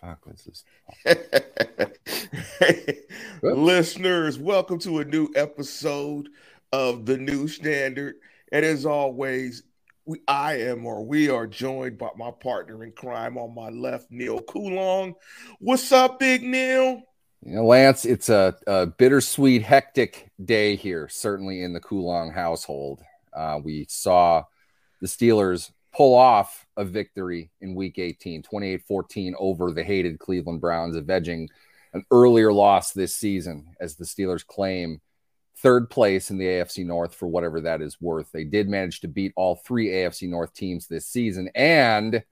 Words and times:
fuck? 0.00 0.26
Listeners, 3.42 4.38
welcome 4.38 4.78
to 4.80 5.00
a 5.00 5.04
new 5.04 5.28
episode 5.34 6.28
of 6.72 7.06
the 7.06 7.16
New 7.16 7.48
Standard. 7.48 8.16
And 8.52 8.64
as 8.64 8.86
always, 8.86 9.62
we 10.06 10.20
I 10.26 10.60
am 10.60 10.86
or 10.86 11.04
we 11.04 11.28
are 11.28 11.46
joined 11.46 11.98
by 11.98 12.08
my 12.16 12.30
partner 12.30 12.84
in 12.84 12.92
crime 12.92 13.36
on 13.36 13.54
my 13.54 13.68
left, 13.68 14.10
Neil 14.10 14.40
Coulong. 14.40 15.14
What's 15.58 15.92
up, 15.92 16.18
Big 16.18 16.42
Neil? 16.42 17.02
You 17.42 17.56
know, 17.56 17.66
Lance, 17.66 18.04
it's 18.04 18.28
a, 18.28 18.56
a 18.66 18.86
bittersweet, 18.86 19.62
hectic 19.62 20.30
day 20.42 20.76
here, 20.76 21.08
certainly 21.08 21.62
in 21.62 21.72
the 21.72 21.80
Coulong 21.80 22.32
household. 22.32 23.02
Uh, 23.32 23.60
we 23.62 23.86
saw 23.88 24.44
the 25.00 25.06
Steelers 25.06 25.70
pull 26.00 26.14
off 26.14 26.64
a 26.78 26.84
victory 26.84 27.50
in 27.60 27.74
week 27.74 27.98
18, 27.98 28.42
28 28.42 28.82
14 28.88 29.34
over 29.38 29.70
the 29.70 29.84
hated 29.84 30.18
Cleveland 30.18 30.58
Browns, 30.58 30.96
avenging 30.96 31.46
an 31.92 32.06
earlier 32.10 32.50
loss 32.50 32.92
this 32.92 33.14
season 33.14 33.66
as 33.82 33.96
the 33.96 34.06
Steelers 34.06 34.46
claim 34.46 35.02
third 35.58 35.90
place 35.90 36.30
in 36.30 36.38
the 36.38 36.46
AFC 36.46 36.86
North 36.86 37.14
for 37.14 37.28
whatever 37.28 37.60
that 37.60 37.82
is 37.82 38.00
worth. 38.00 38.32
They 38.32 38.44
did 38.44 38.66
manage 38.66 39.00
to 39.00 39.08
beat 39.08 39.34
all 39.36 39.56
three 39.56 39.88
AFC 39.88 40.26
North 40.26 40.54
teams 40.54 40.86
this 40.86 41.06
season. 41.06 41.50
And 41.54 42.24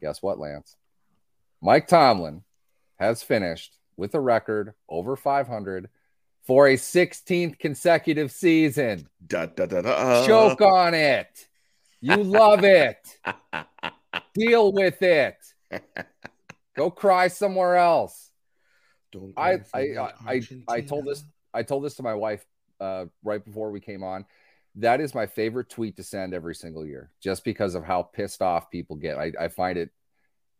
guess 0.00 0.20
what, 0.20 0.40
Lance? 0.40 0.74
Mike 1.62 1.86
Tomlin 1.86 2.42
has 2.98 3.22
finished 3.22 3.78
with 3.96 4.16
a 4.16 4.20
record 4.20 4.74
over 4.88 5.14
500 5.14 5.88
for 6.44 6.66
a 6.66 6.74
16th 6.74 7.56
consecutive 7.60 8.32
season. 8.32 9.06
Da, 9.24 9.46
da, 9.46 9.66
da. 9.66 10.26
Choke 10.26 10.60
on 10.62 10.94
it. 10.94 11.46
You 12.00 12.22
love 12.22 12.64
it. 12.64 13.18
Deal 14.34 14.72
with 14.72 15.02
it. 15.02 15.36
Go 16.76 16.90
cry 16.90 17.28
somewhere 17.28 17.76
else. 17.76 18.30
Don't 19.12 19.32
I 19.36 19.58
I 19.74 19.80
I, 19.80 20.12
I, 20.26 20.40
I 20.68 20.80
told 20.80 21.06
this 21.06 21.24
I 21.52 21.62
told 21.62 21.84
this 21.84 21.94
to 21.96 22.02
my 22.02 22.14
wife 22.14 22.44
uh, 22.80 23.06
right 23.22 23.44
before 23.44 23.70
we 23.70 23.80
came 23.80 24.02
on. 24.02 24.24
That 24.76 25.00
is 25.00 25.14
my 25.14 25.26
favorite 25.26 25.68
tweet 25.68 25.96
to 25.96 26.04
send 26.04 26.32
every 26.32 26.54
single 26.54 26.86
year, 26.86 27.10
just 27.20 27.44
because 27.44 27.74
of 27.74 27.84
how 27.84 28.02
pissed 28.02 28.40
off 28.40 28.70
people 28.70 28.96
get. 28.96 29.18
I, 29.18 29.32
I 29.38 29.48
find 29.48 29.76
it, 29.76 29.90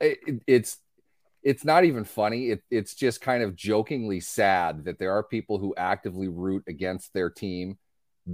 it, 0.00 0.19
it's 0.47 0.78
it's 1.42 1.64
not 1.64 1.84
even 1.84 2.04
funny. 2.04 2.50
It, 2.50 2.62
it's 2.70 2.94
just 2.94 3.20
kind 3.20 3.42
of 3.42 3.54
jokingly 3.54 4.20
sad 4.20 4.84
that 4.84 4.98
there 4.98 5.12
are 5.12 5.22
people 5.22 5.58
who 5.58 5.75
actively 5.77 6.28
root 6.28 6.64
against 6.66 7.14
their 7.14 7.30
team 7.30 7.78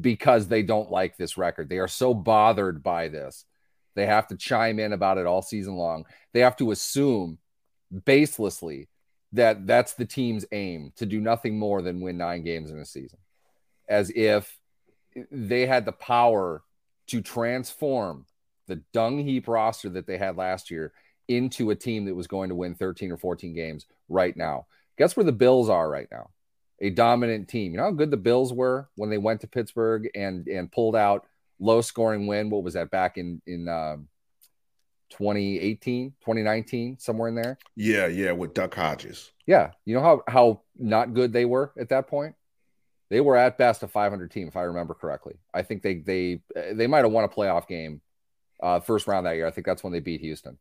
because 0.01 0.49
they 0.49 0.63
don't 0.63 0.91
like 0.91 1.17
this 1.17 1.37
record. 1.37 1.69
They 1.69 1.79
are 1.79 1.89
so 1.89 2.15
bothered 2.15 2.83
by 2.83 3.09
this. 3.09 3.45
They 3.95 4.07
have 4.07 4.27
to 4.29 4.37
chime 4.37 4.79
in 4.79 4.93
about 4.93 5.19
it 5.19 5.27
all 5.27 5.43
season 5.43 5.77
long. 5.77 6.05
They 6.33 6.41
have 6.41 6.57
to 6.57 6.71
assume 6.71 7.39
baselessly 7.93 8.89
that 9.33 9.67
that's 9.67 9.95
the 9.95 10.05
team's 10.05 10.45
aim 10.53 10.93
to 10.97 11.07
do 11.07 11.21
nothing 11.21 11.59
more 11.59 11.83
than 11.83 12.01
win 12.01 12.19
nine 12.19 12.43
games 12.43 12.71
in 12.71 12.79
a 12.79 12.85
season, 12.85 13.19
as 13.89 14.11
if 14.15 14.59
they 15.31 15.67
had 15.67 15.85
the 15.85 15.93
power 15.93 16.63
to 17.09 17.21
transform 17.21 18.27
the 18.67 18.77
dung 18.93 19.19
heap 19.19 19.49
roster 19.49 19.89
that 19.89 20.07
they 20.07 20.19
had 20.19 20.37
last 20.37 20.71
year 20.71 20.93
into 21.29 21.71
a 21.71 21.77
team 21.77 22.05
that 22.05 22.15
was 22.15 22.27
going 22.27 22.49
to 22.49 22.55
win 22.55 22.75
13 22.75 23.11
or 23.11 23.17
14 23.17 23.55
games 23.55 23.87
right 24.09 24.37
now. 24.37 24.67
Guess 24.99 25.17
where 25.17 25.25
the 25.25 25.33
Bills 25.33 25.69
are 25.69 25.89
right 25.89 26.09
now? 26.11 26.31
A 26.81 26.91
dominant 26.91 27.49
team. 27.49 27.73
You 27.73 27.79
know 27.79 27.85
how 27.85 27.91
good 27.91 28.11
the 28.11 28.17
Bills 28.17 28.53
were 28.53 28.89
when 28.97 29.11
they 29.11 29.19
went 29.19 29.41
to 29.41 29.47
Pittsburgh 29.47 30.09
and 30.15 30.47
and 30.47 30.71
pulled 30.71 30.97
out 30.97 31.27
low 31.59 31.81
scoring 31.81 32.27
win. 32.27 32.51
What 32.51 32.65
was 32.65 32.75
that 32.75 32.91
back 32.91 33.17
in 33.17 33.41
in 33.47 33.69
um, 33.69 34.09
2018, 35.11 36.11
2019, 36.21 36.99
somewhere 36.99 37.29
in 37.29 37.35
there? 37.35 37.59
Yeah, 37.77 38.07
yeah, 38.07 38.33
with 38.33 38.55
Duck 38.55 38.75
Hodges. 38.75 39.33
Yeah. 39.47 39.71
You 39.85 39.95
know 39.95 40.03
how 40.03 40.23
how 40.29 40.63
not 40.79 41.15
good 41.15 41.33
they 41.33 41.45
were 41.45 41.73
at 41.79 41.89
that 41.91 42.09
point? 42.09 42.35
They 43.09 43.21
were 43.21 43.37
at 43.37 43.57
best 43.57 43.85
a 43.85 43.89
500 43.89 44.31
team, 44.31 44.49
if 44.49 44.57
I 44.57 44.63
remember 44.63 44.93
correctly. 44.93 45.35
I 45.55 45.63
think 45.63 45.83
they 45.83 45.97
they 45.97 46.41
they 46.73 46.87
might 46.87 47.05
have 47.05 47.13
won 47.13 47.25
a 47.25 47.29
playoff 47.29 47.69
game 47.69 48.01
uh, 48.61 48.81
first 48.81 49.07
round 49.07 49.27
that 49.27 49.37
year. 49.37 49.47
I 49.47 49.51
think 49.51 49.67
that's 49.67 49.85
when 49.85 49.93
they 49.93 50.01
beat 50.01 50.21
Houston. 50.21 50.59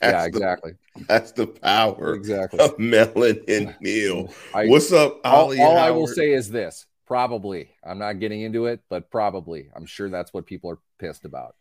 That's 0.00 0.12
yeah, 0.12 0.22
the- 0.22 0.26
exactly. 0.28 0.72
That's 1.08 1.32
the 1.32 1.46
power 1.46 2.14
Exactly. 2.14 2.58
of 2.60 2.78
Melon 2.78 3.42
and 3.48 3.74
Neil. 3.80 4.32
I, 4.54 4.66
What's 4.66 4.92
up, 4.92 5.20
all, 5.24 5.46
Ollie? 5.46 5.60
all 5.60 5.76
I 5.76 5.90
will 5.90 6.06
say 6.06 6.32
is 6.32 6.50
this 6.50 6.86
probably. 7.06 7.70
I'm 7.84 7.98
not 7.98 8.18
getting 8.18 8.40
into 8.42 8.66
it, 8.66 8.80
but 8.88 9.10
probably. 9.10 9.68
I'm 9.76 9.86
sure 9.86 10.08
that's 10.10 10.32
what 10.32 10.46
people 10.46 10.70
are 10.70 10.78
pissed 10.98 11.24
about. 11.24 11.54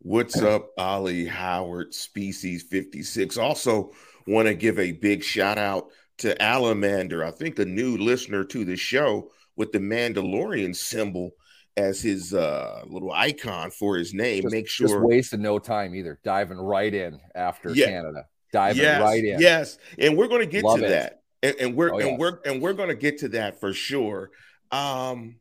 What's 0.00 0.40
up, 0.42 0.70
Ollie 0.76 1.26
Howard, 1.26 1.94
Species 1.94 2.62
56? 2.64 3.38
Also, 3.38 3.92
want 4.26 4.48
to 4.48 4.54
give 4.54 4.78
a 4.78 4.92
big 4.92 5.22
shout 5.22 5.58
out 5.58 5.88
to 6.18 6.34
Alamander. 6.36 7.24
I 7.26 7.30
think 7.30 7.58
a 7.58 7.64
new 7.64 7.96
listener 7.96 8.44
to 8.44 8.64
the 8.64 8.76
show 8.76 9.30
with 9.56 9.72
the 9.72 9.78
Mandalorian 9.78 10.74
symbol 10.74 11.32
as 11.76 12.00
his 12.00 12.32
uh, 12.34 12.82
little 12.86 13.12
icon 13.12 13.70
for 13.70 13.96
his 13.96 14.14
name. 14.14 14.42
Just, 14.42 14.52
Make 14.54 14.66
just 14.66 14.92
sure. 14.92 15.06
wasted 15.06 15.40
no 15.40 15.58
time 15.58 15.94
either. 15.94 16.18
Diving 16.24 16.58
right 16.58 16.92
in 16.92 17.18
after 17.34 17.70
Yeah. 17.70 17.86
Canada. 17.86 18.26
Diving 18.52 18.82
yes, 18.82 19.02
right 19.02 19.24
in. 19.24 19.40
Yes, 19.40 19.78
and 19.98 20.16
we're 20.16 20.28
going 20.28 20.40
to 20.42 20.46
get 20.46 20.62
Love 20.62 20.78
to 20.78 20.86
it. 20.86 20.88
that, 20.90 21.22
and, 21.42 21.56
and 21.58 21.76
we're 21.76 21.92
Oh, 21.92 21.98
and 21.98 22.10
yes. 22.10 22.18
we're 22.20 22.38
and 22.44 22.62
we're 22.62 22.72
going 22.72 22.88
to 22.90 22.94
get 22.94 23.18
to 23.18 23.28
that 23.30 23.58
for 23.58 23.72
sure. 23.72 24.30
Um, 24.70 25.36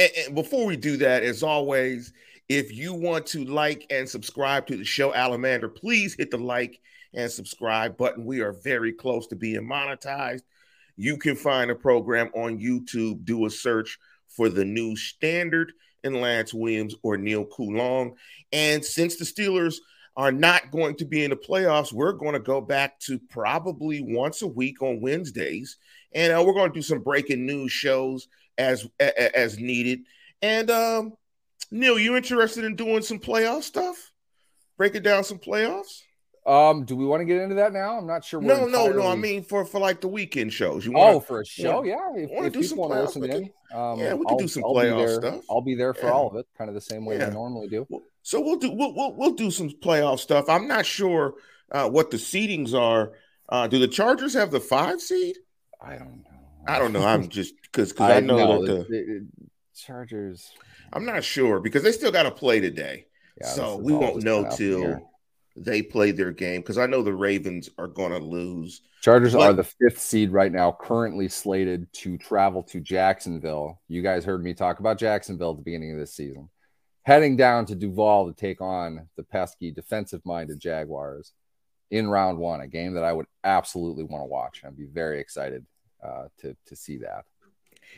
and, 0.00 0.10
and 0.26 0.34
before 0.34 0.66
we 0.66 0.76
do 0.76 0.96
that, 0.98 1.22
as 1.22 1.44
always, 1.44 2.12
if 2.48 2.72
you 2.72 2.94
want 2.94 3.26
to 3.26 3.44
like 3.44 3.86
and 3.90 4.08
subscribe 4.08 4.66
to 4.66 4.76
the 4.76 4.84
show, 4.84 5.12
Alamander, 5.12 5.72
please 5.72 6.14
hit 6.18 6.32
the 6.32 6.38
like 6.38 6.80
and 7.14 7.30
subscribe 7.30 7.96
button. 7.96 8.24
We 8.24 8.40
are 8.40 8.52
very 8.52 8.92
close 8.92 9.28
to 9.28 9.36
being 9.36 9.60
monetized. 9.68 10.42
You 10.96 11.16
can 11.18 11.36
find 11.36 11.70
the 11.70 11.74
program 11.76 12.30
on 12.34 12.58
YouTube. 12.58 13.24
Do 13.24 13.46
a 13.46 13.50
search 13.50 13.98
for 14.36 14.48
the 14.48 14.64
new 14.64 14.96
standard 14.96 15.72
in 16.04 16.20
Lance 16.20 16.52
Williams 16.52 16.94
or 17.02 17.16
Neil 17.16 17.44
Coulong. 17.44 18.16
And 18.52 18.84
since 18.84 19.16
the 19.16 19.24
Steelers 19.24 19.76
are 20.16 20.32
not 20.32 20.70
going 20.70 20.96
to 20.96 21.04
be 21.04 21.24
in 21.24 21.30
the 21.30 21.36
playoffs, 21.36 21.92
we're 21.92 22.12
going 22.12 22.34
to 22.34 22.40
go 22.40 22.60
back 22.60 22.98
to 23.00 23.18
probably 23.30 24.02
once 24.02 24.42
a 24.42 24.46
week 24.46 24.82
on 24.82 25.00
Wednesdays, 25.00 25.78
and 26.12 26.32
uh, 26.32 26.42
we're 26.44 26.52
going 26.52 26.70
to 26.70 26.78
do 26.78 26.82
some 26.82 27.00
breaking 27.00 27.46
news 27.46 27.72
shows 27.72 28.28
as 28.58 28.86
as 28.98 29.58
needed. 29.58 30.00
And 30.42 30.70
um, 30.70 31.14
Neil, 31.70 31.98
you 31.98 32.16
interested 32.16 32.64
in 32.64 32.76
doing 32.76 33.02
some 33.02 33.18
playoff 33.18 33.62
stuff? 33.62 34.12
Breaking 34.76 35.02
down 35.02 35.24
some 35.24 35.38
playoffs? 35.38 36.02
Um, 36.44 36.84
do 36.84 36.96
we 36.96 37.04
want 37.06 37.20
to 37.20 37.24
get 37.24 37.40
into 37.40 37.54
that 37.56 37.72
now? 37.72 37.96
I'm 37.98 38.06
not 38.06 38.24
sure. 38.24 38.40
No, 38.40 38.66
no, 38.66 38.88
no. 38.88 39.06
I 39.06 39.14
mean 39.14 39.44
for 39.44 39.64
for 39.64 39.78
like 39.78 40.00
the 40.00 40.08
weekend 40.08 40.52
shows. 40.52 40.84
You 40.84 40.92
Oh, 40.96 41.14
want? 41.14 41.26
for 41.26 41.40
a 41.40 41.46
show, 41.46 41.84
yeah. 41.84 42.10
If, 42.16 42.30
wanna 42.30 42.46
if 42.48 42.52
do 42.52 42.62
some 42.64 42.78
people 42.78 42.88
want 42.88 42.92
to 42.92 42.98
playoffs, 42.98 43.06
listen 43.06 43.22
we 43.22 43.30
in, 43.30 43.78
um, 43.80 43.98
yeah, 44.00 44.14
we 44.14 44.24
could 44.24 44.32
I'll- 44.32 44.38
do 44.38 44.48
some 44.48 44.64
I'll 44.64 44.74
playoff 44.74 45.14
stuff. 45.16 45.44
I'll 45.48 45.60
be 45.60 45.74
there 45.76 45.94
for 45.94 46.06
Yeah. 46.06 46.12
all 46.12 46.28
of 46.28 46.36
it, 46.36 46.46
kind 46.58 46.68
of 46.68 46.74
the 46.74 46.80
same 46.80 47.04
way 47.04 47.18
Yeah. 47.18 47.28
I 47.28 47.30
normally 47.30 47.68
do. 47.68 47.86
So 48.22 48.40
we'll 48.40 48.56
do 48.56 48.72
we'll 48.72 48.92
we'll, 48.94 49.14
we'll 49.14 49.34
do 49.34 49.50
some 49.52 49.70
playoff 49.70 50.18
stuff. 50.18 50.46
I'm 50.48 50.66
not 50.66 50.84
sure 50.84 51.34
uh, 51.70 51.88
what 51.88 52.10
the 52.10 52.16
seedings 52.16 52.74
are. 52.74 53.12
Uh, 53.48 53.66
do 53.68 53.78
the 53.78 53.88
Chargers 53.88 54.34
have 54.34 54.50
the 54.50 54.60
five 54.60 55.00
seed? 55.00 55.36
I 55.80 55.96
don't 55.96 56.22
know. 56.24 56.40
I 56.66 56.78
don't 56.78 56.92
know. 56.92 57.04
I'm 57.04 57.28
just 57.38 57.54
because 57.62 57.92
because 57.92 58.10
I, 58.10 58.20
know 58.20 58.64
that 58.66 58.88
the, 58.88 59.26
Chargers. 59.76 60.50
I'm 60.92 61.04
not 61.06 61.24
sure 61.24 61.60
because 61.60 61.82
they 61.82 61.92
still 61.92 62.12
got 62.12 62.24
to 62.24 62.30
play 62.30 62.60
today. 62.60 63.06
Yeah, 63.40 63.46
so 63.48 63.76
we 63.76 63.92
won't 63.92 64.22
know 64.22 64.42
kinda 64.42 64.50
up 64.54 64.60
in 64.60 64.70
the 64.70 64.76
till. 64.86 65.10
They 65.56 65.82
play 65.82 66.10
their 66.12 66.32
game 66.32 66.60
because 66.60 66.78
I 66.78 66.86
know 66.86 67.02
the 67.02 67.14
Ravens 67.14 67.68
are 67.78 67.88
going 67.88 68.12
to 68.12 68.18
lose. 68.18 68.80
Chargers 69.02 69.34
But- 69.34 69.40
are 69.42 69.52
the 69.52 69.64
fifth 69.64 70.00
seed 70.00 70.32
right 70.32 70.52
now, 70.52 70.76
currently 70.80 71.28
slated 71.28 71.92
to 71.94 72.16
travel 72.18 72.62
to 72.64 72.80
Jacksonville. 72.80 73.80
You 73.88 74.02
guys 74.02 74.24
heard 74.24 74.42
me 74.42 74.54
talk 74.54 74.80
about 74.80 74.98
Jacksonville 74.98 75.50
at 75.50 75.56
the 75.56 75.62
beginning 75.62 75.92
of 75.92 75.98
this 75.98 76.14
season. 76.14 76.48
Heading 77.04 77.36
down 77.36 77.66
to 77.66 77.74
Duval 77.74 78.28
to 78.28 78.34
take 78.34 78.60
on 78.60 79.08
the 79.16 79.24
pesky 79.24 79.72
defensive 79.72 80.22
minded 80.24 80.60
Jaguars 80.60 81.32
in 81.90 82.08
round 82.08 82.38
one, 82.38 82.60
a 82.60 82.68
game 82.68 82.94
that 82.94 83.04
I 83.04 83.12
would 83.12 83.26
absolutely 83.44 84.04
want 84.04 84.22
to 84.22 84.26
watch. 84.26 84.62
I'd 84.64 84.76
be 84.76 84.86
very 84.86 85.20
excited 85.20 85.66
uh, 86.02 86.28
to, 86.38 86.56
to 86.66 86.76
see 86.76 86.98
that. 86.98 87.24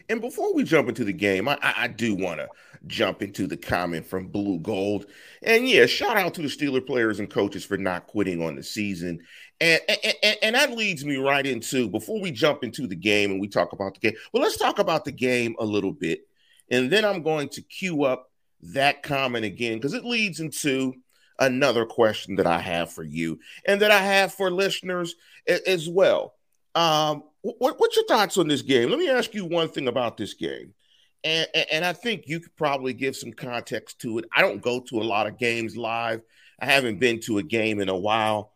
And 0.08 0.20
before 0.20 0.55
we 0.55 0.64
jump 0.64 0.88
into 0.88 1.05
the 1.05 1.12
game, 1.12 1.49
I, 1.49 1.58
I, 1.62 1.88
do 1.88 2.14
want 2.14 2.41
to 2.41 2.49
jump 2.87 3.23
into 3.23 3.46
the 3.46 3.56
comment 3.56 4.06
from 4.06 4.29
Blue 4.29 4.58
Gold. 4.58 5.06
And 5.43 5.69
yeah, 5.69 5.87
shout 5.87 6.17
out 6.17 6.35
to 6.35 6.43
the 6.43 6.49
Steeler 6.49 6.87
players 6.87 7.20
and 7.20 7.31
coaches 7.31 7.64
for 7.64 7.76
not 7.76 8.06
quitting 8.06 8.43
on 8.43 8.56
the 8.56 8.62
season. 8.62 9.20
And, 9.61 9.81
and, 9.88 10.37
and 10.43 10.55
that 10.55 10.73
leads 10.73 11.05
me 11.05 11.17
right 11.17 11.46
into 11.46 11.88
before 11.88 12.20
we 12.20 12.31
jump 12.31 12.64
into 12.64 12.87
the 12.87 12.96
game 12.96 13.31
and 13.31 13.41
we 13.41 13.49
talk 13.49 13.73
about 13.73 13.94
the 13.94 14.00
game. 14.00 14.19
Well, 14.32 14.43
let's 14.43 14.58
talk 14.58 14.79
about 14.79 15.05
the 15.05 15.12
game 15.12 15.55
a 15.58 15.64
little 15.64 15.93
bit. 15.93 16.26
And 16.70 16.91
then 16.91 17.05
I'm 17.05 17.23
going 17.23 17.49
to 17.50 17.62
queue 17.62 18.05
up 18.05 18.31
that 18.62 19.02
comment 19.02 19.44
again 19.44 19.76
because 19.76 19.94
it 19.94 20.05
leads 20.05 20.41
into 20.41 20.94
another 21.38 21.85
question 21.85 22.37
that 22.37 22.46
I 22.46 22.58
have 22.61 22.93
for 22.93 23.02
you 23.02 23.41
and 23.67 23.81
that 23.82 23.91
I 23.91 23.99
have 23.99 24.32
for 24.32 24.50
listeners 24.50 25.14
as 25.46 25.88
well. 25.88 26.34
Um, 26.75 27.25
what, 27.43 27.79
what's 27.79 27.97
your 27.97 28.06
thoughts 28.06 28.38
on 28.38 28.49
this 28.49 28.62
game? 28.62 28.91
Let 28.91 28.99
me 28.99 29.11
ask 29.11 29.35
you 29.35 29.44
one 29.44 29.69
thing 29.69 29.88
about 29.88 30.17
this 30.17 30.35
game. 30.35 30.75
And, 31.23 31.47
and, 31.73 31.85
I 31.85 31.94
think 31.94 32.25
you 32.26 32.38
could 32.38 32.55
probably 32.55 32.93
give 32.93 33.17
some 33.17 33.32
context 33.32 34.00
to 34.00 34.19
it. 34.19 34.26
I 34.37 34.43
don't 34.43 34.61
go 34.61 34.81
to 34.81 35.00
a 35.00 35.05
lot 35.05 35.26
of 35.26 35.38
games 35.38 35.75
live. 35.75 36.21
I 36.61 36.67
haven't 36.67 37.00
been 37.00 37.21
to 37.21 37.38
a 37.38 37.43
game 37.43 37.81
in 37.81 37.88
a 37.88 37.97
while. 37.97 38.53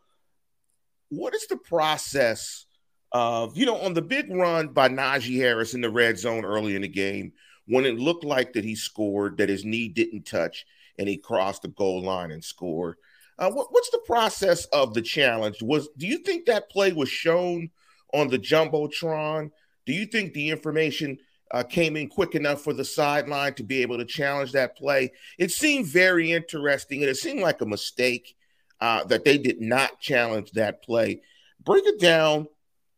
what 1.09 1.35
is 1.35 1.47
the 1.47 1.57
process 1.57 2.67
of, 3.13 3.57
you 3.57 3.65
know, 3.65 3.79
on 3.79 3.95
the 3.95 4.03
big 4.03 4.31
run 4.31 4.69
by 4.69 4.91
Najee 4.91 5.39
Harris 5.39 5.73
in 5.73 5.81
the 5.81 5.89
red 5.89 6.19
zone 6.19 6.45
early 6.45 6.77
in 6.77 6.83
the 6.83 6.89
game, 6.89 7.33
when 7.67 7.87
it 7.87 7.99
looked 7.99 8.25
like 8.25 8.53
that 8.53 8.65
he 8.65 8.75
scored, 8.75 9.39
that 9.39 9.49
his 9.49 9.65
knee 9.65 9.89
didn't 9.89 10.27
touch, 10.27 10.67
and 10.99 11.09
he 11.09 11.17
crossed 11.17 11.63
the 11.63 11.69
goal 11.69 12.03
line 12.03 12.31
and 12.31 12.45
scored. 12.45 12.97
Uh, 13.39 13.51
what, 13.51 13.69
what's 13.71 13.91
the 13.91 14.03
process 14.05 14.67
of 14.67 14.93
the 14.93 15.03
challenge? 15.03 15.63
Was 15.63 15.89
do 15.97 16.07
you 16.07 16.19
think 16.19 16.47
that 16.47 16.71
play 16.71 16.93
was 16.93 17.09
shown 17.09 17.71
on 18.13 18.29
the 18.29 18.39
jumbotron? 18.39 19.51
Do 19.87 19.93
you 19.93 20.07
think 20.07 20.33
the 20.33 20.51
information 20.51 21.19
uh, 21.51 21.63
came 21.63 21.97
in 21.97 22.09
quick 22.09 22.35
enough 22.35 22.63
for 22.63 22.73
the 22.73 22.85
sideline 22.85 23.55
to 23.55 23.63
be 23.63 23.83
able 23.83 23.99
to 23.99 24.05
challenge 24.05 24.53
that 24.53 24.77
play? 24.77 25.13
It 25.39 25.51
seemed 25.51 25.87
very 25.87 26.33
interesting, 26.33 27.03
and 27.03 27.11
it 27.11 27.17
seemed 27.17 27.41
like 27.41 27.61
a 27.61 27.67
mistake 27.67 28.37
uh, 28.81 29.05
that 29.05 29.25
they 29.25 29.39
did 29.39 29.61
not 29.61 29.99
challenge 30.01 30.53
that 30.53 30.83
play. 30.83 31.23
Break 31.65 31.87
it 31.87 32.01
down, 32.01 32.49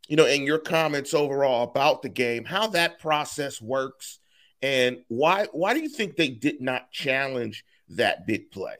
you 0.08 0.16
know, 0.16 0.26
in 0.26 0.44
your 0.44 0.58
comments 0.58 1.14
overall 1.14 1.64
about 1.64 2.02
the 2.02 2.08
game, 2.08 2.44
how 2.44 2.68
that 2.68 2.98
process 2.98 3.60
works, 3.60 4.18
and 4.62 4.98
why 5.08 5.46
why 5.52 5.72
do 5.72 5.80
you 5.80 5.88
think 5.88 6.16
they 6.16 6.28
did 6.28 6.60
not 6.60 6.90
challenge 6.90 7.64
that 7.90 8.26
big 8.26 8.50
play? 8.50 8.76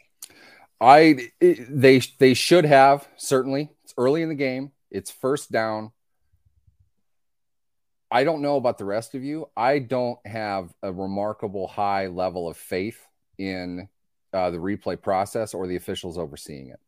I 0.81 1.31
they 1.41 2.00
they 2.19 2.35
should 2.35 2.65
have 2.65 3.09
certainly. 3.17 3.71
It's 3.85 3.94
early 3.97 4.23
in 4.23 4.29
the 4.29 4.35
game. 4.35 4.73
It's 4.91 5.11
first 5.11 5.53
down. 5.53 5.93
I 8.10 8.24
don't 8.24 8.42
know 8.42 8.56
about 8.56 8.78
the 8.78 8.84
rest 8.84 9.14
of 9.14 9.22
you. 9.22 9.48
I 9.56 9.78
don't 9.78 10.18
have 10.26 10.74
a 10.82 10.92
remarkable 10.92 11.68
high 11.68 12.08
level 12.08 12.48
of 12.48 12.56
faith 12.56 13.06
in 13.38 13.88
uh, 14.32 14.50
the 14.50 14.58
replay 14.58 15.00
process 15.00 15.54
or 15.54 15.66
the 15.66 15.76
officials 15.76 16.18
overseeing 16.18 16.70
it. 16.70 16.80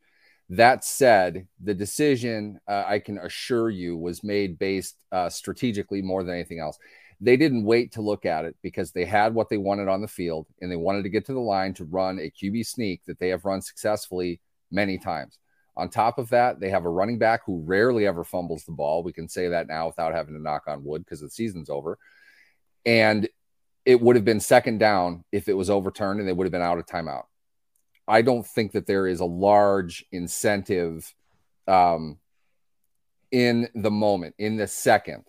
That 0.49 0.85
said, 0.85 1.47
the 1.63 1.75
decision, 1.75 2.61
uh, 2.69 2.85
I 2.87 2.99
can 2.99 3.19
assure 3.19 3.71
you, 3.71 3.97
was 3.97 4.25
made 4.25 4.59
based 4.59 4.97
uh, 5.13 5.31
strategically 5.31 6.03
more 6.03 6.25
than 6.25 6.35
anything 6.35 6.59
else. 6.59 6.79
They 7.21 7.37
didn't 7.37 7.65
wait 7.65 7.93
to 7.93 8.03
look 8.03 8.27
at 8.27 8.45
it 8.45 8.57
because 8.63 8.91
they 8.91 9.05
had 9.05 9.33
what 9.33 9.49
they 9.49 9.57
wanted 9.57 9.89
on 9.89 10.03
the 10.03 10.09
field 10.09 10.47
and 10.61 10.71
they 10.71 10.77
wanted 10.77 11.05
to 11.05 11.09
get 11.09 11.25
to 11.27 11.33
the 11.33 11.41
line 11.41 11.73
to 11.75 11.85
run 11.85 12.19
a 12.19 12.31
QB 12.31 12.67
sneak 12.67 13.05
that 13.07 13.21
they 13.21 13.29
have 13.29 13.45
run 13.45 13.63
successfully 13.63 14.41
many 14.73 14.99
times. 14.99 15.39
On 15.77 15.89
top 15.89 16.19
of 16.19 16.29
that, 16.31 16.61
they 16.61 16.71
have 16.71 16.85
a 16.85 16.91
running 16.91 17.19
back 17.19 17.43
who 17.47 17.63
rarely 17.63 18.07
ever 18.07 18.25
fumbles 18.25 18.65
the 18.65 18.73
ball. 18.73 19.03
We 19.03 19.13
can 19.13 19.29
say 19.29 19.49
that 19.49 19.69
now 19.69 19.87
without 19.87 20.15
having 20.15 20.35
to 20.35 20.43
knock 20.43 20.65
on 20.67 20.85
wood 20.85 21.05
because 21.05 21.21
the 21.21 21.31
season's 21.31 21.71
over. 21.71 21.99
And 22.85 23.29
it 23.85 24.01
would 24.01 24.17
have 24.17 24.25
been 24.25 24.41
second 24.41 24.79
down 24.79 25.25
if 25.33 25.49
it 25.49 25.55
was 25.55 25.71
overturned 25.71 26.21
and 26.21 26.29
they 26.29 26.33
would 26.33 26.45
have 26.45 26.53
been 26.53 26.63
out 26.63 26.79
of 26.79 26.87
timeout. 26.87 27.25
I 28.07 28.23
don't 28.23 28.47
think 28.47 28.73
that 28.73 28.87
there 28.87 29.07
is 29.07 29.21
a 29.21 29.25
large 29.25 30.05
incentive 30.13 31.15
um, 31.67 32.19
in 33.31 33.69
the 33.75 33.91
moment, 33.91 34.35
in 34.39 34.57
the 34.57 34.67
second, 34.67 35.25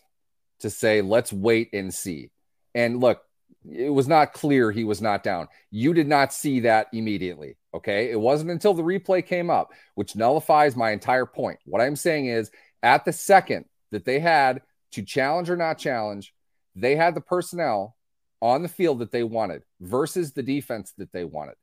to 0.60 0.70
say, 0.70 1.02
let's 1.02 1.32
wait 1.32 1.70
and 1.74 1.94
see. 1.94 2.32
And 2.76 3.00
look, 3.00 3.22
it 3.70 3.90
was 3.90 4.08
not 4.08 4.34
clear 4.34 4.72
he 4.72 4.84
was 4.84 5.02
not 5.02 5.24
down. 5.24 5.48
You 5.72 5.94
did 5.94 6.08
not 6.08 6.34
see 6.34 6.62
that 6.62 6.88
immediately. 6.94 7.58
Okay. 7.74 8.12
It 8.12 8.20
wasn't 8.20 8.52
until 8.52 8.74
the 8.74 8.84
replay 8.84 9.26
came 9.26 9.50
up, 9.50 9.72
which 9.96 10.16
nullifies 10.16 10.76
my 10.76 10.92
entire 10.92 11.26
point. 11.26 11.60
What 11.66 11.82
I'm 11.82 11.96
saying 11.96 12.28
is, 12.28 12.52
at 12.82 13.06
the 13.06 13.14
second 13.14 13.66
that 13.92 14.06
they 14.06 14.20
had 14.20 14.62
to 14.92 15.02
challenge 15.04 15.50
or 15.50 15.58
not 15.58 15.78
challenge, 15.78 16.34
they 16.76 16.96
had 16.96 17.16
the 17.16 17.22
personnel 17.22 17.96
on 18.42 18.62
the 18.62 18.68
field 18.68 19.00
that 19.00 19.12
they 19.12 19.24
wanted 19.24 19.64
versus 19.80 20.34
the 20.34 20.44
defense 20.44 20.94
that 20.98 21.12
they 21.12 21.24
wanted. 21.24 21.56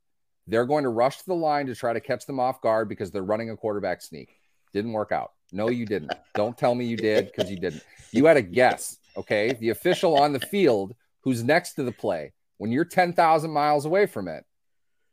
They're 0.47 0.67
going 0.67 0.85
to 0.85 0.91
rush 0.91 1.19
to 1.19 1.26
the 1.26 1.35
line 1.35 1.67
to 1.67 1.75
try 1.75 1.93
to 1.93 2.00
catch 2.00 2.26
them 2.26 2.41
off 2.41 2.61
guard 2.61 2.88
because 2.88 3.11
they're 3.11 3.23
running 3.23 3.50
a 3.50 3.56
quarterback 3.56 4.02
sneak. 4.02 4.35
Didn't 4.73 4.93
work 4.93 5.12
out. 5.12 5.32
No, 5.52 5.69
you 5.69 5.85
didn't. 5.85 6.12
Don't 6.35 6.56
tell 6.56 6.75
me 6.75 6.87
you 6.87 6.97
did 6.97 7.26
because 7.26 7.50
you 7.50 7.58
didn't. 7.58 7.85
You 8.12 8.25
had 8.26 8.37
a 8.37 8.43
guess. 8.43 8.99
Okay. 9.17 9.52
The 9.52 9.70
official 9.70 10.17
on 10.17 10.32
the 10.32 10.41
field 10.41 10.94
who's 11.22 11.43
next 11.43 11.75
to 11.75 11.82
the 11.82 11.93
play 11.93 12.32
when 12.58 12.70
you're 12.72 12.84
10,000 12.84 13.50
miles 13.50 13.84
away 13.84 14.06
from 14.06 14.28
it 14.28 14.44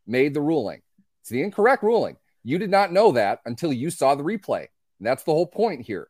made 0.05 0.33
the 0.33 0.41
ruling. 0.41 0.81
It's 1.21 1.29
the 1.29 1.41
incorrect 1.41 1.83
ruling. 1.83 2.17
You 2.43 2.57
did 2.57 2.69
not 2.69 2.93
know 2.93 3.11
that 3.13 3.39
until 3.45 3.73
you 3.73 3.89
saw 3.89 4.15
the 4.15 4.23
replay. 4.23 4.67
And 4.99 5.07
that's 5.07 5.23
the 5.23 5.33
whole 5.33 5.47
point 5.47 5.85
here. 5.85 6.07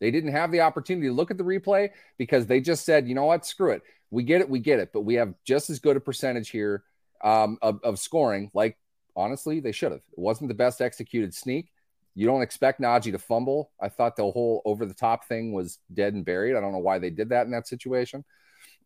They 0.00 0.10
didn't 0.10 0.32
have 0.32 0.50
the 0.50 0.60
opportunity 0.60 1.06
to 1.06 1.12
look 1.12 1.30
at 1.30 1.38
the 1.38 1.44
replay 1.44 1.90
because 2.18 2.46
they 2.46 2.60
just 2.60 2.84
said, 2.84 3.08
you 3.08 3.14
know 3.14 3.24
what, 3.24 3.46
screw 3.46 3.72
it. 3.72 3.82
We 4.10 4.22
get 4.22 4.40
it, 4.40 4.48
we 4.48 4.58
get 4.58 4.78
it, 4.78 4.90
but 4.92 5.02
we 5.02 5.14
have 5.14 5.34
just 5.44 5.70
as 5.70 5.78
good 5.78 5.96
a 5.96 6.00
percentage 6.00 6.50
here 6.50 6.84
um, 7.22 7.58
of, 7.62 7.80
of 7.82 7.98
scoring. 7.98 8.50
Like, 8.54 8.76
honestly, 9.16 9.60
they 9.60 9.72
should 9.72 9.92
have. 9.92 10.02
It 10.12 10.18
wasn't 10.18 10.48
the 10.48 10.54
best 10.54 10.80
executed 10.80 11.34
sneak. 11.34 11.70
You 12.14 12.26
don't 12.26 12.42
expect 12.42 12.80
Najee 12.80 13.12
to 13.12 13.18
fumble. 13.18 13.70
I 13.80 13.88
thought 13.88 14.16
the 14.16 14.30
whole 14.30 14.62
over 14.64 14.86
the 14.86 14.94
top 14.94 15.26
thing 15.26 15.52
was 15.52 15.78
dead 15.92 16.14
and 16.14 16.24
buried. 16.24 16.56
I 16.56 16.60
don't 16.60 16.72
know 16.72 16.78
why 16.78 16.98
they 16.98 17.10
did 17.10 17.30
that 17.30 17.46
in 17.46 17.52
that 17.52 17.66
situation. 17.66 18.24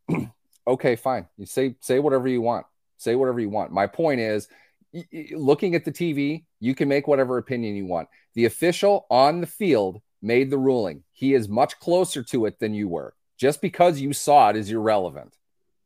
okay, 0.69 0.97
fine. 0.97 1.27
You 1.37 1.47
say 1.47 1.77
say 1.81 1.99
whatever 1.99 2.29
you 2.29 2.41
want. 2.41 2.67
Say 2.99 3.15
whatever 3.15 3.41
you 3.41 3.49
want. 3.49 3.73
My 3.73 3.87
point 3.87 4.21
is 4.21 4.49
looking 5.33 5.75
at 5.75 5.85
the 5.85 5.93
TV, 5.93 6.45
you 6.61 6.75
can 6.75 6.89
make 6.89 7.07
whatever 7.07 7.39
opinion 7.39 7.77
you 7.77 7.87
want. 7.87 8.09
The 8.35 8.47
official 8.47 9.07
on 9.11 9.41
the 9.41 9.47
field 9.47 10.01
made 10.23 10.51
the 10.51 10.59
ruling. 10.59 11.05
He 11.13 11.35
is 11.35 11.49
much 11.49 11.79
closer 11.79 12.23
to 12.25 12.47
it 12.47 12.59
than 12.59 12.75
you 12.75 12.89
were. 12.89 13.15
Just 13.39 13.61
because 13.61 14.01
you 14.01 14.13
saw 14.13 14.51
it 14.51 14.57
is 14.57 14.71
irrelevant. 14.71 15.37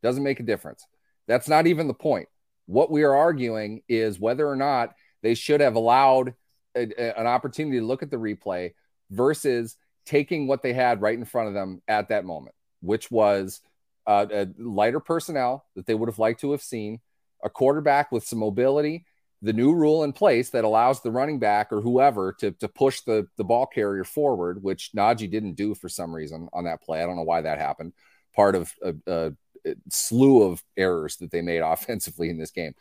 Doesn't 0.03 0.23
make 0.23 0.41
a 0.41 0.45
difference. 0.45 0.87
That's 1.29 1.49
not 1.49 1.67
even 1.67 1.87
the 1.87 1.95
point. 1.95 2.29
What 2.67 2.91
we 2.91 3.03
are 3.03 3.15
arguing 3.15 3.83
is 3.89 4.19
whether 4.19 4.49
or 4.49 4.57
not 4.57 4.95
they 5.23 5.35
should 5.35 5.61
have 5.61 5.75
allowed 5.75 6.35
a, 6.75 6.89
a, 6.99 7.21
an 7.21 7.27
opportunity 7.27 7.79
to 7.79 7.85
look 7.85 8.03
at 8.03 8.11
the 8.11 8.17
replay 8.17 8.73
versus 9.11 9.77
taking 10.07 10.47
what 10.47 10.63
they 10.63 10.73
had 10.73 11.03
right 11.03 11.19
in 11.19 11.25
front 11.25 11.49
of 11.49 11.55
them 11.55 11.83
at 11.87 12.09
that 12.09 12.25
moment, 12.25 12.55
which 12.81 13.11
was 13.11 13.61
uh, 14.07 14.27
a 14.33 14.49
lighter 14.59 15.01
personnel 15.01 15.65
that 15.77 15.87
they 15.87 15.95
would 15.95 16.09
have 16.09 16.19
liked 16.19 16.41
to 16.41 16.53
have 16.53 16.63
seen, 16.63 17.01
a 17.43 17.51
quarterback 17.51 18.13
with 18.13 18.25
some 18.25 18.39
mobility, 18.39 19.05
the 19.43 19.53
new 19.53 19.75
rule 19.75 20.05
in 20.05 20.13
place 20.13 20.51
that 20.51 20.65
allows 20.65 21.03
the 21.03 21.11
running 21.11 21.41
back 21.41 21.73
or 21.73 21.81
whoever 21.81 22.33
to, 22.39 22.53
to 22.53 22.69
push 22.69 23.01
the, 23.01 23.27
the 23.37 23.45
ball 23.45 23.67
carrier 23.67 24.05
forward, 24.05 24.63
which 24.63 24.91
Najee 24.97 25.31
didn't 25.31 25.55
do 25.55 25.75
for 25.75 25.89
some 25.89 26.15
reason 26.15 26.49
on 26.53 26.65
that 26.65 26.81
play. 26.81 27.03
I 27.03 27.07
don't 27.07 27.17
know 27.17 27.23
why 27.23 27.41
that 27.41 27.59
happened. 27.59 27.93
Part 28.35 28.55
of 28.55 28.73
a, 28.83 28.95
a, 29.07 29.33
a 29.67 29.75
slew 29.91 30.45
of 30.45 30.63
errors 30.77 31.17
that 31.17 31.33
they 31.33 31.43
made 31.43 31.59
offensively 31.65 32.31
in 32.31 32.39
this 32.39 32.53
game. 32.53 32.75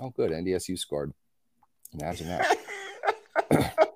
Oh, 0.00 0.10
good. 0.10 0.30
NDSU 0.30 0.78
scored. 0.78 1.12
Imagine 1.92 2.28
that. 2.28 3.90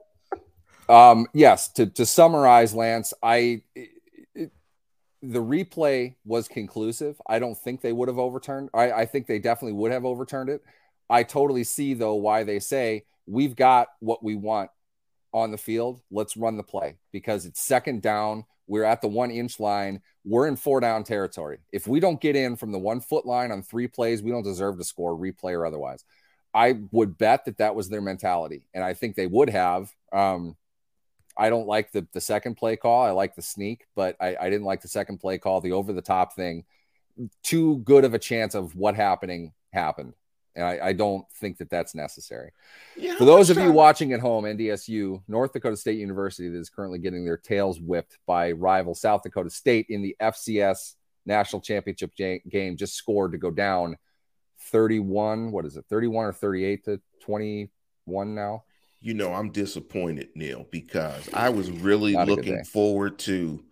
um, 0.88 1.26
yes, 1.32 1.72
to, 1.72 1.86
to 1.86 2.04
summarize, 2.04 2.74
Lance, 2.74 3.14
I 3.22 3.62
the 5.22 5.42
replay 5.42 6.14
was 6.24 6.48
conclusive. 6.48 7.20
I 7.26 7.38
don't 7.38 7.58
think 7.58 7.80
they 7.80 7.92
would 7.92 8.08
have 8.08 8.18
overturned. 8.18 8.70
I, 8.72 8.92
I 8.92 9.06
think 9.06 9.26
they 9.26 9.38
definitely 9.38 9.72
would 9.74 9.92
have 9.92 10.04
overturned 10.04 10.48
it. 10.48 10.62
I 11.10 11.22
totally 11.22 11.64
see 11.64 11.94
though 11.94 12.14
why 12.14 12.44
they 12.44 12.60
say 12.60 13.04
we've 13.26 13.56
got 13.56 13.88
what 14.00 14.22
we 14.22 14.34
want 14.34 14.70
on 15.32 15.50
the 15.50 15.58
field. 15.58 16.00
Let's 16.10 16.36
run 16.36 16.56
the 16.56 16.62
play 16.62 16.96
because 17.12 17.46
it's 17.46 17.60
second 17.60 18.02
down. 18.02 18.44
We're 18.66 18.84
at 18.84 19.00
the 19.00 19.08
one 19.08 19.30
inch 19.30 19.58
line. 19.58 20.02
We're 20.24 20.46
in 20.46 20.56
four 20.56 20.80
down 20.80 21.04
territory. 21.04 21.58
If 21.72 21.88
we 21.88 22.00
don't 22.00 22.20
get 22.20 22.36
in 22.36 22.56
from 22.56 22.72
the 22.72 22.78
one 22.78 23.00
foot 23.00 23.26
line 23.26 23.50
on 23.50 23.62
three 23.62 23.88
plays, 23.88 24.22
we 24.22 24.30
don't 24.30 24.42
deserve 24.42 24.76
to 24.78 24.84
score, 24.84 25.16
replay 25.16 25.54
or 25.54 25.66
otherwise. 25.66 26.04
I 26.54 26.80
would 26.92 27.18
bet 27.18 27.44
that 27.46 27.58
that 27.58 27.74
was 27.74 27.88
their 27.88 28.00
mentality, 28.00 28.66
and 28.74 28.82
I 28.82 28.94
think 28.94 29.16
they 29.16 29.26
would 29.26 29.50
have. 29.50 29.92
Um, 30.12 30.56
I 31.38 31.50
don't 31.50 31.68
like 31.68 31.92
the 31.92 32.06
the 32.12 32.20
second 32.20 32.56
play 32.56 32.76
call. 32.76 33.02
I 33.02 33.10
like 33.10 33.36
the 33.36 33.42
sneak, 33.42 33.86
but 33.94 34.16
I, 34.20 34.36
I 34.40 34.50
didn't 34.50 34.66
like 34.66 34.82
the 34.82 34.88
second 34.88 35.18
play 35.18 35.38
call, 35.38 35.60
the 35.60 35.72
over 35.72 35.92
the 35.92 36.02
top 36.02 36.34
thing. 36.34 36.64
Too 37.42 37.78
good 37.78 38.04
of 38.04 38.14
a 38.14 38.18
chance 38.18 38.54
of 38.54 38.74
what 38.74 38.94
happening 38.94 39.52
happened. 39.72 40.14
And 40.56 40.66
I, 40.66 40.88
I 40.88 40.92
don't 40.92 41.24
think 41.34 41.58
that 41.58 41.70
that's 41.70 41.94
necessary. 41.94 42.50
Yeah, 42.96 43.16
For 43.16 43.24
those 43.24 43.48
of 43.48 43.58
you 43.58 43.70
watching 43.70 44.12
at 44.12 44.18
home, 44.18 44.44
NDSU, 44.44 45.22
North 45.28 45.52
Dakota 45.52 45.76
State 45.76 45.98
University, 45.98 46.48
that 46.48 46.58
is 46.58 46.68
currently 46.68 46.98
getting 46.98 47.24
their 47.24 47.36
tails 47.36 47.80
whipped 47.80 48.18
by 48.26 48.52
rival 48.52 48.94
South 48.94 49.22
Dakota 49.22 49.50
State 49.50 49.86
in 49.88 50.02
the 50.02 50.16
FCS 50.20 50.94
national 51.26 51.62
championship 51.62 52.12
game, 52.16 52.76
just 52.76 52.94
scored 52.94 53.32
to 53.32 53.38
go 53.38 53.52
down 53.52 53.96
31. 54.72 55.52
What 55.52 55.64
is 55.64 55.76
it, 55.76 55.84
31 55.88 56.26
or 56.26 56.32
38 56.32 56.84
to 56.86 57.00
21 57.20 58.34
now? 58.34 58.64
You 59.00 59.14
know, 59.14 59.32
I'm 59.32 59.50
disappointed, 59.50 60.28
Neil, 60.34 60.66
because 60.70 61.28
I 61.32 61.50
was 61.50 61.70
really 61.70 62.14
looking 62.14 62.64
forward 62.64 63.18
to 63.20 63.62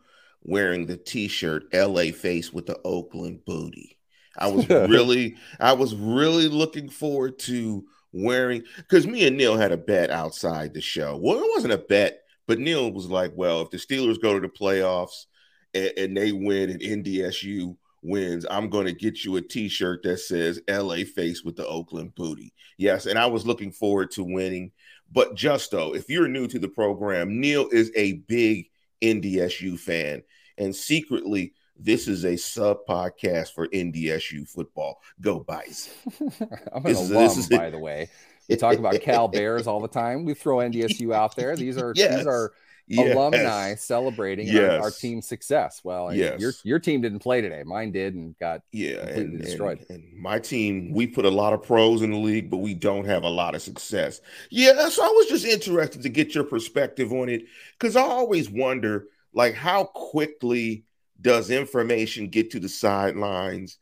wearing 0.42 0.87
the 0.87 0.97
t-shirt 0.97 1.64
LA 1.75 2.12
face 2.12 2.52
with 2.52 2.66
the 2.66 2.80
Oakland 2.85 3.45
booty. 3.45 3.99
I 4.38 4.49
was 4.49 4.68
really, 4.71 5.37
I 5.59 5.73
was 5.73 5.95
really 5.95 6.49
looking 6.49 6.88
forward 6.88 7.38
to 7.40 7.85
wearing 8.12 8.62
because 8.76 9.06
me 9.06 9.26
and 9.26 9.37
Neil 9.37 9.56
had 9.56 9.73
a 9.73 9.76
bet 9.76 10.11
outside 10.11 10.73
the 10.73 10.80
show. 10.80 11.16
Well, 11.16 11.38
it 11.38 11.50
wasn't 11.54 11.75
a 11.75 11.78
bet, 11.78 12.23
but 12.47 12.61
Neil 12.61 12.92
was 12.92 13.06
like, 13.06 13.33
well, 13.35 13.62
if 13.62 13.71
the 13.71 13.78
Steelers 13.78 14.21
go 14.21 14.35
to 14.35 14.40
the 14.40 14.52
playoffs 14.52 15.26
and, 15.75 15.92
and 15.97 16.16
they 16.16 16.33
win 16.33 16.71
and 16.71 16.80
NDSU 16.80 17.76
wins, 18.02 18.47
I'm 18.49 18.71
going 18.71 18.87
to 18.87 18.92
get 18.92 19.25
you 19.25 19.37
a 19.37 19.42
t-shirt 19.42 20.02
that 20.04 20.18
says 20.18 20.61
LA 20.68 20.99
face 21.14 21.42
with 21.42 21.56
the 21.56 21.66
Oakland 21.66 22.14
booty. 22.14 22.52
Yes, 22.78 23.06
and 23.06 23.18
I 23.18 23.26
was 23.26 23.47
looking 23.47 23.73
forward 23.73 24.12
to 24.12 24.23
winning 24.23 24.71
But 25.12 25.34
Justo, 25.34 25.94
if 25.94 26.08
you're 26.08 26.28
new 26.28 26.46
to 26.48 26.58
the 26.58 26.68
program, 26.68 27.40
Neil 27.40 27.68
is 27.70 27.90
a 27.94 28.14
big 28.14 28.66
NDSU 29.02 29.78
fan, 29.78 30.22
and 30.58 30.75
secretly, 30.75 31.54
this 31.78 32.08
is 32.08 32.25
a 32.25 32.36
sub 32.36 32.78
podcast 32.88 33.52
for 33.52 33.68
NDSU 33.68 34.48
football. 34.48 35.00
Go 35.20 35.40
Bison! 35.40 35.92
I'm 36.72 36.76
an 36.76 36.82
this 36.84 37.10
alum, 37.10 37.25
is, 37.25 37.38
is 37.38 37.48
by 37.48 37.70
the 37.70 37.78
way. 37.78 38.08
We 38.48 38.56
talk 38.56 38.78
about 38.78 39.00
Cal 39.00 39.28
Bears 39.28 39.66
all 39.66 39.80
the 39.80 39.88
time. 39.88 40.25
We 40.25 40.34
throw 40.34 40.58
NDSU 40.58 41.12
out 41.14 41.36
there. 41.36 41.56
These 41.56 41.78
are 41.78 41.92
yes. 41.96 42.16
these 42.16 42.26
are 42.26 42.52
yes. 42.86 43.14
alumni 43.14 43.74
celebrating 43.74 44.46
yes. 44.46 44.72
our, 44.72 44.82
our, 44.82 44.90
team's 44.90 45.26
success. 45.26 45.80
Well, 45.82 46.14
yes. 46.14 46.40
your 46.40 46.52
your 46.64 46.78
team 46.78 47.00
didn't 47.00 47.18
play 47.18 47.40
today. 47.40 47.62
Mine 47.64 47.92
did 47.92 48.14
and 48.14 48.38
got 48.38 48.62
yeah 48.72 49.06
and, 49.06 49.40
destroyed. 49.40 49.84
And, 49.88 50.02
and, 50.02 50.16
my 50.16 50.38
team, 50.38 50.92
we 50.92 51.06
put 51.06 51.24
a 51.24 51.30
lot 51.30 51.52
of 51.52 51.62
pros 51.62 52.02
in 52.02 52.10
the 52.10 52.18
league, 52.18 52.50
but 52.50 52.58
we 52.58 52.74
don't 52.74 53.06
have 53.06 53.24
a 53.24 53.28
lot 53.28 53.54
of 53.54 53.62
success. 53.62 54.20
Yeah, 54.50 54.88
so 54.88 55.04
I 55.04 55.08
was 55.08 55.26
just 55.26 55.44
interested 55.44 56.02
to 56.02 56.08
get 56.08 56.34
your 56.34 56.44
perspective 56.44 57.12
on 57.12 57.28
it 57.28 57.44
because 57.78 57.96
I 57.96 58.02
always 58.02 58.48
wonder, 58.48 59.06
like, 59.32 59.54
how 59.54 59.84
quickly 59.84 60.84
does 61.20 61.50
information 61.50 62.28
get 62.28 62.50
to 62.52 62.60
the 62.60 62.68
sidelines 62.68 63.78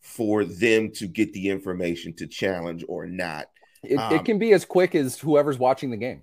for 0.00 0.44
them 0.44 0.90
to 0.92 1.06
get 1.06 1.32
the 1.32 1.50
information 1.50 2.14
to 2.14 2.26
challenge 2.26 2.84
or 2.88 3.06
not? 3.06 3.46
It, 3.82 3.96
um, 3.96 4.14
it 4.14 4.24
can 4.24 4.38
be 4.38 4.52
as 4.52 4.64
quick 4.64 4.94
as 4.94 5.18
whoever's 5.18 5.58
watching 5.58 5.90
the 5.90 5.96
game. 5.96 6.22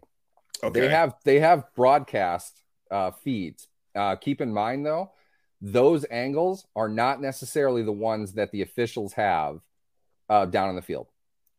Okay. 0.65 0.79
They 0.79 0.89
have 0.89 1.15
they 1.23 1.39
have 1.39 1.65
broadcast 1.75 2.61
uh, 2.89 3.11
feeds. 3.11 3.67
Uh, 3.93 4.15
keep 4.15 4.41
in 4.41 4.51
mind 4.51 4.85
though, 4.85 5.11
those 5.61 6.05
angles 6.09 6.65
are 6.75 6.89
not 6.89 7.21
necessarily 7.21 7.83
the 7.83 7.91
ones 7.91 8.33
that 8.33 8.51
the 8.51 8.63
officials 8.63 9.13
have 9.13 9.59
uh, 10.27 10.45
down 10.45 10.69
in 10.69 10.75
the 10.75 10.81
field. 10.81 11.07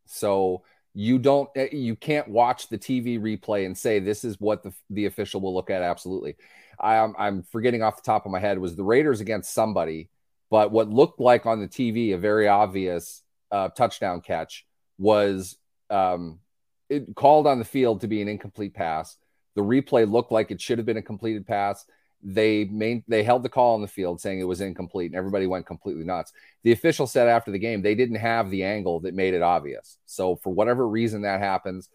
So 0.07 0.63
you 0.93 1.19
don't 1.19 1.49
eh, 1.55 1.69
you 1.73 1.95
can't 1.95 2.29
watch 2.29 2.69
the 2.69 2.79
TV 2.79 3.21
replay 3.21 3.65
and 3.65 3.79
say 3.79 4.01
this 4.01 4.25
is 4.25 4.41
what 4.41 4.65
the, 4.65 4.73
the 4.91 5.07
official 5.07 5.41
will 5.41 5.55
look 5.55 5.71
at. 5.71 5.83
Absolutely, 5.83 6.35
I, 6.81 6.97
am 6.97 7.15
I'm 7.17 7.43
forgetting 7.45 7.83
off 7.83 7.97
the 7.97 8.03
top 8.03 8.27
of 8.27 8.33
my 8.33 8.41
head 8.41 8.59
was 8.59 8.75
the 8.75 8.85
Raiders 8.85 9.21
against 9.21 9.55
somebody, 9.55 10.11
but 10.51 10.73
what 10.73 10.91
looked 10.91 11.21
like 11.21 11.47
on 11.47 11.61
the 11.61 11.69
TV 11.69 12.13
a 12.13 12.19
very 12.19 12.49
obvious 12.49 13.23
uh, 13.53 13.69
touchdown 13.69 14.21
catch 14.21 14.67
was 14.99 15.57
um, 15.91 16.41
it 16.89 17.15
called 17.15 17.47
on 17.47 17.59
the 17.59 17.65
field 17.65 18.01
to 18.01 18.09
be 18.09 18.23
an 18.23 18.29
incomplete 18.29 18.75
pass. 18.75 19.17
The 19.55 19.63
replay 19.63 20.11
looked 20.11 20.33
like 20.33 20.51
it 20.51 20.61
should 20.61 20.79
have 20.79 20.87
been 20.87 20.97
a 20.97 21.03
completed 21.03 21.47
pass. 21.47 21.85
They 22.23 22.65
main, 22.65 23.05
they 23.09 23.23
held 23.23 23.43
the 23.43 23.49
call 23.49 23.75
on 23.75 23.83
the 23.83 23.89
field 23.89 24.21
saying 24.21 24.41
it 24.41 24.45
was 24.45 24.61
incomplete, 24.61 25.11
and 25.11 25.19
everybody 25.19 25.47
went 25.47 25.67
completely 25.67 26.05
nuts. 26.05 26.33
The 26.63 26.73
official 26.73 27.07
said 27.07 27.29
after 27.29 27.51
the 27.51 27.59
game 27.59 27.83
they 27.83 27.95
didn't 27.95 28.17
have 28.17 28.51
the 28.51 28.65
angle 28.65 29.01
that 29.01 29.15
made 29.15 29.35
it 29.35 29.43
obvious. 29.43 29.99
So 30.07 30.37
for 30.37 30.53
whatever 30.53 30.89
reason 30.89 31.23
that 31.23 31.41
happens, 31.41 31.89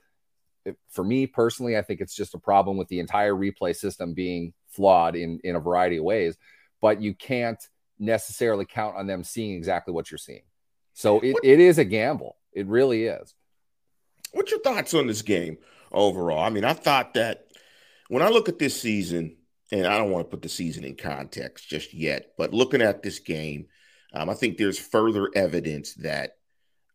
it, 0.65 0.77
for 0.89 1.03
me 1.03 1.27
personally, 1.27 1.77
I 1.77 1.81
think 1.81 2.01
it's 2.01 2.15
just 2.15 2.35
a 2.35 2.39
problem 2.39 2.77
with 2.77 2.87
the 2.87 2.99
entire 2.99 3.33
replay 3.33 3.75
system 3.75 4.13
being 4.13 4.53
flawed 4.69 5.15
in 5.15 5.39
in 5.43 5.55
a 5.55 5.59
variety 5.59 5.97
of 5.97 6.03
ways. 6.03 6.37
But 6.81 7.01
you 7.01 7.13
can't 7.13 7.61
necessarily 7.99 8.65
count 8.65 8.95
on 8.97 9.07
them 9.07 9.23
seeing 9.23 9.55
exactly 9.55 9.93
what 9.93 10.09
you're 10.09 10.17
seeing. 10.17 10.43
So 10.93 11.19
it, 11.19 11.35
it 11.43 11.59
is 11.59 11.77
a 11.77 11.85
gamble. 11.85 12.37
It 12.53 12.67
really 12.67 13.05
is. 13.05 13.33
What's 14.31 14.51
your 14.51 14.61
thoughts 14.61 14.93
on 14.93 15.07
this 15.07 15.21
game 15.21 15.57
overall? 15.91 16.43
I 16.43 16.49
mean, 16.49 16.63
I 16.63 16.73
thought 16.73 17.13
that 17.15 17.47
when 18.09 18.23
I 18.23 18.29
look 18.29 18.49
at 18.49 18.59
this 18.59 18.79
season, 18.79 19.37
and 19.71 19.87
I 19.87 19.97
don't 19.97 20.11
want 20.11 20.25
to 20.25 20.29
put 20.29 20.41
the 20.41 20.49
season 20.49 20.83
in 20.83 20.95
context 20.95 21.69
just 21.69 21.93
yet, 21.93 22.33
but 22.37 22.53
looking 22.53 22.81
at 22.81 23.03
this 23.03 23.19
game, 23.19 23.67
um, 24.13 24.29
I 24.29 24.33
think 24.33 24.57
there's 24.57 24.77
further 24.79 25.29
evidence 25.33 25.93
that 25.95 26.37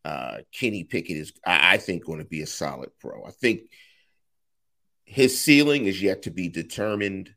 uh, 0.05 0.37
Kenny 0.53 0.83
Pickett 0.83 1.17
is, 1.17 1.33
I, 1.45 1.73
I 1.73 1.77
think, 1.77 2.05
going 2.05 2.19
to 2.19 2.25
be 2.25 2.41
a 2.41 2.47
solid 2.47 2.91
pro. 2.99 3.25
I 3.25 3.31
think 3.31 3.61
his 5.05 5.39
ceiling 5.39 5.85
is 5.85 6.01
yet 6.01 6.23
to 6.23 6.31
be 6.31 6.49
determined, 6.49 7.33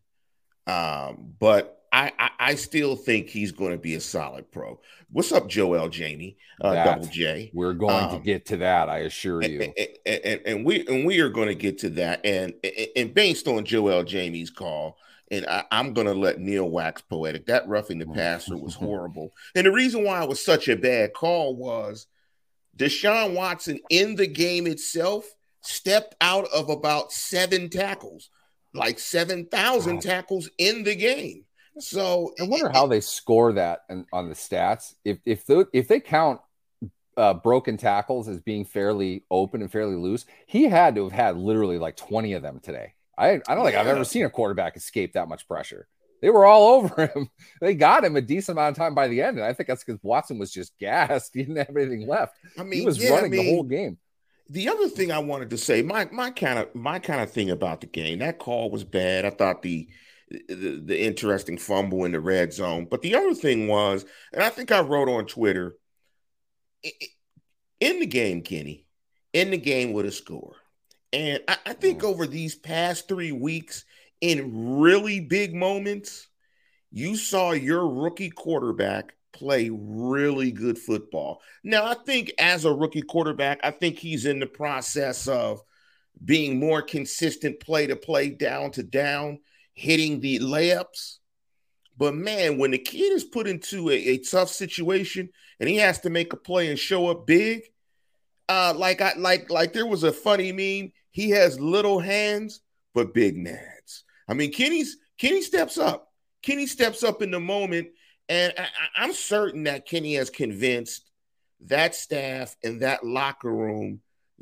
um, 0.67 1.35
but 1.39 1.80
I, 1.93 2.13
I, 2.19 2.31
I 2.39 2.55
still 2.55 2.95
think 2.95 3.29
he's 3.29 3.53
going 3.53 3.73
to 3.73 3.79
be 3.79 3.95
a 3.95 4.01
solid 4.01 4.51
pro. 4.53 4.81
What's 5.11 5.33
up, 5.33 5.49
Joel 5.49 5.89
Jamie, 5.89 6.37
uh, 6.61 6.73
that, 6.73 6.85
Double 6.85 7.07
J? 7.07 7.51
We're 7.53 7.73
going 7.73 8.05
um, 8.05 8.11
to 8.11 8.19
get 8.19 8.47
to 8.47 8.59
that, 8.59 8.89
I 8.89 8.99
assure 8.99 9.43
you. 9.43 9.63
And, 9.63 9.75
and, 10.07 10.21
and, 10.25 10.41
and, 10.47 10.65
we 10.65 10.87
and 10.87 11.05
we 11.05 11.19
are 11.19 11.29
going 11.29 11.49
to 11.49 11.55
get 11.55 11.79
to 11.79 11.91
that. 11.91 12.25
And 12.25 12.55
and 12.95 13.13
based 13.13 13.49
on 13.49 13.65
Joel 13.65 14.05
Jamie's 14.05 14.51
call, 14.51 14.99
and 15.33 15.47
I, 15.47 15.65
am 15.73 15.93
going 15.93 16.07
to 16.07 16.15
let 16.15 16.41
Neil 16.41 16.69
wax 16.69 17.03
poetic. 17.03 17.47
That 17.47 17.69
roughing 17.69 17.99
the 17.99 18.07
passer 18.07 18.57
was 18.57 18.75
horrible. 18.77 19.33
And 19.57 19.67
the 19.67 19.73
reason 19.73 20.05
why 20.05 20.23
it 20.23 20.29
was 20.29 20.45
such 20.45 20.69
a 20.69 20.77
bad 20.77 21.13
call 21.13 21.57
was 21.57 22.07
Deshaun 22.77 23.35
Watson 23.35 23.81
in 23.91 24.15
the 24.15 24.27
game 24.29 24.67
itself 24.67 25.29
stepped 25.63 26.15
out 26.21 26.47
of 26.55 26.71
about 26.71 27.13
seven 27.13 27.69
tackles, 27.69 28.31
like 28.75 29.01
seven 29.01 29.47
thousand 29.47 29.97
wow. 29.97 30.01
tackles 30.01 30.49
in 30.57 30.85
the 30.85 30.95
game. 30.95 31.45
So 31.79 32.35
I 32.41 32.45
wonder 32.45 32.69
how 32.69 32.87
they 32.87 33.01
score 33.01 33.53
that 33.55 33.81
on 34.13 34.29
the 34.29 34.35
stats. 34.35 34.95
If 35.05 35.19
if 35.25 35.47
the, 35.47 35.67
if 35.73 35.89
they 35.89 36.01
count 36.01 36.41
uh, 37.17 37.35
broken 37.35 37.77
tackles 37.77 38.29
as 38.29 38.41
being 38.41 38.65
fairly 38.65 39.25
open 39.31 39.63
and 39.63 39.71
fairly 39.71 39.97
loose, 39.97 40.27
he 40.47 40.65
had 40.65 40.95
to 40.95 41.05
have 41.05 41.13
had 41.13 41.37
literally 41.37 41.79
like 41.79 41.97
20 41.97 42.33
of 42.35 42.43
them 42.43 42.61
today. 42.61 42.95
I, 43.17 43.41
I 43.47 43.55
don't 43.55 43.65
think 43.65 43.75
yeah. 43.75 43.81
I've 43.81 43.87
ever 43.87 44.05
seen 44.05 44.25
a 44.25 44.31
quarterback 44.31 44.77
escape 44.77 45.13
that 45.13 45.29
much 45.29 45.47
pressure. 45.47 45.87
They 46.23 46.31
were 46.31 46.47
all 46.47 46.75
over 46.75 47.07
him. 47.07 47.29
They 47.61 47.75
got 47.75 48.05
him 48.05 48.17
a 48.17 48.21
decent 48.21 48.57
amount 48.57 48.77
of 48.77 48.83
time 48.83 48.95
by 48.95 49.09
the 49.09 49.23
end. 49.23 49.39
And 49.39 49.47
I 49.47 49.53
think 49.53 49.69
that's 49.69 49.85
because 49.85 50.03
Watson 50.03 50.39
was 50.39 50.51
just 50.51 50.79
gassed. 50.79 51.33
He 51.35 51.43
didn't 51.43 51.67
have 51.67 51.77
anything 51.77 52.07
left. 52.07 52.37
I 52.59 52.63
mean, 52.63 52.81
he 52.81 52.87
was 52.87 53.03
yeah, 53.03 53.11
running 53.11 53.33
I 53.33 53.37
mean, 53.37 53.47
the 53.47 53.55
whole 53.55 53.63
game. 53.65 53.99
The 54.49 54.69
other 54.69 54.89
thing 54.89 55.13
I 55.13 55.19
wanted 55.21 55.51
to 55.51 55.59
say, 55.59 55.83
my 55.83 56.09
my 56.11 56.31
kind 56.31 56.59
of 56.59 56.75
my 56.75 56.99
kind 56.99 57.21
of 57.21 57.31
thing 57.31 57.51
about 57.51 57.83
the 57.83 57.87
game, 57.87 58.19
that 58.19 58.39
call 58.39 58.71
was 58.71 58.83
bad. 58.83 59.25
I 59.25 59.31
thought 59.31 59.63
the 59.63 59.89
the, 60.31 60.83
the 60.85 61.01
interesting 61.01 61.59
fumble 61.59 62.05
in 62.05 62.13
the 62.13 62.21
red 62.21 62.53
zone. 62.53 62.87
But 62.91 63.03
the 63.03 63.15
other 63.17 63.35
thing 63.35 63.69
was, 63.69 64.05
and 64.33 64.43
I 64.43 64.49
think 64.49 64.71
I 64.71 64.81
wrote 64.81 65.09
on 65.09 65.27
Twitter, 65.27 65.75
in 67.81 68.01
the 68.01 68.07
game, 68.07 68.43
Kenny, 68.43 68.87
in 69.33 69.51
the 69.51 69.59
game 69.59 69.93
with 69.93 70.07
a 70.07 70.13
score. 70.13 70.55
And 71.13 71.41
I, 71.49 71.57
I 71.67 71.73
think 71.73 72.03
mm. 72.03 72.05
over 72.05 72.27
these 72.27 72.55
past 72.55 73.09
three 73.09 73.33
weeks, 73.33 73.85
in 74.21 74.79
really 74.79 75.21
big 75.21 75.55
moments, 75.55 76.29
you 76.93 77.17
saw 77.17 77.53
your 77.53 77.89
rookie 77.89 78.31
quarterback 78.31 79.15
play 79.33 79.71
really 79.73 80.51
good 80.51 80.79
football. 80.79 81.41
Now, 81.65 81.87
I 81.87 81.95
think 81.95 82.33
as 82.39 82.65
a 82.65 82.73
rookie 82.73 83.03
quarterback, 83.03 83.61
I 83.63 83.71
think 83.71 83.99
he's 83.99 84.27
in 84.27 84.41
the 84.41 84.47
process 84.47 85.27
of 85.29 85.63
being 86.23 86.59
more 86.59 86.83
consistent 86.83 87.61
play 87.61 87.87
to 87.87 87.97
play, 87.97 88.31
down 88.31 88.73
to 88.73 88.83
down 88.83 89.39
hitting 89.81 90.21
the 90.21 90.39
layups. 90.41 91.17
But 91.97 92.15
man, 92.15 92.59
when 92.59 92.71
the 92.71 92.79
kid 92.79 93.13
is 93.13 93.25
put 93.25 93.47
into 93.47 93.89
a, 93.89 93.95
a 93.95 94.19
tough 94.19 94.51
situation 94.51 95.31
and 95.59 95.69
he 95.69 95.77
has 95.77 96.01
to 96.01 96.11
make 96.11 96.33
a 96.33 96.37
play 96.37 96.69
and 96.69 96.79
show 96.79 97.09
up 97.09 97.27
big, 97.27 97.63
uh, 98.49 98.75
like 98.77 99.01
I 99.01 99.15
like 99.17 99.51
like 99.51 99.73
there 99.73 99.87
was 99.87 100.03
a 100.03 100.13
funny 100.13 100.53
meme. 100.53 100.93
He 101.11 101.31
has 101.31 101.59
little 101.59 101.99
hands 101.99 102.61
but 102.95 103.15
big 103.15 103.37
nads. 103.37 104.03
I 104.29 104.35
mean, 104.35 104.53
Kenny's 104.53 104.99
Kenny 105.19 105.41
steps 105.41 105.79
up. 105.79 106.09
Kenny 106.43 106.67
steps 106.67 107.03
up 107.03 107.23
in 107.23 107.31
the 107.31 107.41
moment, 107.41 107.89
and 108.29 108.53
I, 108.59 108.67
I'm 108.97 109.13
certain 109.13 109.65
that 109.65 109.87
Kenny 109.87 110.15
has 110.15 110.31
convinced 110.31 111.11
that 111.67 111.95
staff 111.95 112.57
and 112.63 112.83
that 112.83 113.05
locker 113.05 113.53
room 113.53 114.01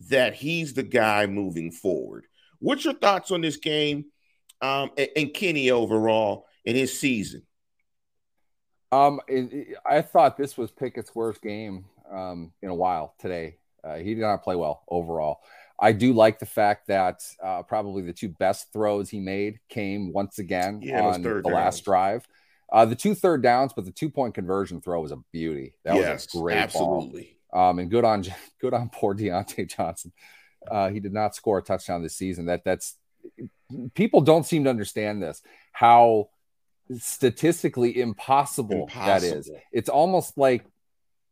that 0.09 0.35
he's 0.35 0.75
the 0.75 0.83
guy 0.83 1.27
moving 1.27 1.71
forward. 1.71 2.27
What's 2.61 2.85
your 2.85 2.95
thoughts 2.95 3.31
on 3.31 3.41
this 3.41 3.57
game? 3.57 4.07
Um, 4.61 4.91
and, 4.97 5.09
and 5.17 5.35
Kenny 5.35 5.71
overall 5.71 6.47
in 6.65 6.77
his 6.77 6.99
season? 6.99 7.43
Um, 8.91 9.21
it, 9.29 9.53
it, 9.53 9.77
I 9.85 10.03
thought 10.03 10.37
this 10.37 10.57
was 10.57 10.71
Pickett's 10.71 11.15
worst 11.15 11.43
game 11.43 11.85
um, 12.11 12.53
in 12.63 12.71
a 12.71 12.75
while 12.75 13.15
today. 13.19 13.59
Uh, 13.85 13.97
he 13.97 14.15
did 14.15 14.21
not 14.21 14.43
play 14.43 14.57
well 14.57 14.83
overall. 14.89 15.41
I 15.79 15.93
do 15.93 16.13
like 16.13 16.39
the 16.39 16.47
fact 16.47 16.89
that 16.89 17.23
uh, 17.43 17.63
probably 17.63 18.03
the 18.03 18.13
two 18.13 18.31
best 18.31 18.73
throws 18.73 19.09
he 19.09 19.21
made 19.21 19.61
came 19.69 20.13
once 20.13 20.39
again 20.39 20.81
yeah, 20.83 21.03
on 21.03 21.23
the 21.23 21.43
last 21.45 21.85
drive. 21.85 22.27
Uh, 22.71 22.85
the 22.85 22.97
two 22.97 23.15
third 23.15 23.43
downs, 23.43 23.73
but 23.75 23.85
the 23.85 23.93
two 23.93 24.11
point 24.11 24.35
conversion 24.35 24.81
throw 24.81 25.01
was 25.01 25.13
a 25.13 25.19
beauty. 25.33 25.75
That 25.85 25.95
yes, 25.95 26.27
was 26.27 26.35
a 26.35 26.43
great 26.43 26.57
absolutely. 26.59 27.37
ball. 27.53 27.71
Um, 27.71 27.79
and 27.79 27.91
good 27.91 28.05
on 28.05 28.25
good 28.61 28.75
on 28.75 28.91
poor 28.91 29.15
Diontae 29.15 29.75
Johnson. 29.75 30.13
Uh, 30.69 30.89
he 30.91 31.01
did 31.01 31.13
not 31.13 31.35
score 31.35 31.59
a 31.59 31.63
touchdown 31.63 32.03
this 32.03 32.17
season. 32.17 32.47
That 32.47 32.65
that's 32.65 32.97
people 33.95 34.21
don't 34.21 34.47
seem 34.47 34.65
to 34.65 34.71
understand 34.71 35.23
this 35.23 35.43
how 35.73 36.29
statistically 36.99 38.01
impossible, 38.01 38.83
impossible, 38.83 39.07
that 39.07 39.23
is. 39.23 39.51
It's 39.73 39.89
almost 39.89 40.39
like 40.39 40.65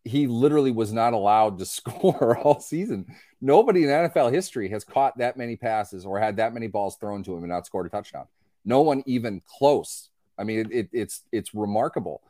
he 0.04 0.26
literally 0.26 0.70
was 0.70 0.92
not 0.92 1.12
allowed 1.12 1.58
to 1.58 1.66
score 1.66 2.38
all 2.38 2.60
season. 2.60 3.06
Nobody 3.40 3.84
in 3.84 3.90
NFL 3.90 4.32
history 4.32 4.68
has 4.70 4.84
caught 4.84 5.18
that 5.18 5.36
many 5.36 5.56
passes 5.56 6.06
or 6.06 6.18
had 6.18 6.36
that 6.36 6.54
many 6.54 6.66
balls 6.68 6.96
thrown 6.96 7.22
to 7.24 7.34
him 7.34 7.42
and 7.42 7.48
not 7.52 7.66
scored 7.66 7.86
a 7.86 7.88
touchdown. 7.88 8.26
No 8.64 8.82
one 8.82 9.02
even 9.06 9.42
close. 9.46 10.10
I 10.38 10.44
mean, 10.44 10.60
it, 10.60 10.72
it, 10.72 10.88
it's 10.92 11.22
it's 11.32 11.54
remarkable. 11.54 12.22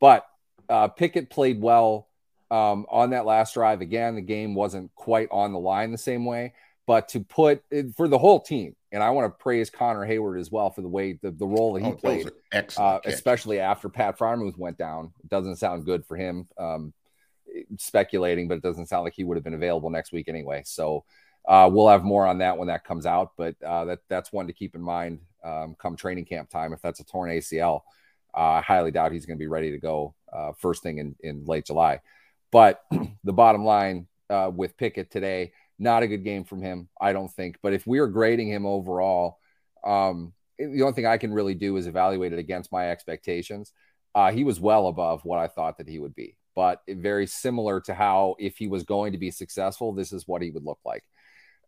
But 0.00 0.26
uh, 0.68 0.88
Pickett 0.88 1.30
played 1.30 1.60
well 1.60 2.08
um, 2.50 2.86
on 2.90 3.10
that 3.10 3.26
last 3.26 3.54
drive. 3.54 3.80
Again, 3.80 4.16
the 4.16 4.20
game 4.20 4.54
wasn't 4.54 4.94
quite 4.94 5.28
on 5.30 5.52
the 5.52 5.58
line 5.58 5.92
the 5.92 5.98
same 5.98 6.24
way, 6.24 6.52
but 6.86 7.08
to 7.10 7.20
put 7.20 7.62
for 7.96 8.08
the 8.08 8.18
whole 8.18 8.40
team, 8.40 8.76
and 8.94 9.02
I 9.02 9.10
want 9.10 9.26
to 9.26 9.42
praise 9.42 9.70
Connor 9.70 10.06
Heyward 10.06 10.40
as 10.40 10.50
well 10.52 10.70
for 10.70 10.80
the 10.80 10.88
way 10.88 11.18
the, 11.20 11.32
the 11.32 11.46
role 11.46 11.74
that 11.74 11.82
he 11.82 11.88
oh, 11.88 11.94
played, 11.94 12.30
uh, 12.78 13.00
especially 13.04 13.58
after 13.58 13.88
Pat 13.88 14.16
Freiermuth 14.16 14.56
went 14.56 14.78
down. 14.78 15.12
It 15.22 15.28
doesn't 15.28 15.56
sound 15.56 15.84
good 15.84 16.06
for 16.06 16.16
him. 16.16 16.46
Um, 16.56 16.94
speculating, 17.78 18.48
but 18.48 18.54
it 18.56 18.62
doesn't 18.62 18.86
sound 18.86 19.04
like 19.04 19.14
he 19.14 19.24
would 19.24 19.36
have 19.36 19.44
been 19.44 19.54
available 19.54 19.90
next 19.90 20.12
week 20.12 20.28
anyway. 20.28 20.62
So 20.64 21.04
uh, 21.46 21.68
we'll 21.72 21.88
have 21.88 22.04
more 22.04 22.24
on 22.24 22.38
that 22.38 22.56
when 22.56 22.68
that 22.68 22.84
comes 22.84 23.04
out. 23.04 23.32
But 23.36 23.60
uh, 23.62 23.84
that 23.86 23.98
that's 24.08 24.32
one 24.32 24.46
to 24.46 24.52
keep 24.52 24.74
in 24.74 24.80
mind 24.80 25.20
um, 25.44 25.74
come 25.78 25.96
training 25.96 26.24
camp 26.24 26.48
time. 26.48 26.72
If 26.72 26.80
that's 26.80 27.00
a 27.00 27.04
torn 27.04 27.30
ACL, 27.30 27.80
uh, 28.32 28.38
I 28.40 28.60
highly 28.62 28.92
doubt 28.92 29.12
he's 29.12 29.26
going 29.26 29.38
to 29.38 29.42
be 29.42 29.48
ready 29.48 29.72
to 29.72 29.78
go 29.78 30.14
uh, 30.32 30.52
first 30.58 30.82
thing 30.82 30.98
in, 30.98 31.16
in 31.20 31.44
late 31.44 31.66
July. 31.66 32.00
But 32.50 32.82
the 33.24 33.32
bottom 33.32 33.64
line 33.64 34.06
uh, 34.30 34.50
with 34.54 34.76
Pickett 34.76 35.10
today, 35.10 35.52
not 35.78 36.02
a 36.02 36.08
good 36.08 36.24
game 36.24 36.44
from 36.44 36.62
him, 36.62 36.88
I 37.00 37.12
don't 37.12 37.32
think. 37.32 37.58
But 37.62 37.72
if 37.72 37.86
we 37.86 37.98
are 37.98 38.06
grading 38.06 38.48
him 38.48 38.66
overall, 38.66 39.38
um, 39.84 40.32
the 40.58 40.82
only 40.82 40.94
thing 40.94 41.06
I 41.06 41.18
can 41.18 41.32
really 41.32 41.54
do 41.54 41.76
is 41.76 41.86
evaluate 41.86 42.32
it 42.32 42.38
against 42.38 42.72
my 42.72 42.90
expectations. 42.90 43.72
Uh, 44.14 44.30
he 44.30 44.44
was 44.44 44.60
well 44.60 44.86
above 44.86 45.24
what 45.24 45.38
I 45.38 45.48
thought 45.48 45.78
that 45.78 45.88
he 45.88 45.98
would 45.98 46.14
be, 46.14 46.36
but 46.54 46.80
very 46.88 47.26
similar 47.26 47.80
to 47.82 47.94
how 47.94 48.36
if 48.38 48.56
he 48.56 48.68
was 48.68 48.84
going 48.84 49.12
to 49.12 49.18
be 49.18 49.30
successful, 49.30 49.92
this 49.92 50.12
is 50.12 50.28
what 50.28 50.42
he 50.42 50.50
would 50.50 50.64
look 50.64 50.78
like. 50.84 51.02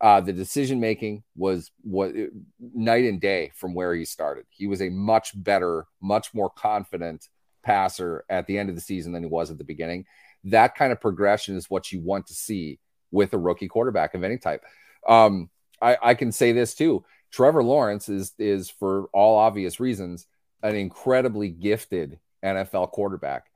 Uh, 0.01 0.21
the 0.21 0.33
decision 0.33 0.79
making 0.79 1.25
was 1.35 1.73
what 1.81 2.13
night 2.61 3.05
and 3.05 3.21
day 3.21 3.51
from 3.55 3.75
where 3.75 3.95
he 3.95 4.05
started. 4.05 4.45
He 4.51 4.67
was 4.67 4.83
a 4.83 4.91
much 4.91 5.33
better, 5.35 5.87
much 6.01 6.35
more 6.35 6.51
confident 6.51 7.27
passer 7.65 8.25
at 8.29 8.47
the 8.47 8.59
end 8.59 8.69
of 8.69 8.75
the 8.75 8.81
season 8.81 9.13
than 9.13 9.23
he 9.23 9.29
was 9.29 9.51
at 9.51 9.59
the 9.59 9.65
beginning. 9.65 10.05
That 10.45 10.77
kind 10.77 10.93
of 10.93 11.01
progression 11.01 11.57
is 11.57 11.71
what 11.71 11.91
you 11.91 12.01
want 12.01 12.27
to 12.27 12.35
see 12.35 12.79
with 13.11 13.33
a 13.33 13.39
rookie 13.39 13.69
quarterback 13.69 14.15
of 14.15 14.25
any 14.25 14.39
type. 14.39 14.65
Um, 15.07 15.51
I, 15.81 15.97
I 16.03 16.15
can 16.15 16.33
say 16.33 16.53
this 16.53 16.75
too. 16.75 17.05
Trevor 17.31 17.63
Lawrence 17.63 18.09
is 18.09 18.33
is 18.39 18.71
for 18.71 19.07
all 19.13 19.37
obvious 19.37 19.81
reasons 19.81 20.27
an 20.63 20.75
incredibly 20.75 21.49
gifted 21.49 22.19
NFL 22.45 22.91
quarterback. 22.93 23.47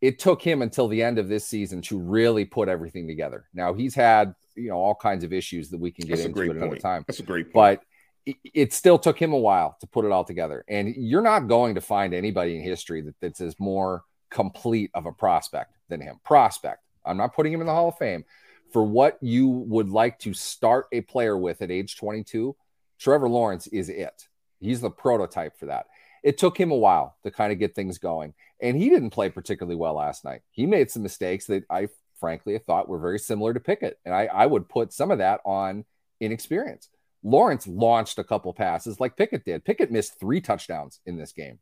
It 0.00 0.18
took 0.18 0.42
him 0.42 0.62
until 0.62 0.88
the 0.88 1.02
end 1.02 1.18
of 1.18 1.28
this 1.28 1.46
season 1.46 1.80
to 1.82 1.98
really 1.98 2.44
put 2.44 2.68
everything 2.68 3.06
together. 3.06 3.46
Now 3.54 3.72
he's 3.74 3.94
had 3.94 4.34
you 4.54 4.68
know 4.68 4.76
all 4.76 4.94
kinds 4.94 5.24
of 5.24 5.32
issues 5.32 5.70
that 5.70 5.80
we 5.80 5.90
can 5.90 6.06
get 6.06 6.16
That's 6.16 6.26
into 6.26 6.42
at 6.42 6.56
another 6.56 6.76
time. 6.76 7.04
That's 7.06 7.20
a 7.20 7.24
great 7.24 7.46
point. 7.46 7.54
But 7.54 7.82
it, 8.26 8.36
it, 8.54 8.72
still 8.72 8.98
took 8.98 9.20
him 9.20 9.32
a 9.32 9.38
while 9.38 9.76
to 9.80 9.86
put 9.86 10.04
it 10.04 10.12
all 10.12 10.24
together. 10.24 10.64
And 10.68 10.94
you're 10.96 11.22
not 11.22 11.48
going 11.48 11.74
to 11.74 11.80
find 11.80 12.14
anybody 12.14 12.56
in 12.56 12.62
history 12.62 13.00
that, 13.02 13.14
that's 13.20 13.40
as 13.40 13.58
more 13.58 14.04
complete 14.30 14.90
of 14.94 15.06
a 15.06 15.12
prospect 15.12 15.76
than 15.88 16.00
him. 16.00 16.20
Prospect. 16.24 16.80
I'm 17.04 17.16
not 17.16 17.34
putting 17.34 17.52
him 17.52 17.60
in 17.60 17.66
the 17.66 17.72
Hall 17.72 17.88
of 17.88 17.98
Fame. 17.98 18.24
For 18.72 18.82
what 18.82 19.18
you 19.20 19.48
would 19.48 19.90
like 19.90 20.18
to 20.20 20.32
start 20.32 20.86
a 20.92 21.02
player 21.02 21.36
with 21.36 21.62
at 21.62 21.70
age 21.70 21.96
22, 21.96 22.56
Trevor 22.98 23.28
Lawrence 23.28 23.66
is 23.66 23.88
it. 23.88 24.28
He's 24.60 24.80
the 24.80 24.90
prototype 24.90 25.58
for 25.58 25.66
that. 25.66 25.86
It 26.22 26.38
took 26.38 26.58
him 26.58 26.70
a 26.70 26.76
while 26.76 27.16
to 27.24 27.30
kind 27.30 27.52
of 27.52 27.58
get 27.58 27.74
things 27.74 27.98
going. 27.98 28.34
And 28.60 28.76
he 28.76 28.88
didn't 28.88 29.10
play 29.10 29.28
particularly 29.28 29.76
well 29.76 29.94
last 29.94 30.24
night. 30.24 30.42
He 30.52 30.66
made 30.66 30.90
some 30.90 31.02
mistakes 31.02 31.46
that 31.46 31.64
I 31.68 31.88
frankly, 32.22 32.56
thought 32.56 32.88
were 32.88 33.00
very 33.00 33.18
similar 33.18 33.52
to 33.52 33.58
Pickett. 33.58 33.98
And 34.04 34.14
I, 34.14 34.26
I 34.26 34.46
would 34.46 34.68
put 34.68 34.92
some 34.92 35.10
of 35.10 35.18
that 35.18 35.40
on 35.44 35.84
inexperience. 36.20 36.88
Lawrence 37.24 37.66
launched 37.66 38.16
a 38.20 38.24
couple 38.24 38.54
passes 38.54 39.00
like 39.00 39.16
Pickett 39.16 39.44
did. 39.44 39.64
Pickett 39.64 39.90
missed 39.90 40.20
three 40.20 40.40
touchdowns 40.40 41.00
in 41.04 41.16
this 41.16 41.32
game. 41.32 41.58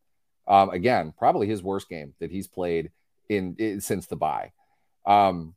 Um, 0.47 0.69
again, 0.69 1.15
probably 1.17 1.47
his 1.47 1.63
worst 1.63 1.89
game 1.89 2.13
that 2.21 2.31
he's 2.31 2.47
played 2.47 2.91
in, 3.31 3.57
in 3.59 3.81
since 3.81 4.07
the 4.07 4.17
bye. 4.17 4.53
Um, 5.07 5.55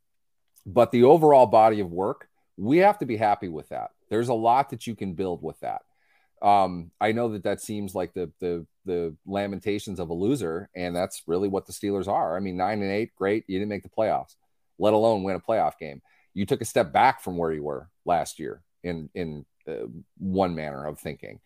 but 0.65 0.91
the 0.91 1.03
overall 1.03 1.45
body 1.45 1.79
of 1.79 1.91
work, 1.91 2.27
we 2.57 2.77
have 2.79 2.99
to 2.99 3.05
be 3.05 3.17
happy 3.17 3.49
with 3.49 3.69
that. 3.69 3.91
There's 4.09 4.29
a 4.29 4.33
lot 4.33 4.69
that 4.69 4.87
you 4.87 4.95
can 4.95 5.13
build 5.13 5.41
with 5.41 5.59
that. 5.61 5.81
Um, 6.41 6.91
I 6.99 7.13
know 7.13 7.29
that 7.29 7.43
that 7.43 7.61
seems 7.61 7.95
like 7.95 8.13
the 8.13 8.31
the 8.39 8.65
the 8.85 9.15
lamentations 9.25 9.99
of 9.99 10.09
a 10.09 10.13
loser, 10.13 10.69
and 10.75 10.95
that's 10.95 11.23
really 11.25 11.47
what 11.47 11.65
the 11.65 11.73
Steelers 11.73 12.07
are. 12.07 12.35
I 12.35 12.41
mean, 12.41 12.57
nine 12.57 12.81
and 12.81 12.91
eight, 12.91 13.15
great. 13.15 13.45
You 13.47 13.57
didn't 13.57 13.69
make 13.69 13.83
the 13.83 13.89
playoffs 13.89 14.35
let 14.79 14.93
alone 14.93 15.23
win 15.23 15.35
a 15.35 15.39
playoff 15.39 15.77
game. 15.79 16.01
You 16.33 16.45
took 16.45 16.61
a 16.61 16.65
step 16.65 16.91
back 16.91 17.21
from 17.21 17.37
where 17.37 17.51
you 17.51 17.63
were 17.63 17.89
last 18.05 18.39
year 18.39 18.61
in 18.83 19.09
in 19.13 19.45
uh, 19.67 19.87
one 20.17 20.55
manner 20.55 20.85
of 20.85 20.99
thinking, 20.99 21.39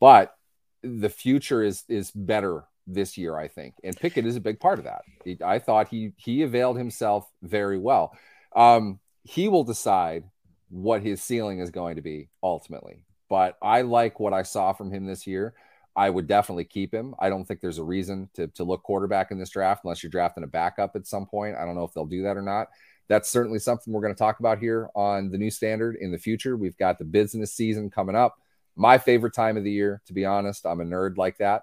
but 0.00 0.34
the 0.82 1.08
future 1.08 1.62
is 1.62 1.84
is 1.88 2.10
better 2.10 2.64
this 2.86 3.16
year, 3.16 3.38
I 3.38 3.48
think, 3.48 3.74
and 3.82 3.96
Pickett 3.96 4.26
is 4.26 4.36
a 4.36 4.40
big 4.40 4.60
part 4.60 4.78
of 4.78 4.84
that. 4.84 5.02
I 5.42 5.58
thought 5.58 5.88
he 5.88 6.12
he 6.16 6.42
availed 6.42 6.76
himself 6.76 7.30
very 7.42 7.78
well. 7.78 8.16
Um, 8.54 9.00
he 9.22 9.48
will 9.48 9.64
decide 9.64 10.24
what 10.70 11.02
his 11.02 11.22
ceiling 11.22 11.60
is 11.60 11.70
going 11.70 11.96
to 11.96 12.02
be 12.02 12.28
ultimately, 12.42 13.04
but 13.28 13.56
I 13.62 13.82
like 13.82 14.20
what 14.20 14.32
I 14.32 14.42
saw 14.42 14.72
from 14.72 14.90
him 14.92 15.06
this 15.06 15.26
year. 15.26 15.54
I 15.96 16.10
would 16.10 16.26
definitely 16.26 16.64
keep 16.64 16.92
him. 16.92 17.14
I 17.20 17.28
don't 17.28 17.44
think 17.44 17.60
there's 17.60 17.78
a 17.78 17.84
reason 17.84 18.28
to, 18.34 18.48
to 18.48 18.64
look 18.64 18.82
quarterback 18.82 19.30
in 19.30 19.38
this 19.38 19.50
draft 19.50 19.84
unless 19.84 20.02
you're 20.02 20.10
drafting 20.10 20.42
a 20.42 20.48
backup 20.48 20.96
at 20.96 21.06
some 21.06 21.26
point. 21.26 21.56
I 21.56 21.64
don't 21.64 21.76
know 21.76 21.84
if 21.84 21.94
they'll 21.94 22.04
do 22.04 22.24
that 22.24 22.36
or 22.36 22.42
not. 22.42 22.68
That's 23.08 23.30
certainly 23.30 23.58
something 23.58 23.92
we're 23.92 24.00
going 24.00 24.14
to 24.14 24.18
talk 24.18 24.40
about 24.40 24.58
here 24.58 24.88
on 24.96 25.30
the 25.30 25.38
new 25.38 25.50
standard 25.50 25.96
in 26.00 26.10
the 26.10 26.18
future. 26.18 26.56
We've 26.56 26.76
got 26.76 26.98
the 26.98 27.04
business 27.04 27.52
season 27.52 27.90
coming 27.90 28.16
up. 28.16 28.36
My 28.76 28.98
favorite 28.98 29.34
time 29.34 29.56
of 29.56 29.62
the 29.62 29.70
year, 29.70 30.02
to 30.06 30.12
be 30.12 30.24
honest. 30.24 30.66
I'm 30.66 30.80
a 30.80 30.84
nerd 30.84 31.16
like 31.16 31.38
that. 31.38 31.62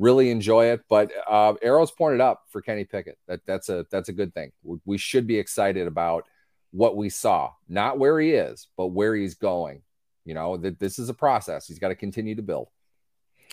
Really 0.00 0.30
enjoy 0.30 0.72
it. 0.72 0.80
But 0.88 1.12
uh, 1.28 1.54
arrows 1.60 1.90
pointed 1.90 2.22
up 2.22 2.44
for 2.48 2.62
Kenny 2.62 2.84
Pickett. 2.84 3.18
That 3.28 3.40
that's 3.46 3.68
a 3.68 3.86
that's 3.90 4.08
a 4.08 4.14
good 4.14 4.32
thing. 4.32 4.50
We 4.84 4.96
should 4.96 5.26
be 5.26 5.38
excited 5.38 5.86
about 5.86 6.24
what 6.70 6.96
we 6.96 7.10
saw, 7.10 7.50
not 7.68 7.98
where 7.98 8.18
he 8.18 8.32
is, 8.32 8.68
but 8.76 8.88
where 8.88 9.14
he's 9.14 9.34
going. 9.34 9.82
You 10.24 10.34
know 10.34 10.56
that 10.56 10.78
this 10.78 10.98
is 10.98 11.10
a 11.10 11.14
process. 11.14 11.66
He's 11.66 11.78
got 11.78 11.88
to 11.88 11.94
continue 11.94 12.34
to 12.36 12.42
build. 12.42 12.68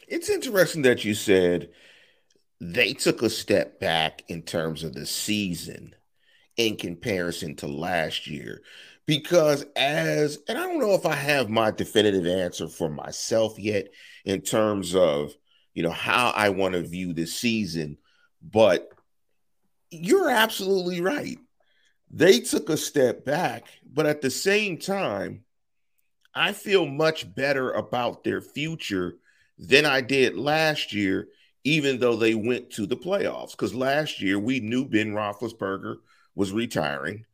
It's 0.08 0.30
interesting 0.30 0.84
that 0.84 1.04
you 1.04 1.14
said 1.14 1.70
they 2.62 2.94
took 2.94 3.22
a 3.22 3.30
step 3.30 3.80
back 3.80 4.24
in 4.30 4.42
terms 4.42 4.84
of 4.84 4.94
the 4.94 5.06
season 5.06 5.94
in 6.56 6.78
comparison 6.78 7.56
to 7.58 7.68
last 7.68 8.26
year. 8.28 8.62
Because, 9.06 9.66
as, 9.76 10.40
and 10.48 10.58
I 10.58 10.64
don't 10.64 10.80
know 10.80 10.94
if 10.94 11.06
I 11.06 11.16
have 11.16 11.50
my 11.50 11.72
definitive 11.72 12.28
answer 12.28 12.68
for 12.68 12.90
myself 12.90 13.58
yet 13.58 13.88
in 14.26 14.42
terms 14.42 14.96
of, 14.96 15.34
you 15.78 15.84
know, 15.84 15.92
how 15.92 16.34
I 16.36 16.50
want 16.50 16.74
to 16.74 16.82
view 16.82 17.14
this 17.14 17.36
season, 17.36 18.00
but 18.42 18.90
you're 19.92 20.28
absolutely 20.28 21.02
right. 21.02 21.38
They 22.10 22.40
took 22.40 22.70
a 22.70 22.78
step 22.78 23.24
back, 23.24 23.68
but 23.86 24.08
at 24.08 24.22
the 24.24 24.32
same 24.32 24.80
time, 24.80 25.44
I 26.34 26.54
feel 26.54 26.88
much 26.88 27.32
better 27.32 27.74
about 27.74 28.24
their 28.24 28.42
future 28.42 29.18
than 29.60 29.86
I 29.86 30.02
did 30.02 30.36
last 30.36 30.94
year, 30.94 31.28
even 31.64 32.00
though 32.00 32.16
they 32.16 32.34
went 32.34 32.72
to 32.72 32.88
the 32.88 32.98
playoffs. 32.98 33.52
Because 33.52 33.76
last 33.76 34.20
year 34.20 34.40
we 34.40 34.60
knew 34.60 34.84
Ben 34.84 35.14
Roethlisberger 35.14 35.98
was 36.34 36.52
retiring. 36.52 37.26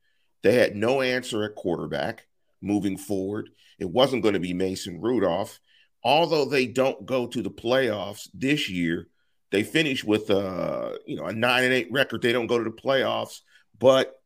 They 0.41 0.55
had 0.55 0.75
no 0.75 1.01
answer 1.01 1.45
at 1.45 1.55
quarterback 1.55 2.27
moving 2.61 2.97
forward. 2.97 3.51
It 3.79 3.89
wasn't 3.89 4.21
going 4.21 4.33
to 4.33 4.41
be 4.41 4.53
Mason 4.53 4.99
Rudolph. 4.99 5.61
Although 6.03 6.45
they 6.45 6.67
don't 6.67 7.05
go 7.05 7.27
to 7.27 7.41
the 7.41 7.49
playoffs 7.49 8.27
this 8.33 8.69
year, 8.69 9.07
they 9.51 9.63
finish 9.63 10.03
with 10.03 10.29
a 10.29 10.97
you 11.05 11.15
know 11.15 11.25
a 11.25 11.33
nine 11.33 11.63
and 11.63 11.73
eight 11.73 11.91
record. 11.91 12.21
They 12.21 12.33
don't 12.33 12.47
go 12.47 12.57
to 12.57 12.63
the 12.63 12.71
playoffs, 12.71 13.41
but 13.79 14.19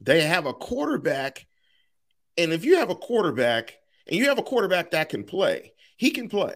they 0.00 0.22
have 0.22 0.46
a 0.46 0.52
quarterback. 0.52 1.46
And 2.38 2.52
if 2.52 2.64
you 2.64 2.76
have 2.76 2.90
a 2.90 2.94
quarterback 2.94 3.74
and 4.06 4.16
you 4.16 4.28
have 4.28 4.38
a 4.38 4.42
quarterback 4.42 4.90
that 4.90 5.08
can 5.08 5.24
play, 5.24 5.72
he 5.96 6.10
can 6.10 6.28
play. 6.28 6.54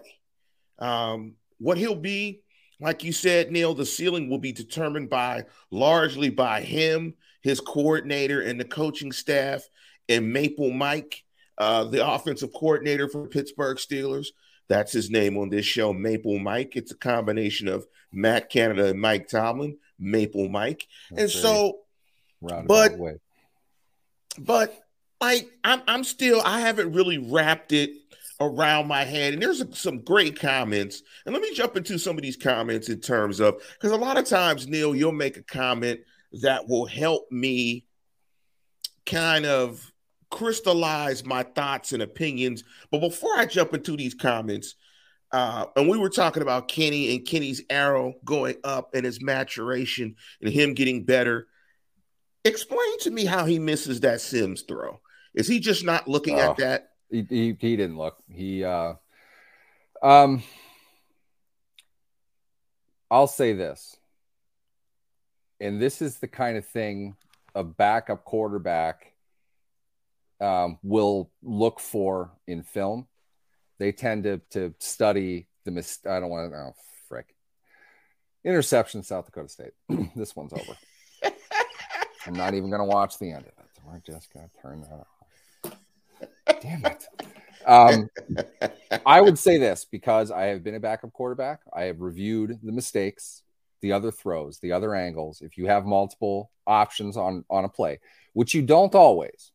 Um, 0.79 1.33
what 1.57 1.77
he'll 1.77 1.95
be, 1.95 2.41
like 2.79 3.03
you 3.03 3.11
said, 3.11 3.51
Neil, 3.51 3.73
the 3.73 3.85
ceiling 3.85 4.29
will 4.29 4.39
be 4.39 4.51
determined 4.51 5.09
by 5.09 5.45
largely 5.69 6.29
by 6.29 6.61
him, 6.61 7.15
his 7.41 7.59
coordinator, 7.59 8.41
and 8.41 8.59
the 8.59 8.65
coaching 8.65 9.11
staff, 9.11 9.67
and 10.09 10.31
Maple 10.31 10.71
Mike, 10.71 11.23
uh, 11.57 11.83
the 11.85 12.07
offensive 12.07 12.51
coordinator 12.53 13.07
for 13.07 13.27
Pittsburgh 13.27 13.77
Steelers. 13.77 14.27
That's 14.67 14.91
his 14.91 15.09
name 15.09 15.37
on 15.37 15.49
this 15.49 15.65
show, 15.65 15.93
Maple 15.93 16.39
Mike. 16.39 16.75
It's 16.75 16.91
a 16.91 16.97
combination 16.97 17.67
of 17.67 17.85
Matt 18.11 18.49
Canada 18.49 18.87
and 18.87 19.01
Mike 19.01 19.27
Tomlin, 19.27 19.77
Maple 19.99 20.49
Mike. 20.49 20.87
That's 21.09 21.33
and 21.33 21.43
so, 21.43 21.79
but, 22.41 22.97
way. 22.97 23.17
but 24.39 24.77
like 25.19 25.49
I'm, 25.63 25.81
I'm 25.87 26.03
still, 26.03 26.41
I 26.43 26.61
haven't 26.61 26.93
really 26.93 27.17
wrapped 27.17 27.73
it 27.73 27.91
around 28.41 28.87
my 28.87 29.03
head. 29.03 29.33
And 29.33 29.41
there's 29.41 29.63
some 29.77 29.99
great 29.99 30.39
comments. 30.39 31.03
And 31.25 31.33
let 31.33 31.41
me 31.41 31.53
jump 31.53 31.77
into 31.77 31.99
some 31.99 32.17
of 32.17 32.23
these 32.23 32.37
comments 32.37 32.89
in 32.89 32.99
terms 32.99 33.39
of 33.39 33.61
because 33.73 33.91
a 33.91 33.97
lot 33.97 34.17
of 34.17 34.25
times, 34.25 34.67
Neil, 34.67 34.95
you'll 34.95 35.11
make 35.11 35.37
a 35.37 35.43
comment 35.43 36.01
that 36.41 36.67
will 36.67 36.85
help 36.85 37.31
me 37.31 37.85
kind 39.05 39.45
of 39.45 39.90
crystallize 40.31 41.25
my 41.25 41.43
thoughts 41.43 41.93
and 41.93 42.01
opinions. 42.01 42.63
But 42.89 43.01
before 43.01 43.37
I 43.37 43.45
jump 43.45 43.73
into 43.73 43.95
these 43.95 44.15
comments, 44.15 44.75
uh, 45.31 45.65
and 45.75 45.87
we 45.87 45.97
were 45.97 46.09
talking 46.09 46.41
about 46.41 46.67
Kenny 46.67 47.15
and 47.15 47.25
Kenny's 47.25 47.61
arrow 47.69 48.15
going 48.25 48.55
up 48.63 48.95
and 48.95 49.05
his 49.05 49.21
maturation 49.21 50.15
and 50.41 50.51
him 50.51 50.73
getting 50.73 51.05
better. 51.05 51.47
Explain 52.43 52.99
to 53.01 53.11
me 53.11 53.25
how 53.25 53.45
he 53.45 53.59
misses 53.59 54.01
that 54.01 54.19
Sims 54.19 54.63
throw. 54.63 54.99
Is 55.33 55.47
he 55.47 55.59
just 55.59 55.85
not 55.85 56.07
looking 56.07 56.35
oh. 56.39 56.51
at 56.51 56.57
that? 56.57 56.89
He, 57.09 57.25
he, 57.29 57.57
he 57.59 57.75
didn't 57.77 57.97
look. 57.97 58.17
He 58.29 58.63
uh 58.63 58.93
um 60.01 60.43
I'll 63.09 63.27
say 63.27 63.53
this. 63.53 63.97
And 65.59 65.81
this 65.81 66.01
is 66.01 66.17
the 66.17 66.27
kind 66.27 66.57
of 66.57 66.65
thing 66.65 67.15
a 67.53 67.63
backup 67.63 68.23
quarterback 68.23 69.10
um, 70.41 70.79
will 70.83 71.29
look 71.41 71.79
for 71.79 72.31
in 72.47 72.63
film. 72.63 73.07
They 73.79 73.91
tend 73.91 74.23
to 74.23 74.41
to 74.51 74.73
study 74.79 75.47
the 75.65 75.71
mis- 75.71 75.99
I 76.07 76.19
don't 76.19 76.29
want 76.29 76.51
to 76.51 76.57
oh 76.57 76.73
frick. 77.07 77.35
Interception, 78.43 79.03
South 79.03 79.25
Dakota 79.25 79.49
State. 79.49 79.73
this 80.15 80.35
one's 80.35 80.53
over. 80.53 80.77
I'm 82.25 82.33
not 82.33 82.53
even 82.53 82.69
gonna 82.69 82.85
watch 82.85 83.17
the 83.19 83.31
end 83.31 83.45
of 83.45 83.47
it. 83.47 83.55
We're 83.85 83.99
just 83.99 84.33
gonna 84.33 84.49
turn 84.61 84.81
that 84.81 84.99
off. 84.99 86.61
Damn 86.61 86.85
it. 86.85 87.07
Um, 87.65 88.09
I 89.05 89.21
would 89.21 89.37
say 89.37 89.57
this 89.57 89.85
because 89.85 90.31
I 90.31 90.45
have 90.45 90.63
been 90.63 90.75
a 90.75 90.79
backup 90.79 91.13
quarterback. 91.13 91.61
I 91.73 91.83
have 91.83 92.01
reviewed 92.01 92.59
the 92.63 92.71
mistakes, 92.71 93.43
the 93.81 93.91
other 93.93 94.11
throws, 94.11 94.59
the 94.59 94.71
other 94.71 94.95
angles. 94.95 95.41
If 95.41 95.57
you 95.57 95.67
have 95.67 95.85
multiple 95.85 96.51
options 96.65 97.17
on 97.17 97.45
on 97.49 97.65
a 97.65 97.69
play, 97.69 97.99
which 98.33 98.53
you 98.53 98.61
don't 98.61 98.93
always, 98.95 99.51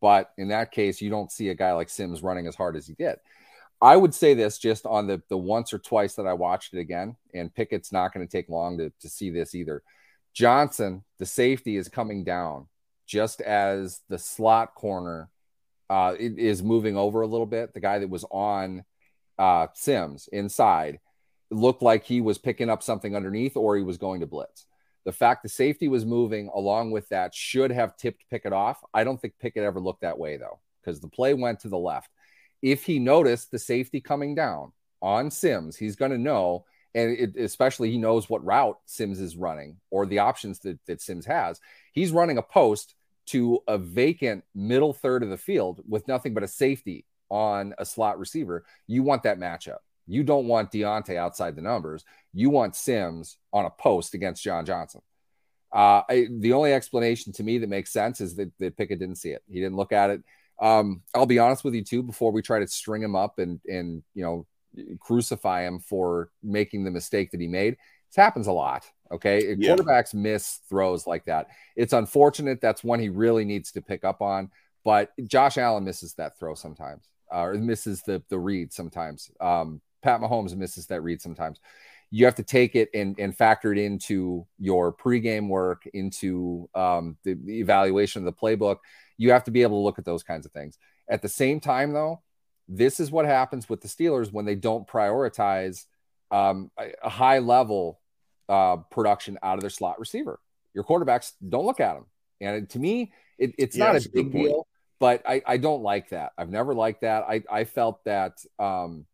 but 0.00 0.30
in 0.38 0.48
that 0.48 0.72
case, 0.72 1.00
you 1.00 1.10
don't 1.10 1.32
see 1.32 1.48
a 1.48 1.54
guy 1.54 1.72
like 1.72 1.88
Sims 1.88 2.22
running 2.22 2.46
as 2.46 2.56
hard 2.56 2.76
as 2.76 2.86
he 2.86 2.94
did. 2.94 3.16
I 3.82 3.96
would 3.96 4.14
say 4.14 4.34
this 4.34 4.58
just 4.58 4.84
on 4.84 5.06
the 5.06 5.22
the 5.28 5.38
once 5.38 5.72
or 5.72 5.78
twice 5.78 6.14
that 6.14 6.26
I 6.26 6.34
watched 6.34 6.74
it 6.74 6.80
again, 6.80 7.16
and 7.32 7.54
Pickett's 7.54 7.92
not 7.92 8.12
going 8.12 8.26
to 8.26 8.30
take 8.30 8.48
long 8.48 8.78
to, 8.78 8.92
to 9.00 9.08
see 9.08 9.30
this 9.30 9.54
either. 9.54 9.82
Johnson, 10.34 11.04
the 11.18 11.26
safety 11.26 11.76
is 11.76 11.88
coming 11.88 12.24
down 12.24 12.66
just 13.06 13.40
as 13.40 14.00
the 14.08 14.18
slot 14.18 14.74
corner 14.74 15.28
uh, 15.88 16.14
is 16.18 16.62
moving 16.62 16.96
over 16.96 17.22
a 17.22 17.26
little 17.26 17.46
bit. 17.46 17.74
The 17.74 17.80
guy 17.80 17.98
that 17.98 18.08
was 18.08 18.24
on 18.30 18.84
uh, 19.38 19.66
Sims 19.74 20.28
inside 20.32 21.00
looked 21.50 21.82
like 21.82 22.04
he 22.04 22.20
was 22.20 22.38
picking 22.38 22.70
up 22.70 22.82
something 22.82 23.16
underneath 23.16 23.56
or 23.56 23.76
he 23.76 23.82
was 23.82 23.98
going 23.98 24.20
to 24.20 24.26
blitz. 24.26 24.66
The 25.04 25.12
fact 25.12 25.42
the 25.42 25.48
safety 25.48 25.88
was 25.88 26.04
moving 26.04 26.50
along 26.54 26.90
with 26.90 27.08
that 27.08 27.34
should 27.34 27.70
have 27.70 27.96
tipped 27.96 28.28
Pickett 28.30 28.52
off. 28.52 28.82
I 28.92 29.04
don't 29.04 29.20
think 29.20 29.38
Pickett 29.38 29.64
ever 29.64 29.80
looked 29.80 30.02
that 30.02 30.18
way 30.18 30.36
though, 30.36 30.60
because 30.80 31.00
the 31.00 31.08
play 31.08 31.34
went 31.34 31.60
to 31.60 31.68
the 31.68 31.78
left. 31.78 32.10
If 32.62 32.84
he 32.84 32.98
noticed 32.98 33.50
the 33.50 33.58
safety 33.58 34.00
coming 34.00 34.34
down 34.34 34.72
on 35.00 35.30
Sims, 35.30 35.76
he's 35.76 35.96
going 35.96 36.10
to 36.10 36.18
know, 36.18 36.66
and 36.94 37.12
it, 37.12 37.36
especially 37.36 37.90
he 37.90 37.96
knows 37.96 38.28
what 38.28 38.44
route 38.44 38.78
Sims 38.84 39.20
is 39.20 39.36
running 39.36 39.76
or 39.90 40.04
the 40.04 40.18
options 40.18 40.58
that, 40.60 40.78
that 40.86 41.00
Sims 41.00 41.24
has. 41.24 41.60
He's 41.92 42.12
running 42.12 42.36
a 42.36 42.42
post 42.42 42.94
to 43.26 43.62
a 43.68 43.78
vacant 43.78 44.44
middle 44.54 44.92
third 44.92 45.22
of 45.22 45.30
the 45.30 45.36
field 45.38 45.80
with 45.88 46.08
nothing 46.08 46.34
but 46.34 46.42
a 46.42 46.48
safety 46.48 47.06
on 47.30 47.74
a 47.78 47.86
slot 47.86 48.18
receiver, 48.18 48.64
you 48.86 49.02
want 49.02 49.22
that 49.22 49.38
matchup. 49.38 49.78
You 50.10 50.24
don't 50.24 50.48
want 50.48 50.72
Diontae 50.72 51.16
outside 51.16 51.54
the 51.54 51.62
numbers. 51.62 52.04
You 52.32 52.50
want 52.50 52.74
Sims 52.74 53.36
on 53.52 53.64
a 53.64 53.70
post 53.70 54.14
against 54.14 54.42
John 54.42 54.66
Johnson. 54.66 55.02
Uh, 55.72 56.02
I, 56.08 56.26
the 56.28 56.52
only 56.52 56.72
explanation 56.72 57.32
to 57.34 57.44
me 57.44 57.58
that 57.58 57.68
makes 57.68 57.92
sense 57.92 58.20
is 58.20 58.34
that, 58.34 58.50
that 58.58 58.76
Pickett 58.76 58.98
didn't 58.98 59.16
see 59.16 59.30
it. 59.30 59.42
He 59.48 59.60
didn't 59.60 59.76
look 59.76 59.92
at 59.92 60.10
it. 60.10 60.22
Um, 60.60 61.02
I'll 61.14 61.26
be 61.26 61.38
honest 61.38 61.62
with 61.62 61.74
you 61.74 61.84
too. 61.84 62.02
Before 62.02 62.32
we 62.32 62.42
try 62.42 62.58
to 62.58 62.66
string 62.66 63.02
him 63.02 63.14
up 63.16 63.38
and 63.38 63.60
and 63.66 64.02
you 64.14 64.22
know 64.22 64.46
crucify 65.00 65.62
him 65.62 65.78
for 65.80 66.30
making 66.42 66.84
the 66.84 66.90
mistake 66.90 67.30
that 67.30 67.40
he 67.40 67.48
made, 67.48 67.76
this 68.08 68.16
happens 68.16 68.46
a 68.46 68.52
lot. 68.52 68.84
Okay. 69.12 69.54
Yeah. 69.58 69.74
Quarterbacks 69.74 70.12
miss 70.12 70.60
throws 70.68 71.06
like 71.06 71.24
that. 71.26 71.48
It's 71.76 71.92
unfortunate. 71.92 72.60
That's 72.60 72.84
one 72.84 72.98
he 72.98 73.08
really 73.08 73.44
needs 73.44 73.72
to 73.72 73.80
pick 73.80 74.04
up 74.04 74.20
on. 74.20 74.50
But 74.84 75.12
Josh 75.26 75.56
Allen 75.56 75.84
misses 75.84 76.14
that 76.14 76.38
throw 76.38 76.54
sometimes, 76.54 77.08
uh, 77.32 77.42
or 77.42 77.54
misses 77.54 78.02
the 78.02 78.22
the 78.28 78.38
read 78.38 78.72
sometimes. 78.72 79.30
Um, 79.40 79.80
Pat 80.02 80.20
Mahomes 80.20 80.56
misses 80.56 80.86
that 80.86 81.02
read 81.02 81.20
sometimes. 81.20 81.60
You 82.10 82.24
have 82.24 82.34
to 82.36 82.42
take 82.42 82.74
it 82.74 82.90
and, 82.92 83.16
and 83.18 83.36
factor 83.36 83.72
it 83.72 83.78
into 83.78 84.46
your 84.58 84.92
pregame 84.92 85.48
work, 85.48 85.86
into 85.94 86.68
um, 86.74 87.16
the, 87.24 87.34
the 87.34 87.60
evaluation 87.60 88.20
of 88.20 88.26
the 88.26 88.32
playbook. 88.32 88.78
You 89.16 89.30
have 89.30 89.44
to 89.44 89.50
be 89.50 89.62
able 89.62 89.78
to 89.78 89.84
look 89.84 89.98
at 89.98 90.04
those 90.04 90.22
kinds 90.22 90.44
of 90.44 90.52
things. 90.52 90.76
At 91.08 91.22
the 91.22 91.28
same 91.28 91.60
time, 91.60 91.92
though, 91.92 92.22
this 92.68 93.00
is 93.00 93.10
what 93.10 93.26
happens 93.26 93.68
with 93.68 93.80
the 93.80 93.88
Steelers 93.88 94.32
when 94.32 94.44
they 94.44 94.54
don't 94.54 94.86
prioritize 94.86 95.86
um, 96.30 96.70
a, 96.78 96.92
a, 97.02 97.08
high 97.08 97.40
level 97.40 98.00
uh, 98.48 98.76
production 98.90 99.38
out 99.42 99.54
of 99.54 99.60
their 99.60 99.70
slot 99.70 99.98
receiver. 99.98 100.38
Your 100.72 100.84
quarterbacks 100.84 101.32
don't 101.46 101.66
look 101.66 101.80
at 101.80 101.94
them. 101.94 102.06
And 102.40 102.70
to 102.70 102.78
me, 102.78 103.12
it, 103.38 103.54
it's 103.58 103.76
yeah, 103.76 103.92
not 103.92 104.04
a 104.04 104.08
big 104.08 104.32
deal, 104.32 104.66
but 105.00 105.22
I, 105.28 105.42
I 105.44 105.56
don't 105.56 105.82
like 105.82 106.10
that. 106.10 106.32
I've 106.38 106.50
never 106.50 106.74
liked 106.74 107.00
that. 107.00 107.24
I, 107.24 107.42
I 107.50 107.64
felt 107.64 108.04
that 108.04 108.38
um, 108.58 109.06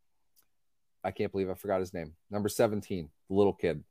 I 1.07 1.11
can't 1.11 1.31
believe 1.31 1.49
I 1.49 1.53
forgot 1.53 1.79
his 1.79 1.93
name. 1.93 2.11
Number 2.29 2.49
17, 2.49 3.09
the 3.29 3.33
little 3.33 3.53
kid, 3.53 3.81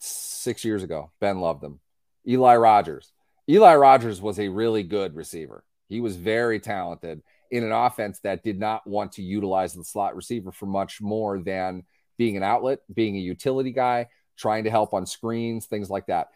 six 0.00 0.64
years 0.64 0.82
ago. 0.82 1.12
Ben 1.20 1.38
loved 1.38 1.62
him. 1.62 1.78
Eli 2.26 2.56
Rogers. 2.56 3.12
Eli 3.48 3.76
Rogers 3.76 4.20
was 4.20 4.40
a 4.40 4.48
really 4.48 4.82
good 4.82 5.14
receiver. 5.14 5.62
He 5.88 6.00
was 6.00 6.16
very 6.16 6.58
talented 6.58 7.22
in 7.52 7.62
an 7.62 7.70
offense 7.70 8.18
that 8.24 8.42
did 8.42 8.58
not 8.58 8.84
want 8.84 9.12
to 9.12 9.22
utilize 9.22 9.74
the 9.74 9.84
slot 9.84 10.16
receiver 10.16 10.50
for 10.50 10.66
much 10.66 11.00
more 11.00 11.38
than 11.38 11.84
being 12.18 12.36
an 12.36 12.42
outlet, 12.42 12.80
being 12.92 13.14
a 13.14 13.20
utility 13.20 13.70
guy, 13.70 14.08
trying 14.36 14.64
to 14.64 14.70
help 14.70 14.92
on 14.92 15.06
screens, 15.06 15.66
things 15.66 15.88
like 15.88 16.06
that. 16.06 16.30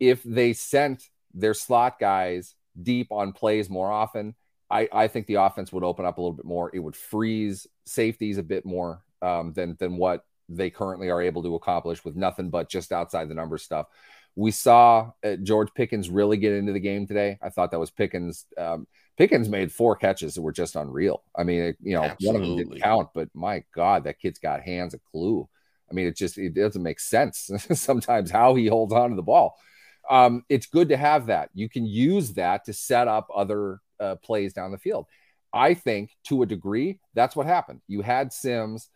If 0.00 0.20
they 0.24 0.52
sent 0.52 1.10
their 1.32 1.54
slot 1.54 2.00
guys 2.00 2.56
deep 2.82 3.12
on 3.12 3.32
plays 3.32 3.70
more 3.70 3.92
often, 3.92 4.34
I, 4.68 4.88
I 4.92 5.06
think 5.06 5.28
the 5.28 5.34
offense 5.34 5.72
would 5.72 5.84
open 5.84 6.06
up 6.06 6.18
a 6.18 6.20
little 6.20 6.36
bit 6.36 6.44
more. 6.44 6.72
It 6.74 6.80
would 6.80 6.96
freeze 6.96 7.68
safeties 7.86 8.38
a 8.38 8.42
bit 8.42 8.66
more 8.66 9.04
um, 9.24 9.52
than 9.52 9.76
than 9.78 9.96
what 9.96 10.24
they 10.48 10.70
currently 10.70 11.08
are 11.10 11.22
able 11.22 11.42
to 11.42 11.54
accomplish 11.54 12.04
with 12.04 12.16
nothing 12.16 12.50
but 12.50 12.68
just 12.68 12.92
outside 12.92 13.28
the 13.28 13.34
numbers 13.34 13.62
stuff. 13.62 13.86
We 14.36 14.50
saw 14.50 15.12
uh, 15.24 15.36
George 15.36 15.72
Pickens 15.74 16.10
really 16.10 16.36
get 16.36 16.52
into 16.52 16.72
the 16.72 16.80
game 16.80 17.06
today. 17.06 17.38
I 17.42 17.48
thought 17.48 17.70
that 17.70 17.80
was 17.80 17.90
Pickens. 17.90 18.46
Um, 18.58 18.86
Pickens 19.16 19.48
made 19.48 19.72
four 19.72 19.96
catches 19.96 20.34
that 20.34 20.42
were 20.42 20.52
just 20.52 20.76
unreal. 20.76 21.22
I 21.34 21.44
mean, 21.44 21.60
it, 21.60 21.76
you 21.80 21.94
know, 21.94 22.02
Absolutely. 22.02 22.26
one 22.26 22.36
of 22.36 22.48
them 22.48 22.56
didn't 22.56 22.82
count, 22.82 23.08
but 23.14 23.28
my 23.32 23.62
God, 23.72 24.04
that 24.04 24.18
kid's 24.18 24.40
got 24.40 24.62
hands 24.62 24.92
a 24.92 24.98
clue. 25.12 25.48
I 25.90 25.94
mean, 25.94 26.06
it 26.06 26.16
just 26.16 26.36
it 26.36 26.54
doesn't 26.54 26.82
make 26.82 27.00
sense 27.00 27.50
sometimes 27.72 28.30
how 28.30 28.54
he 28.54 28.66
holds 28.66 28.92
on 28.92 29.10
to 29.10 29.16
the 29.16 29.22
ball. 29.22 29.56
Um, 30.10 30.44
it's 30.48 30.66
good 30.66 30.90
to 30.90 30.96
have 30.96 31.26
that. 31.26 31.50
You 31.54 31.68
can 31.68 31.86
use 31.86 32.34
that 32.34 32.64
to 32.66 32.72
set 32.72 33.08
up 33.08 33.28
other 33.34 33.80
uh, 34.00 34.16
plays 34.16 34.52
down 34.52 34.72
the 34.72 34.78
field. 34.78 35.06
I 35.52 35.74
think 35.74 36.10
to 36.24 36.42
a 36.42 36.46
degree 36.46 36.98
that's 37.14 37.36
what 37.36 37.46
happened. 37.46 37.80
You 37.86 38.02
had 38.02 38.32
Sims 38.32 38.88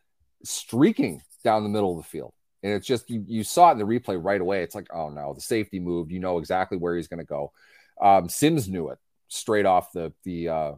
streaking 0.44 1.22
down 1.44 1.62
the 1.62 1.68
middle 1.68 1.96
of 1.96 2.04
the 2.04 2.08
field, 2.08 2.32
and 2.62 2.72
it's 2.72 2.86
just 2.86 3.08
you, 3.10 3.24
you 3.26 3.44
saw 3.44 3.68
it 3.68 3.72
in 3.72 3.78
the 3.78 3.84
replay 3.84 4.22
right 4.22 4.40
away. 4.40 4.62
It's 4.62 4.74
like, 4.74 4.88
oh 4.92 5.08
no, 5.10 5.34
the 5.34 5.40
safety 5.40 5.80
moved. 5.80 6.10
You 6.10 6.20
know 6.20 6.38
exactly 6.38 6.78
where 6.78 6.96
he's 6.96 7.08
going 7.08 7.18
to 7.18 7.24
go. 7.24 7.52
Um, 8.00 8.28
Sims 8.28 8.68
knew 8.68 8.88
it 8.88 8.98
straight 9.28 9.66
off 9.66 9.92
the 9.92 10.12
the 10.24 10.48
uh, 10.48 10.72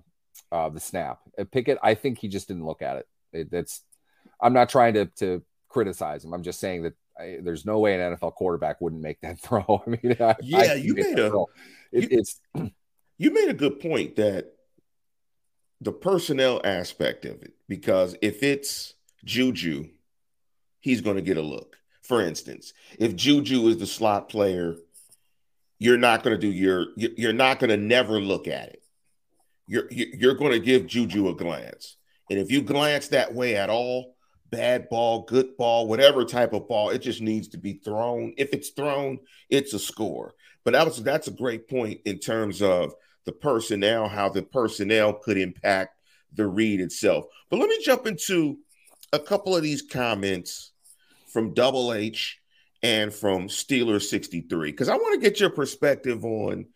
uh, 0.53 0.68
the 0.68 0.81
snap. 0.81 1.20
At 1.38 1.51
Pickett, 1.51 1.79
I 1.83 1.94
think 1.94 2.18
he 2.18 2.29
just 2.29 2.49
didn't 2.49 2.66
look 2.66 2.83
at 2.83 2.96
it. 2.96 3.09
it 3.33 3.49
it's 3.53 3.83
I'm 4.40 4.53
not 4.53 4.68
trying 4.68 4.94
to 4.94 5.07
to 5.18 5.42
criticize 5.68 6.25
him. 6.25 6.35
I'm 6.35 6.42
just 6.42 6.61
saying 6.61 6.83
that 6.83 6.94
I, 7.18 7.38
there's 7.42 7.64
no 7.64 7.79
way 7.79 7.94
an 7.94 8.16
NFL 8.16 8.35
quarterback 8.35 8.81
wouldn't 8.81 9.03
make 9.03 9.20
that 9.20 9.38
throw. 9.42 9.83
I 9.87 9.90
mean, 9.90 10.16
I, 10.20 10.37
yeah, 10.42 10.59
I 10.59 10.75
you 10.75 10.94
made 10.94 11.18
a 11.18 11.44
it, 11.92 12.11
you, 12.11 12.18
it's 12.18 12.40
you 13.18 13.31
made 13.33 13.49
a 13.49 13.55
good 13.55 13.81
point 13.81 14.16
that 14.16 14.53
the 15.81 15.92
personnel 15.92 16.61
aspect 16.62 17.25
of 17.25 17.42
it 17.42 17.55
because 17.66 18.14
if 18.20 18.42
it's 18.42 18.94
Juju, 19.25 19.89
he's 20.81 21.01
going 21.01 21.17
to 21.17 21.23
get 21.23 21.37
a 21.37 21.43
look. 21.43 21.77
For 22.03 22.21
instance, 22.21 22.73
if 22.99 23.15
Juju 23.15 23.69
is 23.69 23.79
the 23.79 23.87
slot 23.87 24.29
player, 24.29 24.77
you're 25.79 25.99
not 25.99 26.23
going 26.23 26.35
to 26.35 26.41
do 26.41 26.53
your 26.53 26.87
you're 26.97 27.33
not 27.33 27.59
going 27.59 27.71
to 27.71 27.77
never 27.77 28.21
look 28.21 28.49
at 28.49 28.71
it. 28.71 28.83
You're 29.67 29.87
you're 29.91 30.35
going 30.35 30.53
to 30.53 30.59
give 30.59 30.87
Juju 30.87 31.29
a 31.29 31.35
glance, 31.35 31.97
and 32.29 32.39
if 32.39 32.51
you 32.51 32.63
glance 32.63 33.09
that 33.09 33.35
way 33.35 33.57
at 33.57 33.71
all, 33.71 34.17
bad 34.51 34.89
ball, 34.89 35.23
good 35.23 35.57
ball, 35.57 35.87
whatever 35.87 36.25
type 36.25 36.53
of 36.53 36.69
ball, 36.69 36.91
it 36.91 36.99
just 36.99 37.21
needs 37.21 37.49
to 37.49 37.59
be 37.59 37.75
thrown. 37.75 38.35
If 38.37 38.53
it's 38.53 38.71
thrown, 38.71 39.21
it's 39.49 39.73
a 39.73 39.79
score. 39.79 40.35
But 40.65 40.73
that 40.73 40.87
was 40.87 41.03
that's 41.03 41.29
a 41.29 41.33
great 41.33 41.69
point 41.69 42.01
in 42.05 42.19
terms 42.19 42.61
of 42.61 42.95
the 43.25 43.33
personnel, 43.33 44.09
how 44.09 44.29
the 44.29 44.43
personnel 44.43 45.13
could 45.13 45.39
impact 45.39 45.97
the 46.33 46.47
read 46.47 46.81
itself. 46.81 47.27
But 47.49 47.59
let 47.59 47.69
me 47.69 47.79
jump 47.83 48.07
into 48.07 48.59
a 49.12 49.18
couple 49.18 49.57
of 49.57 49.62
these 49.62 49.83
comments 49.83 50.73
from 51.33 51.55
Double 51.55 51.92
H 51.92 52.40
and 52.83 53.12
from 53.12 53.49
Steeler 53.49 54.01
63 54.03 54.70
because 54.70 54.88
I 54.88 54.96
want 54.96 55.14
to 55.14 55.29
get 55.29 55.40
your 55.40 55.51
perspective 55.51 56.25
on 56.25 56.66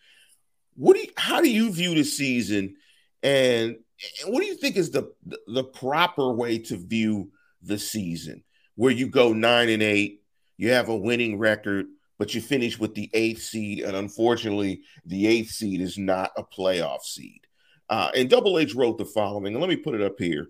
what 0.77 0.95
do 0.95 1.01
you, 1.01 1.09
how 1.17 1.41
do 1.41 1.51
you 1.51 1.73
view 1.73 1.95
the 1.95 2.05
season 2.05 2.77
and, 3.23 3.77
and 4.23 4.33
what 4.33 4.41
do 4.41 4.47
you 4.47 4.57
think 4.57 4.77
is 4.77 4.91
the 4.91 5.13
the 5.47 5.65
proper 5.65 6.33
way 6.33 6.59
to 6.59 6.77
view 6.77 7.31
the 7.63 7.79
season 7.79 8.43
where 8.77 8.91
you 8.91 9.09
go 9.09 9.33
nine 9.33 9.69
and 9.69 9.83
eight, 9.83 10.23
you 10.57 10.71
have 10.71 10.89
a 10.89 10.97
winning 10.97 11.39
record, 11.39 11.87
but 12.19 12.35
you 12.35 12.41
finish 12.41 12.79
with 12.79 12.95
the 12.95 13.11
eighth 13.15 13.43
seed. 13.43 13.81
And 13.81 13.97
unfortunately, 13.97 14.83
the 15.05 15.27
eighth 15.27 15.51
seed 15.51 15.81
is 15.81 15.99
not 15.99 16.33
a 16.37 16.43
playoff 16.43 17.03
seed. 17.03 17.41
Uh, 17.89 18.11
and 18.17 18.31
Double 18.31 18.59
H 18.59 18.75
wrote 18.75 18.99
the 18.99 19.05
following, 19.05 19.55
and 19.55 19.61
let 19.61 19.69
me 19.69 19.77
put 19.77 19.95
it 19.95 20.03
up 20.03 20.19
here. 20.19 20.49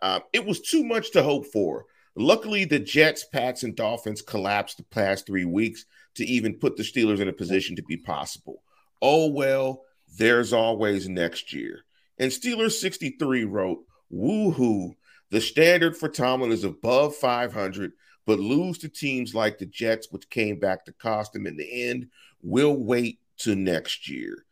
Uh, 0.00 0.20
it 0.32 0.44
was 0.44 0.60
too 0.60 0.84
much 0.84 1.12
to 1.12 1.22
hope 1.22 1.46
for. 1.46 1.86
Luckily, 2.16 2.64
the 2.64 2.78
Jets, 2.78 3.24
Pats, 3.24 3.62
and 3.62 3.76
Dolphins 3.76 4.22
collapsed 4.22 4.78
the 4.78 4.84
past 4.84 5.26
three 5.26 5.44
weeks 5.44 5.84
to 6.16 6.24
even 6.24 6.58
put 6.58 6.76
the 6.76 6.82
Steelers 6.82 7.20
in 7.20 7.28
a 7.28 7.32
position 7.32 7.76
to 7.76 7.82
be 7.84 7.96
possible. 7.96 8.62
Oh, 9.00 9.28
well, 9.28 9.84
there's 10.16 10.52
always 10.52 11.08
next 11.08 11.52
year. 11.52 11.84
And 12.18 12.32
Steelers 12.32 12.72
63 12.72 13.44
wrote, 13.44 13.84
Woohoo, 14.12 14.94
the 15.30 15.40
standard 15.40 15.96
for 15.96 16.08
Tomlin 16.08 16.50
is 16.50 16.64
above 16.64 17.14
500, 17.14 17.92
but 18.26 18.40
lose 18.40 18.78
to 18.78 18.88
teams 18.88 19.34
like 19.34 19.58
the 19.58 19.66
Jets, 19.66 20.08
which 20.10 20.28
came 20.28 20.58
back 20.58 20.84
to 20.86 20.92
cost 20.92 21.36
him 21.36 21.46
in 21.46 21.56
the 21.56 21.88
end. 21.88 22.08
We'll 22.42 22.76
wait 22.76 23.20
to 23.38 23.54
next 23.54 24.08
year. 24.08 24.44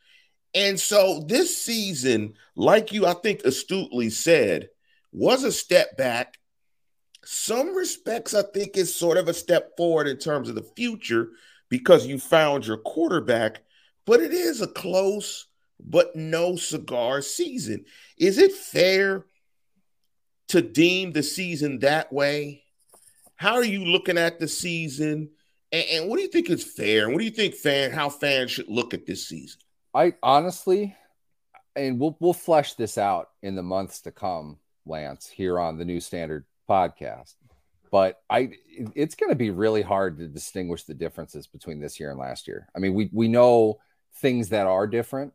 And 0.54 0.78
so 0.78 1.24
this 1.26 1.56
season, 1.56 2.34
like 2.54 2.92
you, 2.92 3.06
I 3.06 3.14
think, 3.14 3.42
astutely 3.44 4.08
said, 4.10 4.68
was 5.12 5.44
a 5.44 5.52
step 5.52 5.96
back. 5.96 6.38
Some 7.24 7.74
respects, 7.74 8.34
I 8.34 8.42
think, 8.42 8.76
is 8.76 8.94
sort 8.94 9.16
of 9.16 9.28
a 9.28 9.34
step 9.34 9.76
forward 9.76 10.06
in 10.06 10.16
terms 10.16 10.48
of 10.48 10.54
the 10.54 10.62
future 10.62 11.30
because 11.68 12.06
you 12.06 12.18
found 12.18 12.66
your 12.66 12.76
quarterback, 12.76 13.62
but 14.04 14.20
it 14.20 14.32
is 14.32 14.60
a 14.60 14.68
close 14.68 15.46
but 15.80 16.14
no 16.16 16.56
cigar 16.56 17.20
season. 17.22 17.84
Is 18.16 18.38
it 18.38 18.52
fair 18.52 19.26
to 20.48 20.62
deem 20.62 21.12
the 21.12 21.22
season 21.22 21.80
that 21.80 22.12
way? 22.12 22.62
How 23.36 23.54
are 23.54 23.64
you 23.64 23.84
looking 23.84 24.18
at 24.18 24.38
the 24.38 24.48
season? 24.48 25.30
And, 25.72 25.84
and 25.90 26.08
what 26.08 26.16
do 26.16 26.22
you 26.22 26.28
think 26.28 26.48
is 26.48 26.64
fair? 26.64 27.04
And 27.04 27.12
what 27.12 27.18
do 27.18 27.24
you 27.24 27.30
think 27.30 27.54
fan 27.54 27.90
how 27.90 28.08
fans 28.08 28.50
should 28.50 28.68
look 28.68 28.94
at 28.94 29.06
this 29.06 29.28
season? 29.28 29.60
I 29.94 30.14
honestly, 30.22 30.94
and 31.74 31.98
we'll 31.98 32.16
we'll 32.20 32.32
flesh 32.32 32.74
this 32.74 32.98
out 32.98 33.30
in 33.42 33.54
the 33.54 33.62
months 33.62 34.02
to 34.02 34.12
come, 34.12 34.58
Lance, 34.86 35.26
here 35.28 35.58
on 35.58 35.78
the 35.78 35.84
New 35.84 36.00
Standard 36.00 36.44
podcast. 36.68 37.34
But 37.90 38.20
I, 38.28 38.50
it's 38.94 39.14
going 39.14 39.30
to 39.30 39.36
be 39.36 39.50
really 39.50 39.82
hard 39.82 40.18
to 40.18 40.26
distinguish 40.26 40.82
the 40.82 40.94
differences 40.94 41.46
between 41.46 41.80
this 41.80 42.00
year 42.00 42.10
and 42.10 42.18
last 42.18 42.48
year. 42.48 42.68
I 42.74 42.78
mean, 42.78 42.94
we 42.94 43.08
we 43.12 43.28
know 43.28 43.78
things 44.16 44.48
that 44.50 44.66
are 44.66 44.86
different, 44.86 45.32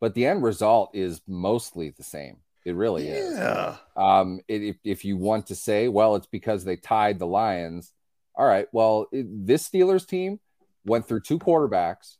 but 0.00 0.14
the 0.14 0.26
end 0.26 0.42
result 0.42 0.90
is 0.94 1.20
mostly 1.26 1.90
the 1.90 2.02
same. 2.02 2.38
It 2.64 2.74
really 2.74 3.08
yeah. 3.08 3.72
is. 3.72 3.78
Um, 3.96 4.40
it, 4.48 4.62
if, 4.62 4.76
if 4.84 5.04
you 5.04 5.16
want 5.16 5.46
to 5.46 5.54
say, 5.54 5.88
well, 5.88 6.16
it's 6.16 6.26
because 6.26 6.64
they 6.64 6.76
tied 6.76 7.18
the 7.18 7.26
Lions. 7.26 7.92
All 8.34 8.46
right. 8.46 8.66
Well, 8.72 9.06
it, 9.12 9.26
this 9.46 9.68
Steelers 9.68 10.06
team 10.06 10.40
went 10.84 11.06
through 11.06 11.20
two 11.20 11.38
quarterbacks 11.38 12.16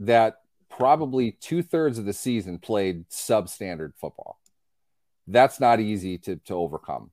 that 0.00 0.38
probably 0.68 1.32
two 1.32 1.62
thirds 1.62 1.98
of 1.98 2.04
the 2.04 2.12
season 2.12 2.58
played 2.58 3.08
substandard 3.08 3.94
football. 3.96 4.38
That's 5.26 5.60
not 5.60 5.80
easy 5.80 6.18
to, 6.18 6.36
to 6.36 6.54
overcome. 6.54 7.10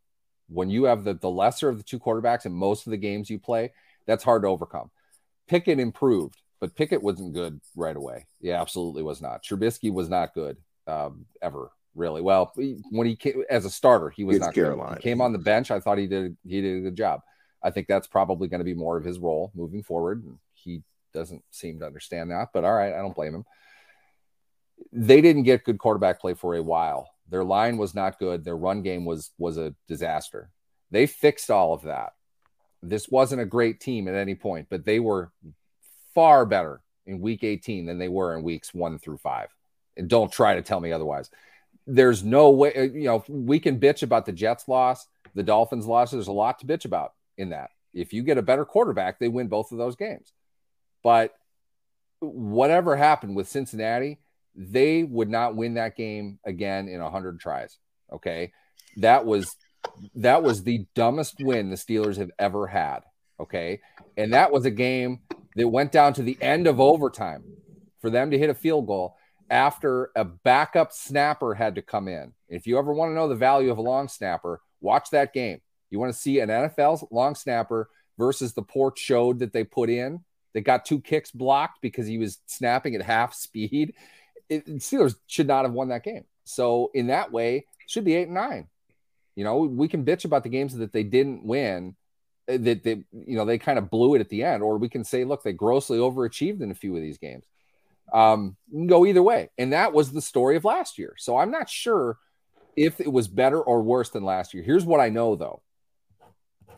When 0.47 0.69
you 0.69 0.85
have 0.85 1.03
the, 1.03 1.13
the 1.13 1.29
lesser 1.29 1.69
of 1.69 1.77
the 1.77 1.83
two 1.83 1.99
quarterbacks 1.99 2.45
in 2.45 2.53
most 2.53 2.87
of 2.87 2.91
the 2.91 2.97
games 2.97 3.29
you 3.29 3.39
play, 3.39 3.71
that's 4.07 4.23
hard 4.23 4.41
to 4.41 4.47
overcome. 4.47 4.89
Pickett 5.47 5.79
improved, 5.79 6.41
but 6.59 6.75
Pickett 6.75 7.03
wasn't 7.03 7.33
good 7.33 7.61
right 7.75 7.95
away. 7.95 8.27
Yeah, 8.41 8.61
absolutely 8.61 9.03
was 9.03 9.21
not. 9.21 9.43
Trubisky 9.43 9.91
was 9.93 10.09
not 10.09 10.33
good 10.33 10.57
um, 10.87 11.25
ever 11.41 11.71
really 11.95 12.21
well. 12.21 12.51
When 12.89 13.07
he 13.07 13.15
came 13.15 13.43
as 13.49 13.65
a 13.65 13.69
starter, 13.69 14.09
he 14.09 14.23
was 14.23 14.37
it's 14.37 14.45
not 14.45 14.55
Carolina. 14.55 14.95
Good. 14.95 15.03
He 15.03 15.09
came 15.09 15.21
on 15.21 15.33
the 15.33 15.39
bench. 15.39 15.69
I 15.69 15.79
thought 15.79 15.97
he 15.97 16.07
did 16.07 16.35
he 16.45 16.61
did 16.61 16.77
a 16.77 16.81
good 16.81 16.95
job. 16.95 17.21
I 17.61 17.71
think 17.71 17.87
that's 17.87 18.07
probably 18.07 18.47
going 18.47 18.59
to 18.59 18.65
be 18.65 18.73
more 18.73 18.97
of 18.97 19.03
his 19.03 19.19
role 19.19 19.51
moving 19.53 19.83
forward. 19.83 20.23
He 20.53 20.81
doesn't 21.13 21.43
seem 21.51 21.79
to 21.79 21.85
understand 21.85 22.31
that, 22.31 22.49
but 22.53 22.63
all 22.63 22.73
right, 22.73 22.93
I 22.93 22.97
don't 22.97 23.15
blame 23.15 23.35
him. 23.35 23.45
They 24.93 25.21
didn't 25.21 25.43
get 25.43 25.65
good 25.65 25.77
quarterback 25.77 26.21
play 26.21 26.35
for 26.35 26.55
a 26.55 26.63
while. 26.63 27.09
Their 27.29 27.43
line 27.43 27.77
was 27.77 27.93
not 27.93 28.19
good. 28.19 28.43
Their 28.43 28.57
run 28.57 28.81
game 28.81 29.05
was 29.05 29.31
was 29.37 29.57
a 29.57 29.75
disaster. 29.87 30.49
They 30.91 31.05
fixed 31.05 31.51
all 31.51 31.73
of 31.73 31.83
that. 31.83 32.13
This 32.81 33.09
wasn't 33.09 33.41
a 33.41 33.45
great 33.45 33.79
team 33.79 34.07
at 34.07 34.15
any 34.15 34.35
point, 34.35 34.67
but 34.69 34.85
they 34.85 34.99
were 34.99 35.31
far 36.15 36.45
better 36.45 36.81
in 37.05 37.19
week 37.19 37.43
18 37.43 37.85
than 37.85 37.97
they 37.97 38.07
were 38.07 38.35
in 38.35 38.43
weeks 38.43 38.73
1 38.73 38.99
through 38.99 39.17
5. 39.17 39.49
And 39.97 40.07
don't 40.07 40.31
try 40.31 40.55
to 40.55 40.61
tell 40.61 40.79
me 40.79 40.91
otherwise 40.91 41.29
there's 41.89 42.23
no 42.23 42.51
way, 42.51 42.73
uh, 42.75 42.81
you 42.83 43.05
know, 43.05 43.23
we 43.27 43.59
can 43.59 43.79
bitch 43.79 44.03
about 44.03 44.25
the 44.25 44.31
Jets 44.31 44.67
loss, 44.67 45.07
the 45.33 45.43
Dolphins 45.43 45.87
loss. 45.87 46.11
There's 46.11 46.27
a 46.27 46.31
lot 46.31 46.59
to 46.59 46.67
bitch 46.67 46.85
about 46.85 47.13
in 47.37 47.49
that. 47.49 47.71
If 47.93 48.13
you 48.13 48.21
get 48.21 48.37
a 48.37 48.43
better 48.43 48.63
quarterback, 48.63 49.19
they 49.19 49.27
win 49.27 49.47
both 49.47 49.71
of 49.71 49.79
those 49.79 49.95
games. 49.95 50.31
But 51.03 51.33
whatever 52.19 52.95
happened 52.95 53.35
with 53.35 53.47
Cincinnati, 53.47 54.19
they 54.55 55.03
would 55.03 55.29
not 55.29 55.55
win 55.55 55.75
that 55.75 55.95
game 55.95 56.39
again 56.45 56.87
in 56.87 57.01
100 57.01 57.39
tries. 57.39 57.77
Okay. 58.11 58.51
That 58.97 59.25
was 59.25 59.55
that 60.15 60.43
was 60.43 60.63
the 60.63 60.85
dumbest 60.93 61.35
win 61.39 61.69
the 61.69 61.75
Steelers 61.75 62.17
have 62.17 62.31
ever 62.37 62.67
had. 62.67 62.99
Okay. 63.39 63.79
And 64.17 64.33
that 64.33 64.51
was 64.51 64.65
a 64.65 64.71
game 64.71 65.19
that 65.55 65.67
went 65.67 65.91
down 65.91 66.13
to 66.13 66.23
the 66.23 66.37
end 66.41 66.67
of 66.67 66.79
overtime 66.79 67.43
for 68.01 68.09
them 68.09 68.31
to 68.31 68.37
hit 68.37 68.49
a 68.49 68.53
field 68.53 68.87
goal 68.87 69.15
after 69.49 70.11
a 70.15 70.25
backup 70.25 70.91
snapper 70.91 71.53
had 71.53 71.75
to 71.75 71.81
come 71.81 72.07
in. 72.07 72.33
If 72.49 72.67
you 72.67 72.77
ever 72.77 72.93
want 72.93 73.09
to 73.11 73.15
know 73.15 73.27
the 73.27 73.35
value 73.35 73.71
of 73.71 73.77
a 73.77 73.81
long 73.81 74.07
snapper, 74.07 74.61
watch 74.81 75.09
that 75.11 75.33
game. 75.33 75.61
You 75.89 75.99
want 75.99 76.13
to 76.13 76.19
see 76.19 76.39
an 76.39 76.49
NFL 76.49 77.07
long 77.11 77.35
snapper 77.35 77.89
versus 78.17 78.53
the 78.53 78.61
poor 78.61 78.91
chode 78.91 79.39
that 79.39 79.53
they 79.53 79.63
put 79.63 79.89
in 79.89 80.23
that 80.53 80.61
got 80.61 80.85
two 80.85 80.99
kicks 80.99 81.31
blocked 81.31 81.79
because 81.81 82.07
he 82.07 82.17
was 82.17 82.39
snapping 82.45 82.95
at 82.95 83.01
half 83.01 83.33
speed. 83.33 83.93
It, 84.49 84.65
Steelers 84.79 85.15
should 85.27 85.47
not 85.47 85.65
have 85.65 85.73
won 85.73 85.89
that 85.89 86.03
game. 86.03 86.25
So 86.43 86.91
in 86.93 87.07
that 87.07 87.31
way, 87.31 87.65
should 87.87 88.05
be 88.05 88.15
eight 88.15 88.27
and 88.27 88.33
nine. 88.33 88.67
You 89.35 89.43
know, 89.43 89.57
we 89.59 89.87
can 89.87 90.03
bitch 90.03 90.25
about 90.25 90.43
the 90.43 90.49
games 90.49 90.75
that 90.75 90.91
they 90.91 91.03
didn't 91.03 91.45
win, 91.45 91.95
uh, 92.49 92.57
that 92.59 92.83
they, 92.83 93.03
you 93.11 93.37
know, 93.37 93.45
they 93.45 93.57
kind 93.57 93.79
of 93.79 93.89
blew 93.89 94.15
it 94.15 94.19
at 94.19 94.29
the 94.29 94.43
end, 94.43 94.63
or 94.63 94.77
we 94.77 94.89
can 94.89 95.03
say, 95.03 95.23
look, 95.23 95.43
they 95.43 95.53
grossly 95.53 95.97
overachieved 95.97 96.61
in 96.61 96.71
a 96.71 96.75
few 96.75 96.95
of 96.95 97.01
these 97.01 97.17
games. 97.17 97.45
Um, 98.11 98.57
go 98.87 99.05
either 99.05 99.23
way. 99.23 99.49
And 99.57 99.73
that 99.73 99.93
was 99.93 100.11
the 100.11 100.21
story 100.21 100.55
of 100.55 100.65
last 100.65 100.97
year. 100.97 101.13
So 101.17 101.37
I'm 101.37 101.51
not 101.51 101.69
sure 101.69 102.17
if 102.75 102.99
it 102.99 103.11
was 103.11 103.27
better 103.27 103.61
or 103.61 103.81
worse 103.81 104.09
than 104.09 104.23
last 104.23 104.53
year. 104.53 104.63
Here's 104.63 104.85
what 104.85 104.99
I 104.99 105.09
know 105.09 105.35
though. 105.35 105.61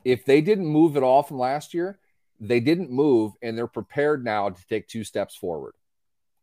If 0.04 0.26
they 0.26 0.42
didn't 0.42 0.66
move 0.66 0.98
at 0.98 1.04
all 1.04 1.24
from 1.24 1.40
last 1.40 1.74
year, 1.74 2.00
they 2.40 2.60
didn't 2.60 2.90
move 2.90 3.34
and 3.42 3.58
they're 3.58 3.68
prepared 3.68 4.24
now 4.26 4.50
to 4.50 4.68
take 4.68 4.88
two 4.88 5.04
steps 5.04 5.36
forward. 5.36 5.74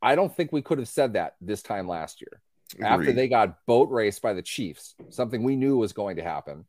I 0.01 0.15
don't 0.15 0.35
think 0.35 0.53
we 0.53 0.63
could 0.63 0.79
have 0.79 0.89
said 0.89 1.15
that 1.15 1.37
this 1.41 1.63
time 1.63 1.89
last 1.89 2.21
year. 2.21 2.41
Agreed. 2.75 2.87
After 2.87 3.13
they 3.13 3.29
got 3.29 3.65
boat 3.67 3.91
raced 3.91 4.23
by 4.23 4.35
the 4.35 4.43
Chiefs, 4.43 4.95
something 5.09 5.43
we 5.43 5.57
knew 5.57 5.79
was 5.79 5.93
going 5.93 6.17
to 6.17 6.23
happen. 6.23 6.67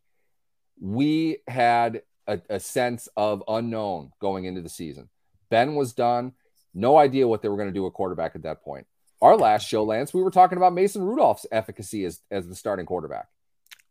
We 0.80 1.39
had 1.48 2.04
a, 2.26 2.39
a 2.50 2.60
sense 2.60 3.10
of 3.18 3.44
unknown 3.48 4.12
going 4.22 4.46
into 4.46 4.62
the 4.62 4.70
season. 4.70 5.10
Ben 5.50 5.76
was 5.76 5.94
done. 5.94 6.34
No 6.74 6.98
idea 6.98 7.28
what 7.28 7.42
they 7.42 7.50
were 7.50 7.58
going 7.58 7.68
to 7.68 7.74
do 7.74 7.86
at 7.86 7.94
quarterback 7.94 8.36
at 8.36 8.44
that 8.44 8.63
point. 8.63 8.88
Our 9.22 9.36
last 9.36 9.68
show, 9.68 9.84
Lance, 9.84 10.13
we 10.13 10.24
were 10.24 10.32
talking 10.32 10.58
about 10.58 10.74
Mason 10.74 11.04
Rudolph's 11.04 11.46
efficacy 11.52 12.06
as, 12.06 12.22
as 12.32 12.48
the 12.48 12.56
starting 12.56 12.86
quarterback. 12.86 13.28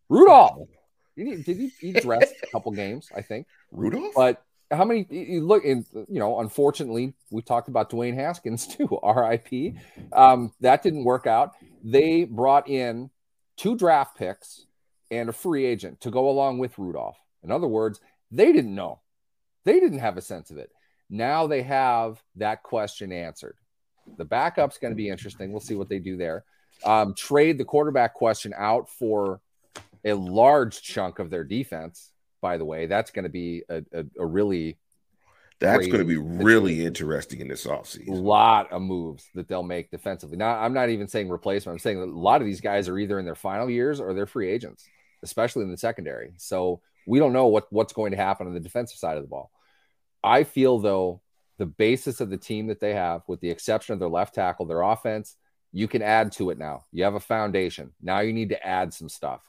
Rudolph, 0.08 0.68
did 1.16 1.44
he, 1.44 1.70
he 1.78 1.92
dressed 1.92 2.34
a 2.42 2.46
couple 2.46 2.72
games, 2.72 3.10
I 3.14 3.20
think. 3.20 3.46
Rudolph, 3.70 4.14
but 4.14 4.42
how 4.70 4.84
many? 4.84 5.06
You 5.10 5.46
look, 5.46 5.64
in 5.64 5.86
you 5.92 6.18
know, 6.18 6.40
unfortunately, 6.40 7.14
we 7.30 7.42
talked 7.42 7.68
about 7.68 7.90
Dwayne 7.90 8.14
Haskins 8.14 8.66
too. 8.76 8.98
R.I.P. 9.02 9.74
Um, 10.12 10.52
that 10.60 10.82
didn't 10.82 11.04
work 11.04 11.26
out. 11.26 11.54
They 11.82 12.24
brought 12.24 12.68
in 12.68 13.10
two 13.56 13.76
draft 13.76 14.16
picks 14.16 14.66
and 15.10 15.28
a 15.28 15.32
free 15.32 15.64
agent 15.64 16.00
to 16.02 16.10
go 16.10 16.28
along 16.28 16.58
with 16.58 16.78
Rudolph. 16.78 17.18
In 17.42 17.50
other 17.50 17.68
words, 17.68 18.00
they 18.30 18.52
didn't 18.52 18.74
know. 18.74 19.00
They 19.64 19.80
didn't 19.80 20.00
have 20.00 20.16
a 20.16 20.22
sense 20.22 20.50
of 20.50 20.58
it. 20.58 20.70
Now 21.10 21.46
they 21.46 21.62
have 21.62 22.22
that 22.36 22.62
question 22.62 23.12
answered. 23.12 23.56
The 24.16 24.24
backup's 24.24 24.78
going 24.78 24.92
to 24.92 24.96
be 24.96 25.08
interesting. 25.08 25.50
We'll 25.50 25.60
see 25.60 25.74
what 25.74 25.88
they 25.88 25.98
do 25.98 26.16
there. 26.16 26.44
Um, 26.84 27.14
trade 27.14 27.58
the 27.58 27.64
quarterback 27.64 28.14
question 28.14 28.54
out 28.56 28.88
for 28.88 29.40
a 30.04 30.12
large 30.12 30.82
chunk 30.82 31.18
of 31.18 31.30
their 31.30 31.44
defense. 31.44 32.12
By 32.40 32.58
the 32.58 32.64
way, 32.64 32.86
that's 32.86 33.10
going 33.10 33.24
to 33.24 33.28
be 33.30 33.62
a, 33.68 33.82
a, 33.92 34.04
a 34.18 34.26
really 34.26 34.78
that's 35.60 35.86
going 35.86 35.98
to 35.98 36.04
be 36.04 36.16
really 36.16 36.84
interesting 36.84 37.40
in 37.40 37.48
this 37.48 37.66
offseason. 37.66 38.08
A 38.08 38.12
lot 38.12 38.70
of 38.70 38.80
moves 38.80 39.28
that 39.34 39.48
they'll 39.48 39.64
make 39.64 39.90
defensively. 39.90 40.36
Now, 40.36 40.56
I'm 40.56 40.72
not 40.72 40.88
even 40.88 41.08
saying 41.08 41.28
replacement. 41.28 41.74
I'm 41.74 41.78
saying 41.80 41.98
a 41.98 42.04
lot 42.04 42.40
of 42.40 42.46
these 42.46 42.60
guys 42.60 42.88
are 42.88 42.98
either 42.98 43.18
in 43.18 43.24
their 43.24 43.34
final 43.34 43.68
years 43.68 43.98
or 43.98 44.14
they're 44.14 44.26
free 44.26 44.50
agents, 44.50 44.86
especially 45.24 45.64
in 45.64 45.70
the 45.70 45.76
secondary. 45.76 46.34
So 46.36 46.80
we 47.08 47.18
don't 47.18 47.32
know 47.32 47.48
what, 47.48 47.66
what's 47.72 47.92
going 47.92 48.12
to 48.12 48.16
happen 48.16 48.46
on 48.46 48.54
the 48.54 48.60
defensive 48.60 48.98
side 48.98 49.16
of 49.16 49.24
the 49.24 49.28
ball. 49.28 49.50
I 50.22 50.44
feel 50.44 50.78
though 50.78 51.22
the 51.58 51.66
basis 51.66 52.20
of 52.20 52.30
the 52.30 52.36
team 52.36 52.68
that 52.68 52.78
they 52.78 52.94
have, 52.94 53.22
with 53.26 53.40
the 53.40 53.50
exception 53.50 53.94
of 53.94 53.98
their 53.98 54.08
left 54.08 54.36
tackle, 54.36 54.66
their 54.66 54.82
offense, 54.82 55.34
you 55.72 55.88
can 55.88 56.02
add 56.02 56.32
to 56.32 56.50
it 56.50 56.58
now. 56.58 56.84
You 56.92 57.02
have 57.02 57.14
a 57.14 57.20
foundation. 57.20 57.92
Now 58.00 58.20
you 58.20 58.32
need 58.32 58.50
to 58.50 58.64
add 58.64 58.94
some 58.94 59.08
stuff. 59.08 59.40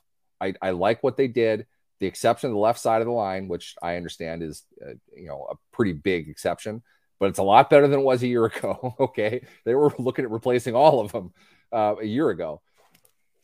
I, 0.41 0.56
I 0.60 0.71
like 0.71 1.04
what 1.04 1.17
they 1.17 1.28
did. 1.28 1.67
The 1.99 2.07
exception 2.07 2.49
of 2.49 2.53
the 2.53 2.59
left 2.59 2.79
side 2.79 3.01
of 3.01 3.07
the 3.07 3.13
line, 3.13 3.47
which 3.47 3.75
I 3.81 3.95
understand 3.95 4.41
is 4.43 4.63
uh, 4.81 4.93
you 5.15 5.27
know 5.27 5.47
a 5.51 5.55
pretty 5.75 5.93
big 5.93 6.29
exception, 6.29 6.81
but 7.19 7.29
it's 7.29 7.39
a 7.39 7.43
lot 7.43 7.69
better 7.69 7.88
than 7.88 7.99
it 7.99 8.03
was 8.03 8.23
a 8.23 8.27
year 8.27 8.45
ago. 8.53 8.95
okay, 8.99 9.45
they 9.65 9.75
were 9.75 9.93
looking 9.99 10.25
at 10.25 10.31
replacing 10.31 10.75
all 10.75 10.99
of 10.99 11.12
them 11.12 11.33
uh, 11.71 11.95
a 12.01 12.05
year 12.05 12.29
ago. 12.29 12.62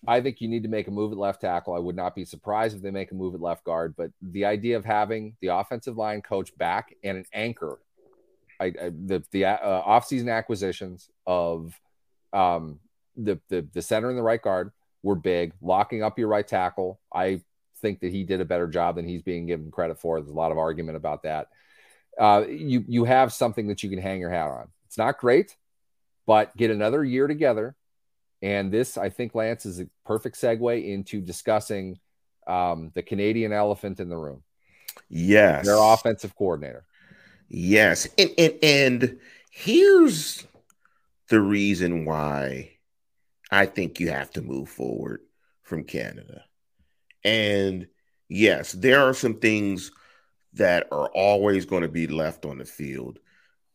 I 0.08 0.22
think 0.22 0.40
you 0.40 0.48
need 0.48 0.64
to 0.64 0.70
make 0.70 0.88
a 0.88 0.92
move 0.92 1.12
at 1.12 1.18
left 1.18 1.42
tackle. 1.42 1.74
I 1.74 1.80
would 1.80 1.96
not 1.96 2.16
be 2.16 2.26
surprised 2.26 2.76
if 2.76 2.82
they 2.82 2.92
make 2.92 3.12
a 3.12 3.16
move 3.16 3.34
at 3.34 3.42
left 3.42 3.64
guard, 3.64 3.96
but 3.98 4.12
the 4.22 4.46
idea 4.46 4.78
of 4.78 4.86
having 4.86 5.36
the 5.42 5.48
offensive 5.48 5.98
line 5.98 6.22
coach 6.22 6.56
back 6.58 6.96
and 7.04 7.18
an 7.18 7.26
anchor, 7.34 7.80
I, 8.60 8.66
I 8.66 8.90
the 8.90 9.24
the 9.32 9.46
uh, 9.46 9.82
offseason 9.84 10.32
acquisitions 10.32 11.10
of 11.26 11.74
um, 12.34 12.80
the, 13.18 13.40
the 13.50 13.68
the 13.74 13.82
center 13.82 14.10
and 14.10 14.18
the 14.18 14.24
right 14.24 14.42
guard 14.42 14.72
were 15.02 15.16
big. 15.16 15.54
Locking 15.62 16.04
up 16.04 16.20
your 16.20 16.28
right 16.28 16.48
tackle, 16.48 17.00
I 17.14 17.42
think 17.86 18.00
that 18.00 18.12
he 18.12 18.24
did 18.24 18.42
a 18.42 18.46
better 18.46 18.68
job 18.68 18.96
than 18.96 19.08
he's 19.08 19.22
being 19.22 19.46
given 19.46 19.70
credit 19.70 20.00
for. 20.00 20.20
There's 20.20 20.32
a 20.32 20.36
lot 20.36 20.52
of 20.52 20.58
argument 20.58 20.98
about 20.98 21.24
that. 21.24 21.50
Uh, 22.20 22.46
you 22.48 22.84
you 22.88 23.04
have 23.04 23.32
something 23.32 23.68
that 23.68 23.84
you 23.84 23.90
can 23.90 24.00
hang 24.00 24.20
your 24.20 24.32
hat 24.32 24.50
on. 24.50 24.68
It's 24.88 24.98
not 24.98 25.20
great, 25.20 25.56
but 26.26 26.56
get 26.58 26.72
another 26.72 27.04
year 27.04 27.28
together. 27.28 27.76
And 28.42 28.72
this, 28.72 28.98
I 28.98 29.10
think, 29.10 29.36
Lance 29.36 29.66
is 29.66 29.80
a 29.80 29.88
perfect 30.06 30.36
segue 30.38 30.86
into 30.86 31.22
discussing 31.22 32.00
um, 32.48 32.92
the 32.96 33.04
Canadian 33.04 33.54
elephant 33.54 34.00
in 34.00 34.10
the 34.10 34.18
room. 34.18 34.42
Yes, 35.10 35.66
their 35.66 35.78
offensive 35.78 36.36
coordinator. 36.36 36.86
Yes, 37.50 38.08
and 38.18 38.32
and, 38.38 38.54
and 38.64 39.20
here's 39.52 40.44
the 41.30 41.42
reason 41.42 42.06
why 42.06 42.78
I 43.52 43.68
think 43.68 44.00
you 44.00 44.10
have 44.10 44.32
to 44.32 44.42
move 44.42 44.70
forward 44.70 45.20
from 45.64 45.84
Canada. 45.84 46.46
And 47.26 47.88
yes, 48.30 48.72
there 48.72 49.02
are 49.02 49.14
some 49.14 49.40
things 49.40 49.92
that 50.54 50.88
are 50.92 51.10
always 51.10 51.66
going 51.66 51.82
to 51.82 51.90
be 51.90 52.08
left 52.08 52.46
on 52.46 52.60
the 52.60 52.66
field 52.66 53.20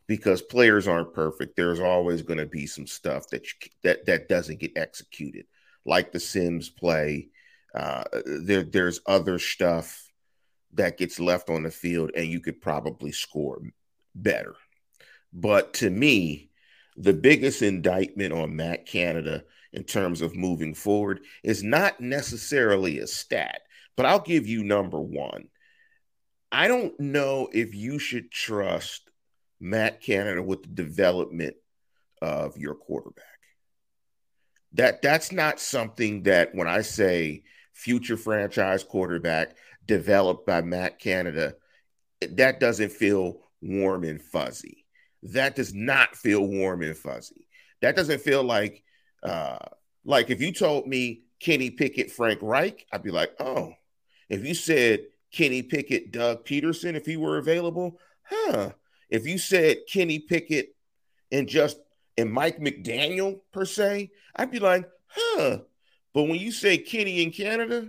because 0.07 0.41
players 0.41 0.89
aren't 0.89 1.13
perfect. 1.13 1.57
There's 1.57 1.81
always 1.81 2.23
going 2.23 2.39
to 2.39 2.47
be 2.47 2.67
some 2.67 2.87
stuff 2.87 3.29
that 3.29 3.47
you, 3.47 3.71
that 3.83 4.07
that 4.07 4.29
doesn't 4.29 4.61
get 4.61 4.77
executed, 4.77 5.47
like 5.85 6.13
the 6.13 6.21
Sims 6.21 6.71
play. 6.71 7.29
Uh, 7.75 8.05
there, 8.25 8.63
there's 8.63 9.01
other 9.07 9.39
stuff 9.39 10.11
that 10.75 10.97
gets 10.97 11.21
left 11.21 11.51
on 11.51 11.65
the 11.65 11.71
field, 11.71 12.13
and 12.17 12.27
you 12.27 12.41
could 12.41 12.61
probably 12.61 13.13
score 13.13 13.61
better. 14.15 14.55
But 15.33 15.75
to 15.75 15.91
me, 15.91 16.51
the 16.97 17.13
biggest 17.13 17.63
indictment 17.63 18.33
on 18.33 18.57
Matt 18.57 18.87
Canada 18.87 19.45
in 19.73 19.85
terms 19.85 20.21
of 20.21 20.37
moving 20.37 20.75
forward 20.75 21.21
is 21.43 21.63
not 21.63 22.01
necessarily 22.01 22.99
a 22.99 23.07
stat, 23.07 23.63
but 23.97 24.07
I'll 24.07 24.21
give 24.21 24.47
you 24.47 24.65
number 24.65 25.01
one. 25.01 25.49
I 26.53 26.69
don't 26.69 26.99
know 26.99 27.49
if 27.53 27.75
you 27.75 27.99
should 27.99 28.31
trust 28.31 29.11
Matt 29.61 30.01
Canada 30.01 30.43
with 30.43 30.63
the 30.63 30.69
development 30.69 31.55
of 32.21 32.57
your 32.57 32.75
quarterback. 32.75 33.25
That 34.73 35.03
that's 35.03 35.33
not 35.33 35.61
something 35.61 36.25
that 36.25 36.55
when 36.55 36.69
I 36.69 36.83
say 36.83 37.43
future 37.73 38.17
franchise 38.17 38.85
quarterback 38.85 39.57
developed 39.87 40.47
by 40.47 40.63
Matt 40.63 40.99
Canada, 40.99 41.55
that 42.21 42.61
doesn't 42.61 42.93
feel 42.93 43.41
warm 43.61 44.05
and 44.05 44.21
fuzzy. 44.21 44.87
That 45.23 45.57
does 45.57 45.75
not 45.75 46.17
feel 46.17 46.47
warm 46.47 46.83
and 46.83 46.97
fuzzy. 46.97 47.47
That 47.83 47.97
doesn't 47.97 48.21
feel 48.21 48.43
like 48.43 48.83
uh, 49.23 49.59
like 50.05 50.31
if 50.31 50.41
you 50.41 50.53
told 50.53 50.87
me 50.87 51.23
Kenny 51.41 51.71
Pickett, 51.71 52.11
Frank 52.11 52.39
Reich, 52.43 52.87
I'd 52.93 53.03
be 53.03 53.11
like, 53.11 53.33
oh. 53.41 53.75
If 54.29 54.47
you 54.47 54.55
said 54.55 55.07
Kenny 55.33 55.63
Pickett, 55.63 56.13
Doug 56.13 56.45
Pederson, 56.45 56.95
if 56.95 57.05
he 57.05 57.17
were 57.17 57.39
available, 57.39 57.99
huh? 58.23 58.71
If 59.09 59.27
you 59.27 59.39
said 59.39 59.79
Kenny 59.91 60.21
Pickett 60.21 60.75
and 61.33 61.49
just 61.49 61.79
and 62.17 62.33
Mike 62.33 62.59
McDaniel 62.59 63.41
per 63.53 63.65
se, 63.65 64.11
I'd 64.37 64.51
be 64.51 64.61
like, 64.61 64.89
huh. 65.09 65.59
But 66.13 66.25
when 66.25 66.39
you 66.39 66.53
say 66.53 66.79
Kenny 66.79 67.23
in 67.23 67.31
Canada, 67.31 67.89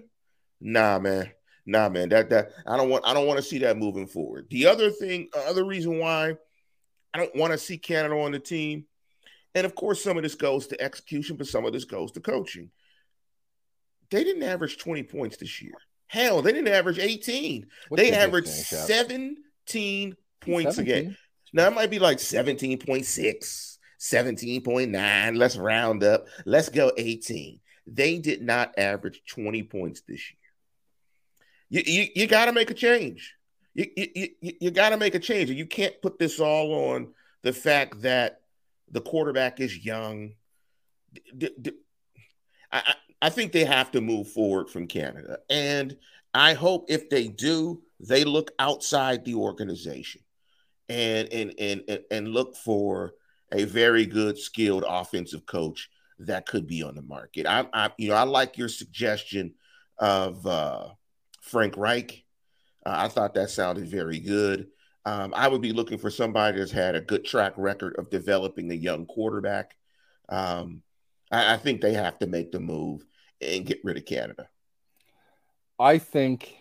nah, 0.60 1.00
man, 1.00 1.32
nah, 1.66 1.90
man, 1.90 2.10
that 2.10 2.30
that 2.30 2.52
I 2.66 2.78
don't 2.78 2.90
want 2.90 3.06
I 3.06 3.14
don't 3.14 3.28
want 3.28 3.38
to 3.38 3.46
see 3.46 3.60
that 3.60 3.78
moving 3.78 4.08
forward. 4.08 4.48
The 4.50 4.68
other 4.68 4.90
thing, 4.90 5.30
other 5.36 5.64
reason 5.64 6.00
why 6.00 6.38
I 7.14 7.18
don't 7.18 7.36
want 7.36 7.52
to 7.52 7.58
see 7.58 7.78
Canada 7.78 8.16
on 8.16 8.32
the 8.32 8.40
team 8.40 8.86
and 9.54 9.66
of 9.66 9.76
course, 9.76 10.04
some 10.04 10.18
of 10.18 10.24
this 10.24 10.36
goes 10.36 10.68
to 10.68 10.82
execution, 10.82 11.36
but 11.36 11.48
some 11.48 11.66
of 11.66 11.74
this 11.74 11.86
goes 11.86 12.12
to 12.14 12.20
coaching. 12.20 12.70
They 14.10 14.24
didn't 14.24 14.44
average 14.44 14.78
20 14.78 15.04
points 15.04 15.38
this 15.38 15.62
year. 15.62 15.74
Hell, 16.08 16.42
they 16.42 16.52
didn't 16.52 16.74
average 16.74 17.00
18. 17.00 17.66
What's 17.88 18.04
they 18.04 18.12
averaged 18.12 18.50
17 18.50 20.16
points 20.42 20.76
17? 20.76 20.80
a 20.80 20.84
game. 20.84 21.18
Now 21.54 21.68
it 21.68 21.74
might 21.74 21.90
be 21.90 22.00
like 22.00 22.18
17.6, 22.18 23.78
17.9. 24.00 25.38
Let's 25.38 25.58
round 25.58 26.04
up. 26.04 26.28
Let's 26.46 26.70
go 26.70 26.92
18. 26.98 27.60
They 27.88 28.20
did 28.20 28.42
not 28.42 28.78
average 28.78 29.22
20 29.28 29.64
points 29.64 30.02
this 30.08 30.22
year. 30.32 30.38
You, 31.70 31.94
you, 31.94 32.08
you 32.16 32.28
got 32.28 32.46
to 32.46 32.52
make 32.52 32.70
a 32.70 32.74
change. 32.74 33.36
You, 33.74 33.88
you, 33.96 34.08
you, 34.42 34.54
you 34.60 34.72
got 34.72 34.90
to 34.90 34.98
make 34.98 35.16
a 35.16 35.20
change. 35.20 35.50
And 35.50 35.58
you 35.58 35.66
can't 35.66 36.02
put 36.02 36.20
this 36.20 36.40
all 36.40 36.92
on 36.92 37.14
the 37.42 37.54
fact 37.54 38.02
that 38.02 38.41
the 38.92 39.02
quarterback 39.02 39.60
is 39.60 39.86
young. 39.86 40.34
I, 42.72 42.94
I 43.22 43.30
think 43.30 43.52
they 43.52 43.66
have 43.66 43.92
to 43.92 44.02
move 44.02 44.30
forward 44.30 44.70
from 44.70 44.88
Canada. 44.88 45.40
And 45.50 45.98
I 46.34 46.54
hope 46.54 46.86
if 46.90 47.10
they 47.10 47.28
do, 47.28 47.82
they 48.00 48.24
look 48.24 48.52
outside 48.60 49.26
the 49.26 49.36
organization 49.36 50.22
and 50.90 51.32
and 51.32 51.54
and 51.60 52.00
and 52.10 52.28
look 52.30 52.56
for 52.56 53.14
a 53.52 53.66
very 53.66 54.06
good 54.06 54.38
skilled 54.38 54.84
offensive 54.88 55.46
coach 55.46 55.90
that 56.20 56.46
could 56.46 56.68
be 56.68 56.84
on 56.84 56.96
the 56.96 57.02
market. 57.02 57.46
I, 57.46 57.68
I 57.74 57.92
you 57.98 58.10
know 58.10 58.16
I 58.16 58.24
like 58.24 58.58
your 58.58 58.70
suggestion 58.70 59.54
of 59.98 60.46
uh, 60.48 60.88
Frank 61.42 61.78
Reich. 61.78 62.24
Uh, 62.86 62.94
I 62.96 63.08
thought 63.08 63.36
that 63.36 63.50
sounded 63.50 63.88
very 63.88 64.20
good. 64.20 64.68
Um, 65.06 65.34
I 65.36 65.48
would 65.48 65.62
be 65.62 65.74
looking 65.74 65.98
for 65.98 66.10
somebody 66.10 66.60
that's 66.60 66.72
had 66.72 66.96
a 66.96 67.02
good 67.02 67.26
track 67.26 67.54
record 67.58 67.96
of 67.98 68.10
developing 68.10 68.72
a 68.72 68.76
young 68.76 69.06
quarterback. 69.06 69.76
Um, 70.30 70.84
I, 71.32 71.54
I 71.54 71.58
think 71.58 71.82
they 71.82 71.94
have 71.94 72.20
to 72.20 72.28
make 72.28 72.52
the 72.52 72.60
move 72.60 73.06
and 73.42 73.66
get 73.66 73.80
rid 73.84 73.98
of 73.98 74.06
Canada. 74.06 74.48
I 75.80 75.98
think 75.98 76.56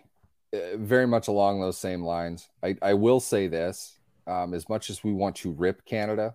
uh, 0.55 0.77
very 0.77 1.07
much 1.07 1.29
along 1.29 1.61
those 1.61 1.77
same 1.77 2.03
lines. 2.03 2.49
I, 2.63 2.77
I 2.81 2.95
will 2.95 3.21
say 3.21 3.49
this 3.49 3.99
um, 4.27 4.55
as 4.55 4.69
much 4.69 4.89
as 4.89 5.05
we 5.05 5.13
want 5.13 5.37
to 5.37 5.53
rip 5.53 5.85
Canada, 5.85 6.35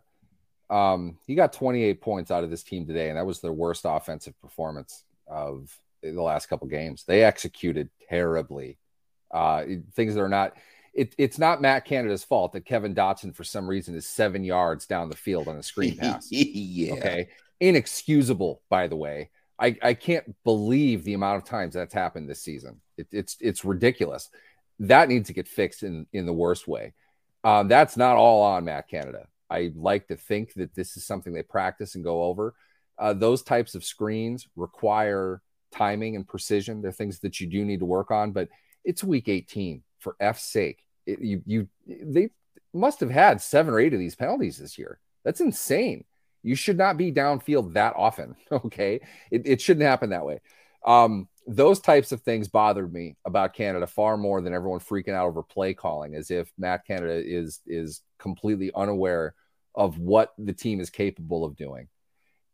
um, 0.69 1.17
he 1.25 1.35
got 1.35 1.53
28 1.53 2.01
points 2.01 2.31
out 2.31 2.43
of 2.43 2.49
this 2.49 2.63
team 2.63 2.85
today, 2.85 3.09
and 3.09 3.17
that 3.17 3.25
was 3.25 3.41
their 3.41 3.53
worst 3.53 3.85
offensive 3.85 4.39
performance 4.41 5.03
of 5.27 5.75
the 6.01 6.21
last 6.21 6.47
couple 6.47 6.67
games. 6.67 7.03
They 7.05 7.23
executed 7.23 7.89
terribly. 8.09 8.77
Uh, 9.31 9.63
things 9.95 10.15
that 10.15 10.21
are 10.21 10.29
not 10.29 10.53
it, 10.95 11.13
it's 11.17 11.37
not 11.37 11.61
Matt 11.61 11.83
Canada's 11.83 12.23
fault 12.23 12.53
that 12.53 12.65
Kevin 12.65 12.95
Dotson, 12.95 13.35
for 13.35 13.43
some 13.43 13.67
reason, 13.67 13.95
is 13.95 14.07
seven 14.07 14.45
yards 14.45 14.85
down 14.85 15.09
the 15.09 15.17
field 15.17 15.47
on 15.49 15.57
a 15.57 15.63
screen 15.63 15.97
pass. 16.01 16.31
yeah. 16.31 16.93
Okay. 16.93 17.27
Inexcusable, 17.59 18.61
by 18.69 18.87
the 18.87 18.95
way. 18.95 19.29
I, 19.59 19.77
I 19.83 19.93
can't 19.93 20.35
believe 20.43 21.03
the 21.03 21.13
amount 21.13 21.43
of 21.43 21.47
times 21.47 21.73
that's 21.73 21.93
happened 21.93 22.29
this 22.29 22.41
season. 22.41 22.81
It, 22.97 23.07
it's 23.11 23.37
it's 23.39 23.65
ridiculous. 23.65 24.29
That 24.79 25.07
needs 25.09 25.27
to 25.27 25.33
get 25.33 25.47
fixed 25.47 25.83
in 25.83 26.07
in 26.13 26.25
the 26.25 26.33
worst 26.33 26.67
way. 26.67 26.93
Um, 27.43 27.67
that's 27.67 27.95
not 27.95 28.15
all 28.15 28.41
on 28.41 28.65
Matt 28.65 28.87
Canada. 28.89 29.27
I 29.49 29.71
like 29.75 30.07
to 30.07 30.15
think 30.15 30.53
that 30.55 30.73
this 30.75 30.97
is 30.97 31.05
something 31.05 31.33
they 31.33 31.43
practice 31.43 31.95
and 31.95 32.03
go 32.03 32.23
over. 32.23 32.55
Uh, 32.97 33.13
those 33.13 33.43
types 33.43 33.75
of 33.75 33.83
screens 33.83 34.47
require 34.55 35.41
timing 35.71 36.15
and 36.15 36.27
precision. 36.27 36.81
They're 36.81 36.91
things 36.91 37.19
that 37.19 37.39
you 37.39 37.47
do 37.47 37.63
need 37.63 37.79
to 37.79 37.85
work 37.85 38.11
on, 38.11 38.31
but 38.31 38.49
it's 38.83 39.03
week 39.03 39.27
18 39.27 39.83
for 39.99 40.15
F's 40.19 40.43
sake 40.43 40.84
it, 41.05 41.19
you 41.21 41.41
you 41.45 41.67
they 41.87 42.29
must 42.73 42.99
have 42.99 43.09
had 43.09 43.41
seven 43.41 43.73
or 43.73 43.79
eight 43.79 43.93
of 43.93 43.99
these 43.99 44.15
penalties 44.15 44.57
this 44.57 44.77
year. 44.77 44.99
That's 45.23 45.41
insane. 45.41 46.05
You 46.43 46.55
should 46.55 46.77
not 46.77 46.97
be 46.97 47.11
downfield 47.11 47.73
that 47.73 47.95
often. 47.95 48.35
Okay, 48.51 49.01
it, 49.31 49.43
it 49.45 49.61
shouldn't 49.61 49.85
happen 49.85 50.11
that 50.11 50.25
way. 50.25 50.41
Um, 50.85 51.27
those 51.47 51.79
types 51.79 52.11
of 52.11 52.21
things 52.21 52.47
bothered 52.47 52.91
me 52.91 53.17
about 53.25 53.53
Canada 53.53 53.87
far 53.87 54.17
more 54.17 54.41
than 54.41 54.53
everyone 54.53 54.79
freaking 54.79 55.13
out 55.13 55.27
over 55.27 55.43
play 55.43 55.73
calling, 55.73 56.15
as 56.15 56.31
if 56.31 56.51
Matt 56.57 56.85
Canada 56.85 57.21
is 57.23 57.61
is 57.65 58.01
completely 58.19 58.71
unaware 58.75 59.35
of 59.73 59.97
what 59.99 60.33
the 60.37 60.53
team 60.53 60.79
is 60.79 60.89
capable 60.89 61.43
of 61.43 61.55
doing. 61.55 61.87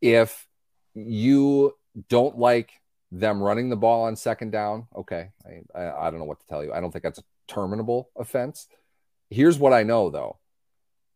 If 0.02 0.47
you 0.93 1.74
don't 2.10 2.38
like 2.38 2.72
them 3.12 3.41
running 3.41 3.70
the 3.70 3.76
ball 3.76 4.04
on 4.04 4.16
second 4.16 4.52
down, 4.52 4.88
okay, 4.95 5.32
I, 5.45 5.80
I, 5.80 6.08
I 6.08 6.10
don't 6.10 6.20
know 6.20 6.26
what 6.26 6.39
to 6.39 6.47
tell 6.47 6.64
you. 6.64 6.74
I 6.74 6.80
don't 6.80 6.91
think 6.91 7.04
that's 7.04 7.20
a 7.20 7.24
terminable 7.52 8.10
offense. 8.18 8.68
Here's 9.30 9.60
what 9.60 9.74
I 9.74 9.84
know 9.84 10.10
though. 10.10 10.39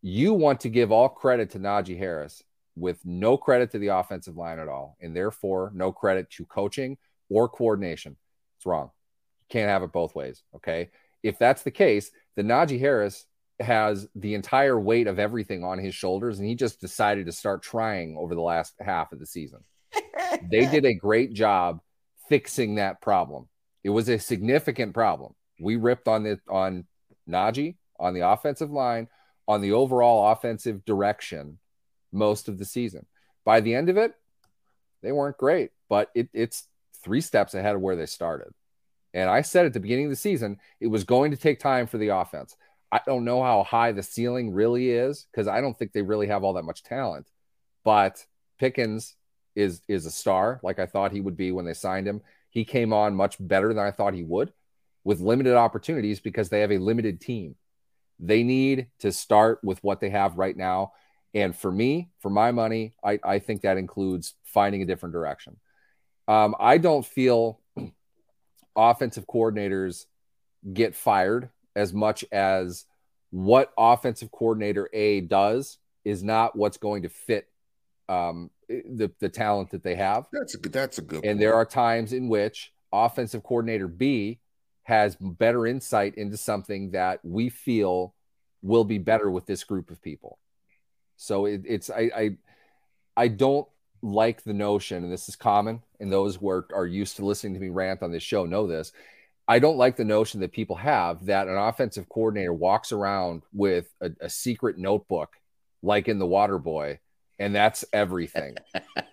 You 0.01 0.33
want 0.33 0.59
to 0.61 0.69
give 0.69 0.91
all 0.91 1.09
credit 1.09 1.51
to 1.51 1.59
Najee 1.59 1.97
Harris 1.97 2.43
with 2.75 2.99
no 3.05 3.37
credit 3.37 3.71
to 3.71 3.79
the 3.79 3.87
offensive 3.87 4.35
line 4.35 4.59
at 4.59 4.67
all, 4.67 4.97
and 5.01 5.15
therefore 5.15 5.71
no 5.73 5.91
credit 5.91 6.29
to 6.31 6.45
coaching 6.45 6.97
or 7.29 7.49
coordination. 7.49 8.17
It's 8.57 8.65
wrong. 8.65 8.91
You 9.41 9.45
can't 9.49 9.69
have 9.69 9.83
it 9.83 9.91
both 9.91 10.13
ways. 10.13 10.43
Okay. 10.55 10.91
If 11.23 11.39
that's 11.39 11.63
the 11.63 11.71
case, 11.71 12.11
then 12.35 12.47
Najee 12.47 12.79
Harris 12.79 13.25
has 13.59 14.07
the 14.13 14.35
entire 14.35 14.79
weight 14.79 15.07
of 15.07 15.17
everything 15.17 15.63
on 15.63 15.79
his 15.79 15.95
shoulders, 15.95 16.39
and 16.39 16.47
he 16.47 16.55
just 16.55 16.81
decided 16.81 17.25
to 17.25 17.31
start 17.31 17.63
trying 17.63 18.17
over 18.17 18.35
the 18.35 18.41
last 18.41 18.75
half 18.79 19.11
of 19.11 19.19
the 19.19 19.25
season. 19.25 19.63
they 20.51 20.65
did 20.71 20.85
a 20.85 20.93
great 20.93 21.33
job 21.33 21.79
fixing 22.29 22.75
that 22.75 23.01
problem. 23.01 23.47
It 23.83 23.89
was 23.89 24.09
a 24.09 24.19
significant 24.19 24.93
problem. 24.93 25.33
We 25.59 25.75
ripped 25.75 26.07
on 26.07 26.23
the 26.23 26.39
on 26.49 26.85
Najee 27.29 27.75
on 27.99 28.13
the 28.13 28.27
offensive 28.27 28.71
line, 28.71 29.07
on 29.47 29.61
the 29.61 29.71
overall 29.71 30.31
offensive 30.31 30.85
direction 30.85 31.59
most 32.11 32.47
of 32.47 32.57
the 32.57 32.65
season. 32.65 33.05
By 33.43 33.61
the 33.61 33.75
end 33.75 33.89
of 33.89 33.97
it, 33.97 34.13
they 35.01 35.11
weren't 35.11 35.37
great, 35.37 35.71
but 35.87 36.09
it, 36.15 36.29
it's 36.33 36.67
three 37.03 37.21
steps 37.21 37.53
ahead 37.53 37.75
of 37.75 37.81
where 37.81 37.95
they 37.95 38.05
started. 38.05 38.53
And 39.13 39.29
I 39.29 39.41
said 39.41 39.65
at 39.65 39.73
the 39.73 39.79
beginning 39.79 40.05
of 40.05 40.11
the 40.11 40.17
season, 40.17 40.57
it 40.79 40.87
was 40.87 41.03
going 41.03 41.31
to 41.31 41.37
take 41.37 41.59
time 41.59 41.87
for 41.87 41.97
the 41.97 42.09
offense. 42.09 42.57
I 42.91 43.01
don't 43.05 43.25
know 43.25 43.41
how 43.43 43.63
high 43.63 43.91
the 43.91 44.03
ceiling 44.03 44.51
really 44.51 44.89
is 44.89 45.27
because 45.31 45.47
I 45.47 45.61
don't 45.61 45.77
think 45.77 45.91
they 45.91 46.01
really 46.01 46.27
have 46.27 46.43
all 46.43 46.53
that 46.53 46.63
much 46.63 46.83
talent. 46.83 47.27
But 47.83 48.25
Pickens 48.59 49.15
is 49.55 49.81
is 49.87 50.05
a 50.05 50.11
star, 50.11 50.59
like 50.63 50.79
I 50.79 50.85
thought 50.85 51.11
he 51.11 51.21
would 51.21 51.37
be 51.37 51.51
when 51.51 51.65
they 51.65 51.73
signed 51.73 52.07
him. 52.07 52.21
He 52.49 52.65
came 52.65 52.93
on 52.93 53.15
much 53.15 53.35
better 53.39 53.73
than 53.73 53.85
I 53.85 53.91
thought 53.91 54.13
he 54.13 54.23
would, 54.23 54.53
with 55.05 55.21
limited 55.21 55.55
opportunities 55.55 56.19
because 56.19 56.49
they 56.49 56.59
have 56.59 56.71
a 56.71 56.79
limited 56.79 57.21
team. 57.21 57.55
They 58.19 58.43
need 58.43 58.87
to 58.99 59.13
start 59.13 59.59
with 59.63 59.81
what 59.83 60.01
they 60.01 60.09
have 60.09 60.37
right 60.37 60.57
now. 60.57 60.91
And 61.33 61.55
for 61.55 61.71
me, 61.71 62.09
for 62.19 62.29
my 62.29 62.51
money, 62.51 62.95
I, 63.03 63.19
I 63.23 63.39
think 63.39 63.61
that 63.61 63.77
includes 63.77 64.33
finding 64.43 64.81
a 64.81 64.85
different 64.85 65.13
direction. 65.13 65.57
Um, 66.27 66.55
I 66.59 66.79
don't 66.79 67.05
feel 67.05 67.61
offensive 68.75 69.27
coordinators 69.27 70.05
get 70.73 70.95
fired 70.95 71.49
as 71.75 71.93
much 71.93 72.25
as 72.31 72.85
what 73.29 73.71
offensive 73.77 74.31
coordinator 74.31 74.89
A 74.91 75.21
does 75.21 75.77
is 76.03 76.23
not 76.23 76.55
what's 76.55 76.77
going 76.77 77.03
to 77.03 77.09
fit 77.09 77.47
um, 78.07 78.49
the 78.69 79.11
the 79.19 79.29
talent 79.29 79.71
that 79.71 79.83
they 79.83 79.95
have. 79.95 80.27
That's 80.31 80.55
a 80.55 80.57
good. 80.57 80.71
That's 80.71 80.97
a 80.97 81.01
good. 81.01 81.17
And 81.17 81.23
point. 81.23 81.39
there 81.39 81.53
are 81.53 81.65
times 81.65 82.13
in 82.13 82.29
which 82.29 82.71
offensive 82.93 83.43
coordinator 83.43 83.87
B 83.87 84.39
has 84.85 85.15
better 85.15 85.65
insight 85.65 86.15
into 86.15 86.37
something 86.37 86.91
that 86.91 87.19
we 87.23 87.49
feel 87.49 88.13
will 88.61 88.83
be 88.83 88.99
better 88.99 89.29
with 89.29 89.45
this 89.45 89.63
group 89.63 89.89
of 89.89 90.01
people. 90.01 90.39
So 91.17 91.45
it, 91.45 91.61
it's 91.65 91.89
I, 91.89 92.11
I 92.15 92.37
I 93.17 93.27
don't 93.29 93.67
like 94.01 94.43
the 94.43 94.53
notion, 94.53 95.03
and 95.03 95.11
this 95.11 95.27
is 95.27 95.35
common, 95.35 95.81
and 95.99 96.11
those 96.11 96.35
who 96.35 96.49
are, 96.49 96.67
are 96.73 96.85
used 96.85 97.15
to 97.17 97.25
listening 97.25 97.55
to 97.55 97.59
me 97.59 97.69
rant 97.69 98.03
on 98.03 98.11
this 98.11 98.23
show 98.23 98.45
know 98.45 98.67
this. 98.67 98.91
I 99.47 99.59
don't 99.59 99.77
like 99.77 99.95
the 99.95 100.05
notion 100.05 100.39
that 100.41 100.51
people 100.51 100.75
have 100.75 101.25
that 101.25 101.47
an 101.47 101.57
offensive 101.57 102.09
coordinator 102.09 102.53
walks 102.53 102.91
around 102.91 103.43
with 103.53 103.91
a, 104.01 104.11
a 104.21 104.29
secret 104.29 104.77
notebook, 104.77 105.33
like 105.81 106.07
in 106.07 106.19
The 106.19 106.27
Water 106.27 106.59
Boy, 106.59 106.99
and 107.39 107.55
that's 107.55 107.85
everything. 107.91 108.55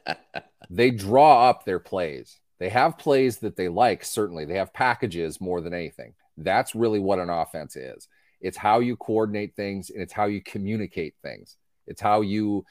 they 0.70 0.90
draw 0.90 1.48
up 1.48 1.64
their 1.64 1.78
plays. 1.78 2.38
They 2.62 2.68
have 2.68 2.96
plays 2.96 3.38
that 3.38 3.56
they 3.56 3.66
like, 3.66 4.04
certainly. 4.04 4.44
They 4.44 4.54
have 4.54 4.72
packages 4.72 5.40
more 5.40 5.60
than 5.60 5.74
anything. 5.74 6.14
That's 6.36 6.76
really 6.76 7.00
what 7.00 7.18
an 7.18 7.28
offense 7.28 7.74
is. 7.74 8.06
It's 8.40 8.56
how 8.56 8.78
you 8.78 8.94
coordinate 8.94 9.56
things 9.56 9.90
and 9.90 10.00
it's 10.00 10.12
how 10.12 10.26
you 10.26 10.40
communicate 10.40 11.14
things. 11.24 11.56
It's 11.88 12.00
how 12.00 12.20
you 12.20 12.64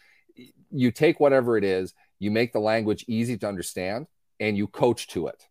you 0.71 0.91
take 0.91 1.19
whatever 1.19 1.57
it 1.57 1.65
is, 1.65 1.93
you 2.19 2.31
make 2.31 2.53
the 2.53 2.61
language 2.61 3.03
easy 3.09 3.37
to 3.39 3.49
understand 3.49 4.07
and 4.39 4.55
you 4.55 4.65
coach 4.65 5.07
to 5.09 5.27
it. 5.27 5.45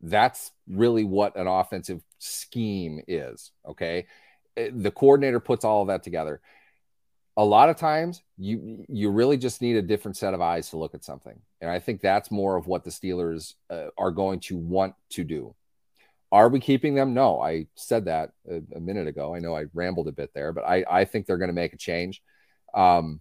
That's 0.00 0.50
really 0.68 1.04
what 1.04 1.36
an 1.36 1.46
offensive 1.46 2.02
scheme 2.18 3.00
is, 3.06 3.52
okay? 3.64 4.08
Eh, 4.56 4.70
the 4.72 4.90
coordinator 4.90 5.38
puts 5.38 5.64
all 5.64 5.82
of 5.82 5.86
that 5.86 6.02
together 6.02 6.40
a 7.36 7.44
lot 7.44 7.68
of 7.68 7.76
times 7.76 8.22
you 8.38 8.84
you 8.88 9.10
really 9.10 9.36
just 9.36 9.60
need 9.60 9.76
a 9.76 9.82
different 9.82 10.16
set 10.16 10.34
of 10.34 10.40
eyes 10.40 10.70
to 10.70 10.78
look 10.78 10.94
at 10.94 11.04
something. 11.04 11.38
And 11.60 11.70
i 11.70 11.78
think 11.78 12.00
that's 12.00 12.30
more 12.30 12.56
of 12.56 12.66
what 12.66 12.84
the 12.84 12.90
steelers 12.90 13.54
uh, 13.70 13.88
are 13.98 14.10
going 14.10 14.40
to 14.40 14.56
want 14.56 14.94
to 15.10 15.24
do. 15.24 15.54
Are 16.32 16.48
we 16.48 16.60
keeping 16.60 16.94
them? 16.94 17.14
No 17.14 17.40
i 17.40 17.66
said 17.74 18.06
that 18.06 18.32
a, 18.50 18.62
a, 18.74 18.80
minute 18.80 19.06
ago. 19.06 19.34
I 19.34 19.40
know 19.40 19.56
i 19.56 19.64
rambled 19.74 20.08
a 20.08 20.12
bit 20.12 20.30
there 20.34 20.52
but 20.52 20.64
i 20.64 20.84
i 20.90 21.04
think 21.04 21.26
they're 21.26 21.38
going 21.38 21.48
to 21.48 21.54
make 21.54 21.72
a 21.72 21.78
change. 21.78 22.22
Um, 22.74 23.20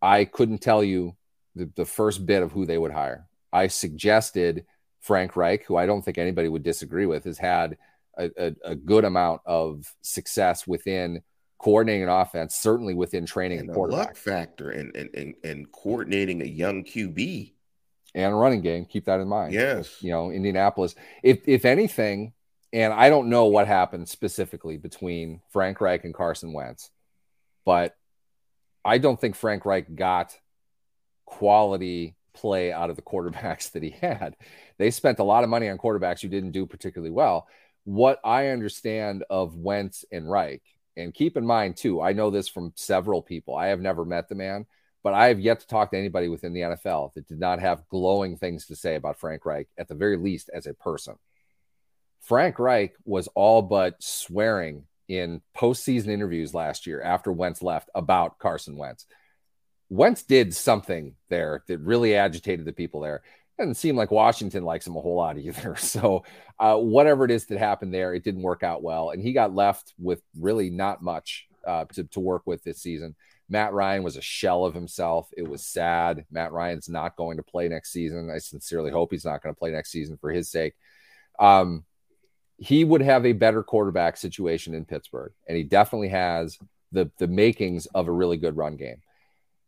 i 0.00 0.24
couldn't 0.24 0.58
tell 0.58 0.84
you 0.84 1.16
the, 1.54 1.70
the 1.74 1.86
first 1.86 2.26
bit 2.26 2.42
of 2.42 2.52
who 2.52 2.66
they 2.66 2.78
would 2.78 2.92
hire. 2.92 3.26
I 3.52 3.68
suggested 3.68 4.66
frank 5.00 5.36
reich 5.36 5.64
who 5.64 5.76
i 5.76 5.86
don't 5.86 6.02
think 6.02 6.18
anybody 6.18 6.48
would 6.48 6.64
disagree 6.64 7.06
with 7.06 7.24
has 7.24 7.38
had 7.38 7.76
a, 8.18 8.30
a, 8.36 8.54
a 8.64 8.74
good 8.74 9.04
amount 9.04 9.40
of 9.46 9.94
success 10.02 10.66
within 10.66 11.22
coordinating 11.58 12.04
an 12.04 12.08
offense, 12.08 12.54
certainly 12.54 12.94
within 12.94 13.26
training 13.26 13.60
and 13.60 13.70
a 13.70 13.72
quarterback. 13.72 14.06
luck 14.08 14.16
factor 14.16 14.70
and, 14.70 14.94
and, 14.94 15.10
and, 15.14 15.34
and 15.42 15.72
coordinating 15.72 16.42
a 16.42 16.46
young 16.46 16.84
QB 16.84 17.52
and 18.14 18.32
a 18.32 18.36
running 18.36 18.60
game. 18.60 18.84
Keep 18.84 19.06
that 19.06 19.20
in 19.20 19.28
mind. 19.28 19.52
Yes. 19.52 20.02
You 20.02 20.10
know, 20.10 20.30
Indianapolis, 20.30 20.94
if, 21.22 21.46
if 21.46 21.64
anything, 21.64 22.32
and 22.72 22.92
I 22.92 23.08
don't 23.08 23.28
know 23.28 23.46
what 23.46 23.66
happened 23.66 24.08
specifically 24.08 24.76
between 24.76 25.40
Frank 25.50 25.80
Reich 25.80 26.04
and 26.04 26.14
Carson 26.14 26.52
Wentz, 26.52 26.90
but 27.64 27.96
I 28.84 28.98
don't 28.98 29.20
think 29.20 29.34
Frank 29.34 29.64
Reich 29.64 29.94
got 29.94 30.36
quality 31.24 32.16
play 32.34 32.72
out 32.72 32.90
of 32.90 32.96
the 32.96 33.02
quarterbacks 33.02 33.72
that 33.72 33.82
he 33.82 33.90
had. 33.90 34.36
They 34.78 34.90
spent 34.90 35.18
a 35.18 35.24
lot 35.24 35.42
of 35.42 35.50
money 35.50 35.68
on 35.68 35.78
quarterbacks 35.78 36.20
who 36.20 36.28
didn't 36.28 36.52
do 36.52 36.66
particularly 36.66 37.10
well. 37.10 37.48
What 37.84 38.20
I 38.24 38.48
understand 38.48 39.24
of 39.30 39.56
Wentz 39.56 40.04
and 40.12 40.30
Reich 40.30 40.62
and 40.96 41.14
keep 41.14 41.36
in 41.36 41.46
mind, 41.46 41.76
too, 41.76 42.00
I 42.00 42.12
know 42.12 42.30
this 42.30 42.48
from 42.48 42.72
several 42.74 43.22
people. 43.22 43.54
I 43.54 43.68
have 43.68 43.80
never 43.80 44.04
met 44.04 44.28
the 44.28 44.34
man, 44.34 44.66
but 45.02 45.14
I 45.14 45.28
have 45.28 45.40
yet 45.40 45.60
to 45.60 45.66
talk 45.66 45.90
to 45.90 45.98
anybody 45.98 46.28
within 46.28 46.52
the 46.52 46.60
NFL 46.60 47.14
that 47.14 47.28
did 47.28 47.38
not 47.38 47.60
have 47.60 47.88
glowing 47.88 48.36
things 48.36 48.66
to 48.66 48.76
say 48.76 48.94
about 48.94 49.18
Frank 49.18 49.44
Reich, 49.44 49.68
at 49.78 49.88
the 49.88 49.94
very 49.94 50.16
least, 50.16 50.50
as 50.52 50.66
a 50.66 50.74
person. 50.74 51.16
Frank 52.22 52.58
Reich 52.58 52.94
was 53.04 53.28
all 53.34 53.62
but 53.62 54.02
swearing 54.02 54.84
in 55.08 55.42
postseason 55.56 56.08
interviews 56.08 56.54
last 56.54 56.86
year 56.86 57.00
after 57.00 57.30
Wentz 57.30 57.62
left 57.62 57.88
about 57.94 58.38
Carson 58.38 58.76
Wentz. 58.76 59.06
Wentz 59.88 60.24
did 60.24 60.52
something 60.54 61.14
there 61.28 61.62
that 61.68 61.78
really 61.78 62.16
agitated 62.16 62.64
the 62.64 62.72
people 62.72 63.00
there 63.00 63.22
doesn't 63.58 63.74
seem 63.74 63.96
like 63.96 64.10
Washington 64.10 64.64
likes 64.64 64.86
him 64.86 64.96
a 64.96 65.00
whole 65.00 65.16
lot 65.16 65.38
either. 65.38 65.76
So, 65.76 66.24
uh, 66.58 66.76
whatever 66.76 67.24
it 67.24 67.30
is 67.30 67.46
that 67.46 67.58
happened 67.58 67.92
there, 67.92 68.14
it 68.14 68.24
didn't 68.24 68.42
work 68.42 68.62
out 68.62 68.82
well. 68.82 69.10
And 69.10 69.22
he 69.22 69.32
got 69.32 69.54
left 69.54 69.94
with 69.98 70.22
really 70.38 70.70
not 70.70 71.02
much 71.02 71.46
uh, 71.66 71.84
to, 71.94 72.04
to 72.04 72.20
work 72.20 72.42
with 72.46 72.64
this 72.64 72.80
season. 72.80 73.14
Matt 73.48 73.72
Ryan 73.72 74.02
was 74.02 74.16
a 74.16 74.22
shell 74.22 74.64
of 74.64 74.74
himself. 74.74 75.28
It 75.36 75.48
was 75.48 75.64
sad. 75.64 76.24
Matt 76.30 76.52
Ryan's 76.52 76.88
not 76.88 77.16
going 77.16 77.36
to 77.36 77.42
play 77.42 77.68
next 77.68 77.92
season. 77.92 78.30
I 78.34 78.38
sincerely 78.38 78.90
hope 78.90 79.12
he's 79.12 79.24
not 79.24 79.42
going 79.42 79.54
to 79.54 79.58
play 79.58 79.70
next 79.70 79.90
season 79.90 80.16
for 80.16 80.30
his 80.30 80.50
sake. 80.50 80.74
Um, 81.38 81.84
he 82.58 82.84
would 82.84 83.02
have 83.02 83.26
a 83.26 83.32
better 83.32 83.62
quarterback 83.62 84.16
situation 84.16 84.74
in 84.74 84.84
Pittsburgh, 84.84 85.32
and 85.46 85.56
he 85.56 85.62
definitely 85.62 86.08
has 86.08 86.58
the 86.92 87.10
the 87.18 87.26
makings 87.26 87.86
of 87.86 88.08
a 88.08 88.12
really 88.12 88.38
good 88.38 88.56
run 88.56 88.76
game. 88.76 89.02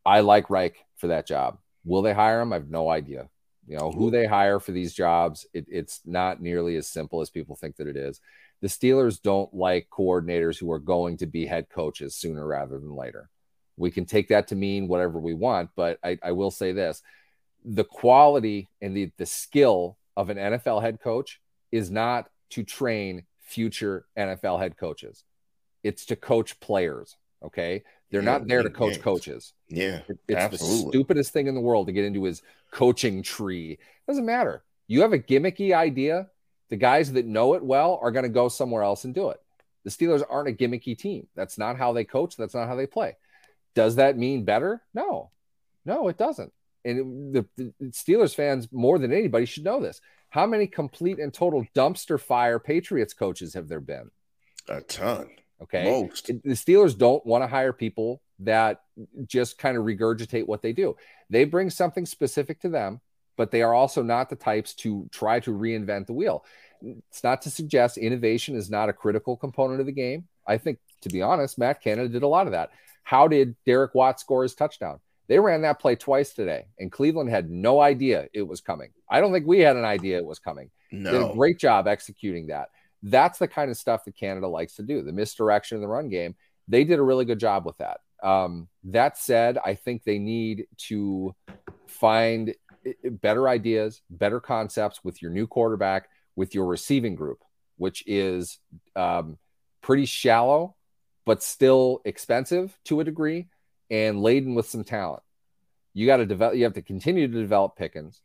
I 0.04 0.20
like 0.20 0.50
Reich 0.50 0.76
for 0.96 1.08
that 1.08 1.26
job. 1.26 1.58
Will 1.84 2.02
they 2.02 2.14
hire 2.14 2.40
him? 2.40 2.52
I 2.52 2.56
have 2.56 2.70
no 2.70 2.88
idea. 2.88 3.28
You 3.68 3.76
know, 3.76 3.92
who 3.92 4.10
they 4.10 4.26
hire 4.26 4.58
for 4.58 4.72
these 4.72 4.94
jobs, 4.94 5.46
it, 5.52 5.66
it's 5.68 6.00
not 6.06 6.40
nearly 6.40 6.76
as 6.76 6.88
simple 6.88 7.20
as 7.20 7.28
people 7.28 7.54
think 7.54 7.76
that 7.76 7.86
it 7.86 7.96
is. 7.96 8.18
The 8.62 8.68
Steelers 8.68 9.20
don't 9.20 9.52
like 9.52 9.88
coordinators 9.90 10.58
who 10.58 10.72
are 10.72 10.78
going 10.78 11.18
to 11.18 11.26
be 11.26 11.44
head 11.44 11.68
coaches 11.68 12.16
sooner 12.16 12.46
rather 12.46 12.78
than 12.78 12.96
later. 12.96 13.28
We 13.76 13.90
can 13.90 14.06
take 14.06 14.28
that 14.28 14.48
to 14.48 14.56
mean 14.56 14.88
whatever 14.88 15.20
we 15.20 15.34
want, 15.34 15.70
but 15.76 15.98
I, 16.02 16.18
I 16.22 16.32
will 16.32 16.50
say 16.50 16.72
this 16.72 17.02
the 17.64 17.84
quality 17.84 18.68
and 18.80 18.96
the, 18.96 19.12
the 19.18 19.26
skill 19.26 19.98
of 20.16 20.30
an 20.30 20.38
NFL 20.38 20.80
head 20.80 21.00
coach 21.00 21.40
is 21.70 21.90
not 21.90 22.30
to 22.50 22.64
train 22.64 23.24
future 23.40 24.06
NFL 24.16 24.60
head 24.60 24.78
coaches, 24.78 25.24
it's 25.82 26.06
to 26.06 26.16
coach 26.16 26.58
players. 26.60 27.16
Okay. 27.44 27.84
They're 28.10 28.22
yeah, 28.22 28.30
not 28.30 28.48
there 28.48 28.62
to 28.62 28.70
coach 28.70 28.94
games. 28.94 29.04
coaches. 29.04 29.52
Yeah. 29.68 30.00
it's 30.08 30.20
absolutely. 30.30 30.84
the 30.84 30.90
stupidest 30.90 31.32
thing 31.32 31.46
in 31.46 31.54
the 31.54 31.60
world 31.60 31.86
to 31.88 31.92
get 31.92 32.04
into 32.04 32.24
his 32.24 32.42
coaching 32.70 33.22
tree. 33.22 33.78
Doesn't 34.06 34.24
matter. 34.24 34.64
You 34.86 35.02
have 35.02 35.12
a 35.12 35.18
gimmicky 35.18 35.74
idea. 35.74 36.28
The 36.70 36.76
guys 36.76 37.12
that 37.12 37.26
know 37.26 37.54
it 37.54 37.64
well 37.64 37.98
are 38.02 38.10
going 38.10 38.24
to 38.24 38.30
go 38.30 38.48
somewhere 38.48 38.82
else 38.82 39.04
and 39.04 39.14
do 39.14 39.30
it. 39.30 39.40
The 39.84 39.90
Steelers 39.90 40.22
aren't 40.28 40.48
a 40.48 40.52
gimmicky 40.52 40.96
team. 40.96 41.28
That's 41.34 41.58
not 41.58 41.76
how 41.76 41.92
they 41.92 42.04
coach. 42.04 42.36
That's 42.36 42.54
not 42.54 42.68
how 42.68 42.76
they 42.76 42.86
play. 42.86 43.16
Does 43.74 43.96
that 43.96 44.18
mean 44.18 44.44
better? 44.44 44.82
No, 44.92 45.30
no, 45.84 46.08
it 46.08 46.18
doesn't. 46.18 46.52
And 46.84 47.34
the, 47.34 47.46
the 47.56 47.72
Steelers 47.86 48.34
fans, 48.34 48.68
more 48.72 48.98
than 48.98 49.12
anybody, 49.12 49.44
should 49.44 49.64
know 49.64 49.80
this. 49.80 50.00
How 50.30 50.46
many 50.46 50.66
complete 50.66 51.18
and 51.18 51.32
total 51.32 51.66
dumpster 51.74 52.20
fire 52.20 52.58
Patriots 52.58 53.14
coaches 53.14 53.54
have 53.54 53.68
there 53.68 53.80
been? 53.80 54.10
A 54.68 54.80
ton. 54.82 55.30
Okay. 55.62 55.84
Most. 55.84 56.26
The 56.26 56.54
Steelers 56.54 56.96
don't 56.96 57.24
want 57.26 57.42
to 57.42 57.48
hire 57.48 57.72
people 57.72 58.22
that 58.40 58.82
just 59.26 59.58
kind 59.58 59.76
of 59.76 59.84
regurgitate 59.84 60.46
what 60.46 60.62
they 60.62 60.72
do. 60.72 60.96
They 61.30 61.44
bring 61.44 61.70
something 61.70 62.06
specific 62.06 62.60
to 62.60 62.68
them, 62.68 63.00
but 63.36 63.50
they 63.50 63.62
are 63.62 63.74
also 63.74 64.02
not 64.02 64.30
the 64.30 64.36
types 64.36 64.74
to 64.74 65.08
try 65.10 65.40
to 65.40 65.50
reinvent 65.50 66.06
the 66.06 66.12
wheel. 66.12 66.44
It's 66.80 67.24
not 67.24 67.42
to 67.42 67.50
suggest 67.50 67.98
innovation 67.98 68.54
is 68.54 68.70
not 68.70 68.88
a 68.88 68.92
critical 68.92 69.36
component 69.36 69.80
of 69.80 69.86
the 69.86 69.92
game. 69.92 70.28
I 70.46 70.58
think, 70.58 70.78
to 71.02 71.08
be 71.08 71.22
honest, 71.22 71.58
Matt 71.58 71.82
Canada 71.82 72.08
did 72.08 72.22
a 72.22 72.28
lot 72.28 72.46
of 72.46 72.52
that. 72.52 72.70
How 73.02 73.26
did 73.26 73.56
Derek 73.66 73.94
Watt 73.94 74.20
score 74.20 74.44
his 74.44 74.54
touchdown? 74.54 75.00
They 75.26 75.38
ran 75.38 75.62
that 75.62 75.78
play 75.78 75.94
twice 75.94 76.32
today, 76.32 76.66
and 76.78 76.90
Cleveland 76.90 77.30
had 77.30 77.50
no 77.50 77.80
idea 77.80 78.28
it 78.32 78.46
was 78.46 78.60
coming. 78.60 78.90
I 79.10 79.20
don't 79.20 79.32
think 79.32 79.46
we 79.46 79.58
had 79.58 79.76
an 79.76 79.84
idea 79.84 80.16
it 80.16 80.24
was 80.24 80.38
coming. 80.38 80.70
No. 80.90 81.12
Did 81.12 81.30
a 81.30 81.34
great 81.34 81.58
job 81.58 81.86
executing 81.86 82.46
that. 82.46 82.70
That's 83.02 83.38
the 83.38 83.48
kind 83.48 83.70
of 83.70 83.76
stuff 83.76 84.04
that 84.04 84.16
Canada 84.16 84.48
likes 84.48 84.74
to 84.76 84.82
do. 84.82 85.02
The 85.02 85.12
misdirection 85.12 85.76
in 85.76 85.82
the 85.82 85.88
run 85.88 86.08
game, 86.08 86.34
they 86.66 86.84
did 86.84 86.98
a 86.98 87.02
really 87.02 87.24
good 87.24 87.40
job 87.40 87.64
with 87.64 87.78
that. 87.78 88.00
Um, 88.22 88.68
that 88.84 89.16
said, 89.16 89.58
I 89.64 89.74
think 89.74 90.02
they 90.02 90.18
need 90.18 90.66
to 90.88 91.34
find 91.86 92.54
better 93.04 93.48
ideas, 93.48 94.02
better 94.10 94.40
concepts 94.40 95.04
with 95.04 95.22
your 95.22 95.30
new 95.30 95.46
quarterback, 95.46 96.08
with 96.36 96.54
your 96.54 96.66
receiving 96.66 97.14
group, 97.14 97.42
which 97.76 98.02
is 98.06 98.58
um, 98.96 99.38
pretty 99.82 100.04
shallow, 100.04 100.74
but 101.24 101.42
still 101.42 102.00
expensive 102.04 102.76
to 102.84 103.00
a 103.00 103.04
degree 103.04 103.48
and 103.90 104.22
laden 104.22 104.54
with 104.54 104.68
some 104.68 104.84
talent. 104.84 105.22
You 105.94 106.06
got 106.06 106.18
to 106.18 106.26
develop, 106.26 106.56
you 106.56 106.64
have 106.64 106.74
to 106.74 106.82
continue 106.82 107.26
to 107.26 107.40
develop 107.40 107.76
Pickens. 107.76 108.20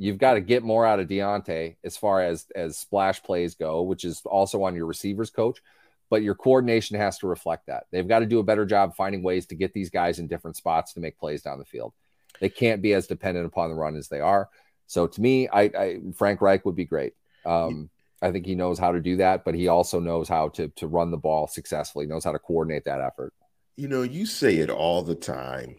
You've 0.00 0.16
got 0.16 0.32
to 0.32 0.40
get 0.40 0.62
more 0.62 0.86
out 0.86 0.98
of 0.98 1.08
Diontae 1.08 1.76
as 1.84 1.98
far 1.98 2.22
as 2.22 2.46
as 2.56 2.78
splash 2.78 3.22
plays 3.22 3.54
go, 3.54 3.82
which 3.82 4.06
is 4.06 4.22
also 4.24 4.62
on 4.62 4.74
your 4.74 4.86
receivers 4.86 5.28
coach. 5.28 5.60
But 6.08 6.22
your 6.22 6.34
coordination 6.34 6.96
has 6.96 7.18
to 7.18 7.26
reflect 7.26 7.66
that. 7.66 7.84
They've 7.90 8.08
got 8.08 8.20
to 8.20 8.26
do 8.26 8.38
a 8.38 8.42
better 8.42 8.64
job 8.64 8.96
finding 8.96 9.22
ways 9.22 9.44
to 9.46 9.54
get 9.54 9.74
these 9.74 9.90
guys 9.90 10.18
in 10.18 10.26
different 10.26 10.56
spots 10.56 10.94
to 10.94 11.00
make 11.00 11.18
plays 11.18 11.42
down 11.42 11.58
the 11.58 11.66
field. 11.66 11.92
They 12.40 12.48
can't 12.48 12.80
be 12.80 12.94
as 12.94 13.08
dependent 13.08 13.44
upon 13.44 13.68
the 13.68 13.76
run 13.76 13.94
as 13.94 14.08
they 14.08 14.20
are. 14.20 14.48
So 14.86 15.06
to 15.06 15.20
me, 15.20 15.48
I, 15.48 15.62
I 15.64 16.00
Frank 16.16 16.40
Reich 16.40 16.64
would 16.64 16.74
be 16.74 16.86
great. 16.86 17.12
Um, 17.44 17.90
I 18.22 18.32
think 18.32 18.46
he 18.46 18.54
knows 18.54 18.78
how 18.78 18.92
to 18.92 19.00
do 19.00 19.16
that, 19.16 19.44
but 19.44 19.54
he 19.54 19.68
also 19.68 20.00
knows 20.00 20.30
how 20.30 20.48
to 20.48 20.68
to 20.68 20.86
run 20.86 21.10
the 21.10 21.18
ball 21.18 21.46
successfully. 21.46 22.06
Knows 22.06 22.24
how 22.24 22.32
to 22.32 22.38
coordinate 22.38 22.84
that 22.84 23.02
effort. 23.02 23.34
You 23.76 23.88
know, 23.88 24.00
you 24.00 24.24
say 24.24 24.56
it 24.56 24.70
all 24.70 25.02
the 25.02 25.14
time, 25.14 25.76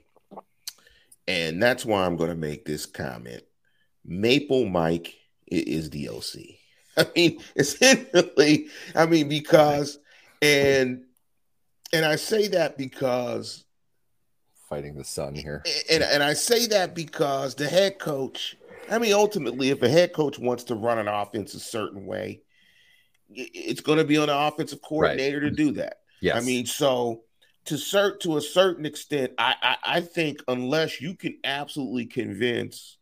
and 1.28 1.62
that's 1.62 1.86
why 1.86 2.06
I'm 2.06 2.18
going 2.18 2.30
to 2.30 2.36
make 2.36 2.66
this 2.66 2.86
comment. 2.86 3.42
Maple 4.06 4.66
Mike 4.66 5.16
is 5.48 5.90
the 5.90 6.10
OC. 6.10 6.58
I 6.98 7.08
mean, 7.16 7.42
essentially, 7.56 8.68
I 8.96 9.06
mean 9.06 9.30
because, 9.30 10.00
and 10.42 11.04
and 11.94 12.06
I 12.06 12.16
say 12.16 12.48
that 12.50 12.78
because 12.78 13.66
fighting 14.72 14.96
the 14.96 15.04
sun 15.04 15.36
here. 15.36 15.64
And, 15.90 16.02
and 16.02 16.24
I 16.24 16.34
say 16.34 16.66
that 16.68 16.96
because 16.96 17.56
the 17.56 17.68
head 17.68 18.00
coach, 18.00 18.56
I 18.90 19.00
mean, 19.00 19.14
ultimately, 19.14 19.70
if 19.70 19.84
a 19.84 19.90
head 19.90 20.14
coach 20.14 20.40
wants 20.40 20.64
to 20.66 20.76
run 20.76 20.98
an 20.98 21.10
offense 21.10 21.54
a 21.54 21.60
certain 21.60 22.06
way, 22.06 22.42
it's 23.30 23.82
going 23.82 23.98
to 23.98 24.06
be 24.06 24.18
on 24.18 24.28
the 24.28 24.38
offensive 24.38 24.82
coordinator 24.82 25.42
right. 25.42 25.50
to 25.50 25.52
do 25.52 25.72
that. 25.74 25.98
Yes. 26.22 26.38
I 26.38 26.46
mean, 26.46 26.66
so 26.66 27.24
to 27.66 27.76
cert 27.76 28.22
to 28.22 28.38
a 28.38 28.42
certain 28.42 28.86
extent, 28.86 29.34
I, 29.38 29.56
I, 29.62 29.78
I 29.98 30.02
think 30.02 30.42
unless 30.48 31.02
you 31.02 31.16
can 31.16 31.38
absolutely 31.44 32.06
convince 32.06 32.98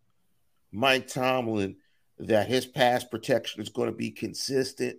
Mike 0.72 1.08
Tomlin 1.08 1.76
that 2.20 2.48
his 2.48 2.66
pass 2.66 3.04
protection 3.04 3.62
is 3.62 3.70
going 3.70 3.90
to 3.90 3.96
be 3.96 4.12
consistent, 4.12 4.98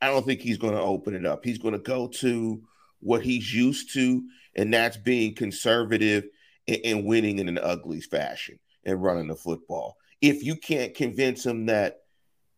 I 0.00 0.08
don't 0.08 0.26
think 0.26 0.40
he's 0.40 0.58
going 0.58 0.74
to 0.74 0.80
open 0.80 1.14
it 1.14 1.24
up. 1.24 1.44
He's 1.44 1.58
going 1.58 1.72
to 1.72 1.80
go 1.80 2.08
to 2.08 2.62
what 3.00 3.22
he's 3.22 3.52
used 3.52 3.94
to 3.94 4.22
and 4.54 4.72
that's 4.72 4.96
being 4.96 5.34
conservative 5.34 6.24
and, 6.68 6.78
and 6.84 7.04
winning 7.04 7.38
in 7.38 7.48
an 7.48 7.58
ugly 7.58 8.00
fashion 8.00 8.58
and 8.84 9.02
running 9.02 9.28
the 9.28 9.36
football. 9.36 9.96
If 10.20 10.42
you 10.42 10.56
can't 10.56 10.94
convince 10.94 11.44
him 11.44 11.66
that 11.66 12.00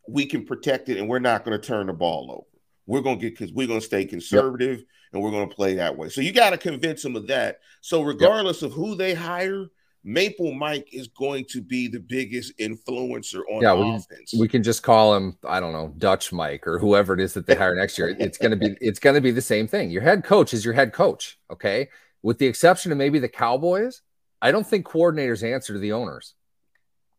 we 0.08 0.26
can 0.26 0.44
protect 0.44 0.88
it 0.88 0.98
and 0.98 1.08
we're 1.08 1.18
not 1.18 1.44
going 1.44 1.58
to 1.58 1.66
turn 1.66 1.86
the 1.86 1.92
ball 1.92 2.30
over, 2.30 2.62
we're 2.86 3.00
going 3.00 3.18
to 3.18 3.22
get 3.22 3.38
because 3.38 3.54
we're 3.54 3.66
going 3.66 3.80
to 3.80 3.86
stay 3.86 4.04
conservative 4.04 4.78
yep. 4.78 4.86
and 5.12 5.22
we're 5.22 5.30
going 5.30 5.48
to 5.48 5.54
play 5.54 5.74
that 5.74 5.96
way. 5.96 6.08
So 6.10 6.20
you 6.20 6.32
got 6.32 6.50
to 6.50 6.58
convince 6.58 7.02
them 7.02 7.16
of 7.16 7.26
that. 7.28 7.60
So 7.80 8.02
regardless 8.02 8.60
yep. 8.60 8.70
of 8.70 8.76
who 8.76 8.94
they 8.94 9.14
hire, 9.14 9.66
Maple 10.06 10.52
Mike 10.52 10.86
is 10.92 11.08
going 11.08 11.46
to 11.46 11.62
be 11.62 11.88
the 11.88 11.98
biggest 11.98 12.56
influencer 12.58 13.40
on 13.50 13.62
yeah, 13.62 13.74
we. 13.74 14.38
We 14.38 14.48
can 14.48 14.62
just 14.62 14.82
call 14.82 15.14
him, 15.14 15.38
I 15.48 15.60
don't 15.60 15.72
know, 15.72 15.94
Dutch 15.96 16.30
Mike 16.30 16.66
or 16.66 16.78
whoever 16.78 17.14
it 17.14 17.20
is 17.20 17.32
that 17.32 17.46
they 17.46 17.54
hire 17.54 17.74
next 17.74 17.96
year. 17.96 18.14
It's 18.24 18.36
gonna 18.36 18.56
be 18.56 18.76
it's 18.80 18.98
gonna 18.98 19.22
be 19.22 19.30
the 19.30 19.42
same 19.42 19.66
thing. 19.66 19.90
Your 19.90 20.02
head 20.02 20.22
coach 20.22 20.52
is 20.52 20.64
your 20.64 20.74
head 20.74 20.92
coach. 20.92 21.38
Okay. 21.50 21.88
With 22.22 22.38
the 22.38 22.46
exception 22.46 22.92
of 22.92 22.98
maybe 22.98 23.18
the 23.18 23.28
Cowboys, 23.28 24.02
I 24.42 24.52
don't 24.52 24.66
think 24.66 24.86
coordinators 24.86 25.42
answer 25.42 25.72
to 25.72 25.78
the 25.78 25.92
owners. 25.92 26.34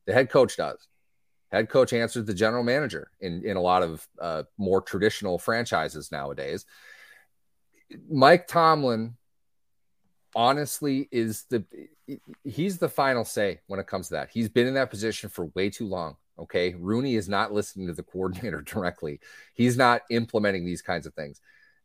The 0.05 0.13
head 0.13 0.29
coach 0.29 0.57
does. 0.57 0.87
Head 1.51 1.69
coach 1.69 1.91
answers 1.93 2.25
the 2.25 2.33
general 2.33 2.63
manager 2.63 3.09
in, 3.19 3.43
in 3.45 3.57
a 3.57 3.61
lot 3.61 3.81
of 3.81 4.07
uh, 4.19 4.43
more 4.57 4.81
traditional 4.81 5.39
franchises 5.39 6.11
nowadays. 6.11 6.65
Mike 8.09 8.47
Tomlin 8.47 9.15
honestly 10.35 11.07
is 11.11 11.45
the 11.49 11.63
he's 12.43 12.77
the 12.77 12.89
final 12.89 13.25
say 13.25 13.61
when 13.67 13.79
it 13.79 13.87
comes 13.87 14.09
to 14.09 14.15
that. 14.15 14.29
He's 14.31 14.49
been 14.49 14.67
in 14.67 14.75
that 14.75 14.89
position 14.89 15.29
for 15.29 15.45
way 15.55 15.69
too 15.69 15.87
long. 15.87 16.17
Okay. 16.37 16.75
Rooney 16.77 17.15
is 17.15 17.29
not 17.29 17.53
listening 17.53 17.87
to 17.87 17.93
the 17.93 18.03
coordinator 18.11 18.61
directly. 18.61 19.19
He's 19.53 19.77
not 19.77 20.01
implementing 20.09 20.65
these 20.65 20.81
kinds 20.81 21.05
of 21.05 21.13
things. 21.13 21.41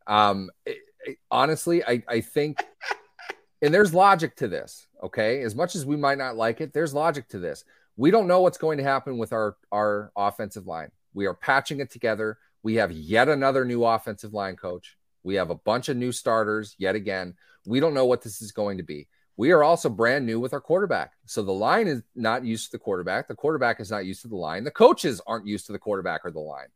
Um, 0.07 0.49
it, 0.65 0.77
it, 1.05 1.17
honestly, 1.31 1.83
I, 1.83 2.03
I 2.07 2.21
think, 2.21 2.63
and 3.61 3.73
there's 3.73 3.93
logic 3.93 4.35
to 4.37 4.47
this. 4.47 4.87
Okay. 5.01 5.41
As 5.41 5.55
much 5.55 5.75
as 5.75 5.85
we 5.85 5.95
might 5.95 6.17
not 6.17 6.35
like 6.35 6.61
it, 6.61 6.73
there's 6.73 6.93
logic 6.93 7.29
to 7.29 7.39
this. 7.39 7.63
We 7.97 8.11
don't 8.11 8.27
know 8.27 8.41
what's 8.41 8.57
going 8.57 8.77
to 8.77 8.83
happen 8.83 9.17
with 9.17 9.33
our, 9.33 9.55
our 9.71 10.11
offensive 10.15 10.67
line. 10.67 10.91
We 11.13 11.25
are 11.25 11.33
patching 11.33 11.79
it 11.79 11.91
together. 11.91 12.37
We 12.63 12.75
have 12.75 12.91
yet 12.91 13.29
another 13.29 13.65
new 13.65 13.83
offensive 13.83 14.33
line 14.33 14.55
coach. 14.55 14.97
We 15.23 15.35
have 15.35 15.49
a 15.49 15.55
bunch 15.55 15.89
of 15.89 15.97
new 15.97 16.11
starters 16.11 16.75
yet 16.77 16.95
again. 16.95 17.35
We 17.65 17.79
don't 17.79 17.93
know 17.93 18.05
what 18.05 18.21
this 18.21 18.41
is 18.41 18.51
going 18.51 18.77
to 18.77 18.83
be. 18.83 19.07
We 19.37 19.51
are 19.51 19.63
also 19.63 19.89
brand 19.89 20.25
new 20.25 20.39
with 20.39 20.53
our 20.53 20.61
quarterback. 20.61 21.13
So 21.25 21.41
the 21.41 21.51
line 21.51 21.87
is 21.87 22.03
not 22.15 22.45
used 22.45 22.65
to 22.65 22.71
the 22.73 22.83
quarterback. 22.83 23.27
The 23.27 23.35
quarterback 23.35 23.79
is 23.79 23.89
not 23.89 24.05
used 24.05 24.21
to 24.23 24.27
the 24.27 24.35
line. 24.35 24.63
The 24.63 24.71
coaches 24.71 25.21
aren't 25.25 25.47
used 25.47 25.65
to 25.67 25.71
the 25.71 25.79
quarterback 25.79 26.21
or 26.25 26.31
the 26.31 26.39
line. 26.39 26.67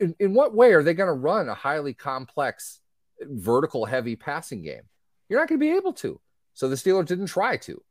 In, 0.00 0.14
in 0.18 0.34
what 0.34 0.54
way 0.54 0.72
are 0.74 0.82
they 0.82 0.92
going 0.92 1.08
to 1.08 1.14
run 1.14 1.48
a 1.48 1.54
highly 1.54 1.94
complex, 1.94 2.80
vertical 3.20 3.86
heavy 3.86 4.16
passing 4.16 4.62
game? 4.62 4.82
You're 5.28 5.40
not 5.40 5.48
going 5.48 5.58
to 5.58 5.64
be 5.64 5.76
able 5.76 5.94
to. 5.94 6.20
So 6.52 6.68
the 6.68 6.76
Steelers 6.76 7.06
didn't 7.06 7.26
try 7.26 7.56
to. 7.58 7.82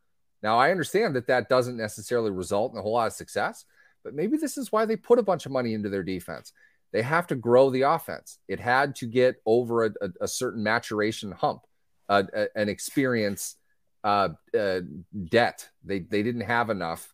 Now, 0.43 0.57
I 0.57 0.69
understand 0.69 1.15
that 1.15 1.27
that 1.27 1.49
doesn't 1.49 1.77
necessarily 1.77 2.29
result 2.29 2.73
in 2.73 2.77
a 2.77 2.81
whole 2.81 2.93
lot 2.93 3.07
of 3.07 3.13
success, 3.13 3.65
but 4.03 4.13
maybe 4.13 4.38
this 4.38 4.57
is 4.57 4.71
why 4.71 4.86
they 4.86 4.95
put 4.95 5.17
a 5.17 5.23
bunch 5.23 5.47
of 5.47 5.51
money 5.51 5.73
into 5.73 5.89
their 5.89 6.03
defense. 6.03 6.53
They 6.91 7.01
have 7.01 7.25
to 7.27 7.36
grow 7.36 7.71
the 7.71 7.81
offense. 7.81 8.38
It 8.47 8.59
had 8.59 8.95
to 8.97 9.07
get 9.07 9.41
over 9.45 9.86
a, 9.86 9.89
a, 10.01 10.09
a 10.21 10.27
certain 10.27 10.61
maturation 10.61 11.31
hump 11.31 11.61
uh, 12.10 12.24
an 12.56 12.70
experience 12.70 13.56
uh, 14.03 14.30
uh, 14.58 14.82
debt. 15.30 15.70
They 15.84 15.99
they 15.99 16.24
didn't 16.24 16.41
have 16.41 16.70
enough 16.70 17.14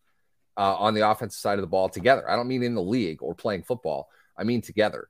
uh, 0.58 0.76
on 0.76 0.94
the 0.94 1.10
offensive 1.10 1.39
side 1.39 1.58
of 1.58 1.62
the 1.62 1.68
ball 1.68 1.89
together. 1.89 2.30
I 2.30 2.36
don't 2.36 2.48
mean 2.48 2.64
in 2.64 2.76
the 2.76 2.82
league 2.82 3.22
or 3.22 3.34
playing 3.34 3.64
football. 3.64 4.10
I 4.38 4.44
mean 4.44 4.62
together. 4.62 5.10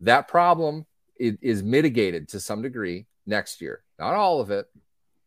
That 0.00 0.28
problem 0.28 0.86
is, 1.18 1.36
is 1.40 1.62
mitigated 1.62 2.28
to 2.28 2.40
some 2.40 2.62
degree 2.62 3.06
next 3.26 3.60
year. 3.60 3.82
Not 3.98 4.14
all 4.14 4.40
of 4.40 4.50
it, 4.50 4.66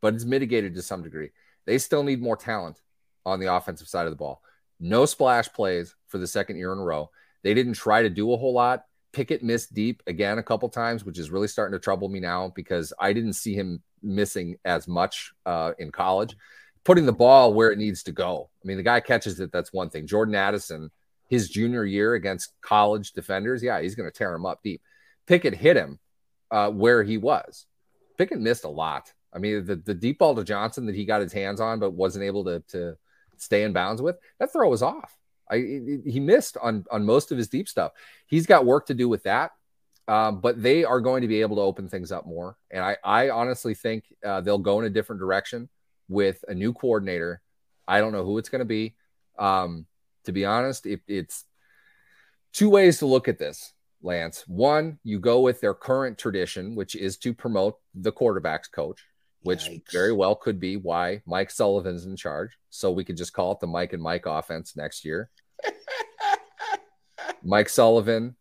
but 0.02 0.14
it's 0.14 0.26
mitigated 0.26 0.76
to 0.76 0.82
some 0.82 1.04
degree. 1.04 1.32
They 1.66 1.78
still 1.78 2.04
need 2.04 2.22
more 2.22 2.38
talent 2.38 2.80
on 3.26 3.40
the 3.40 3.54
offensive 3.54 3.88
side 3.88 4.08
of 4.08 4.12
the 4.12 4.18
ball. 4.18 4.42
No 4.80 5.06
splash 5.06 5.52
plays 5.52 5.96
for 6.08 6.18
the 6.18 6.28
second 6.28 6.58
year 6.58 6.74
in 6.74 6.80
a 6.80 6.84
row. 6.84 7.12
They 7.44 7.54
didn't 7.54 7.74
try 7.74 8.04
to 8.04 8.10
do 8.10 8.32
a 8.34 8.38
whole 8.38 8.54
lot. 8.54 8.86
Pickett 9.14 9.43
missed 9.43 9.74
deep 9.74 10.01
again 10.07 10.38
a 10.38 10.43
couple 10.43 10.70
times, 10.70 11.03
which 11.03 11.20
is 11.20 11.32
really 11.32 11.47
starting 11.47 11.74
to 11.74 11.84
trouble 11.84 12.09
me 12.09 12.20
now 12.20 12.51
because 12.55 12.93
I 12.99 13.14
didn't 13.14 13.34
see 13.34 13.53
him 13.53 13.82
missing 14.01 14.57
as 14.66 14.88
much 14.88 15.32
uh, 15.45 15.74
in 15.80 15.91
college. 15.91 16.36
Putting 16.84 17.05
the 17.05 17.14
ball 17.14 17.53
where 17.53 17.72
it 17.72 17.78
needs 17.78 18.03
to 18.03 18.12
go. 18.12 18.49
I 18.64 18.68
mean, 18.68 18.78
the 18.78 18.84
guy 18.84 18.99
catches 19.01 19.39
it. 19.39 19.51
That's 19.51 19.72
one 19.72 19.89
thing. 19.89 20.07
Jordan 20.07 20.34
Addison, 20.34 20.89
his 21.30 21.49
junior 21.49 21.86
year 21.86 22.16
against 22.16 22.53
college 22.62 23.12
defenders, 23.12 23.62
yeah, 23.62 23.82
he's 23.82 23.95
going 23.95 24.09
to 24.09 24.18
tear 24.18 24.34
him 24.34 24.45
up 24.45 24.62
deep. 24.64 24.82
Pickett 25.28 25.53
hit 25.53 25.78
him 25.78 25.99
uh, 26.49 26.72
where 26.72 27.03
he 27.03 27.18
was. 27.18 27.68
Pickett 28.18 28.39
missed 28.39 28.64
a 28.64 28.70
lot. 28.70 29.14
I 29.34 29.39
mean, 29.39 29.66
the, 29.66 29.76
the 29.76 29.93
deep 29.93 30.20
ball 30.20 30.36
to 30.36 30.43
Johnson 30.43 30.88
that 30.88 30.95
he 30.95 31.05
got 31.05 31.22
his 31.22 31.34
hands 31.34 31.62
on 31.62 31.80
but 31.80 31.93
wasn't 31.93 32.26
able 32.26 32.45
to, 32.45 32.59
to 32.70 32.97
stay 33.38 33.64
in 33.64 33.74
bounds 33.74 34.01
with, 34.01 34.18
that 34.39 34.51
throw 34.51 34.70
was 34.70 34.82
off. 34.82 35.16
I 35.52 35.58
he 36.06 36.20
missed 36.20 36.58
on 36.62 36.86
on 36.91 37.06
most 37.06 37.32
of 37.32 37.38
his 37.38 37.49
deep 37.49 37.68
stuff. 37.68 37.91
He's 38.28 38.45
got 38.45 38.66
work 38.66 38.88
to 38.88 38.93
do 38.93 39.10
with 39.10 39.24
that. 39.24 39.52
Um, 40.08 40.41
but 40.41 40.62
they 40.62 40.84
are 40.84 40.99
going 40.99 41.22
to 41.22 41.28
be 41.28 41.41
able 41.41 41.56
to 41.58 41.62
open 41.62 41.88
things 41.88 42.12
up 42.12 42.26
more. 42.26 42.58
And 42.70 42.84
I, 42.84 42.97
I 43.04 43.30
honestly 43.30 43.74
think 43.74 44.06
uh, 44.26 44.41
they'll 44.41 44.58
go 44.58 44.80
in 44.80 44.86
a 44.86 44.89
different 44.89 45.22
direction 45.22 45.70
with 46.10 46.43
a 46.47 46.54
new 46.54 46.74
coordinator. 46.74 47.41
I 47.88 47.99
don't 47.99 48.12
know 48.12 48.26
who 48.26 48.38
it's 48.38 48.49
going 48.49 48.60
to 48.60 48.66
be. 48.66 48.95
Um, 49.39 49.86
to 50.26 50.32
be 50.32 50.43
honest, 50.43 50.86
it, 50.86 51.02
it's 51.08 51.45
two 52.52 52.70
ways 52.70 52.99
to 52.99 53.06
look 53.06 53.28
at 53.28 53.39
this, 53.39 53.74
Lance. 54.02 54.43
One, 54.47 54.99
you 55.04 55.20
go 55.20 55.39
with 55.39 55.62
their 55.62 55.74
current 55.74 56.18
tradition, 56.18 56.76
which 56.76 56.95
is 56.95 57.18
to 57.20 57.34
promote 57.34 57.78
the 57.95 58.12
quarterback's 58.12 58.68
coach, 58.68 59.06
which 59.43 59.70
Yikes. 59.70 59.91
very 59.91 60.14
well 60.14 60.36
could 60.36 60.60
be 60.60 60.78
why 60.78 61.22
Mike 61.26 61.52
Sullivan's 61.52 62.06
in 62.06 62.16
charge. 62.16 62.58
So 62.70 62.91
we 62.91 63.06
could 63.06 63.18
just 63.18 63.34
call 63.34 63.54
it 63.54 63.60
the 63.60 63.68
Mike 63.68 63.93
and 63.93 64.04
Mike 64.04 64.26
offense 64.26 64.76
next 64.76 65.06
year. 65.06 65.30
Mike 67.44 67.70
Sullivan 67.70 68.36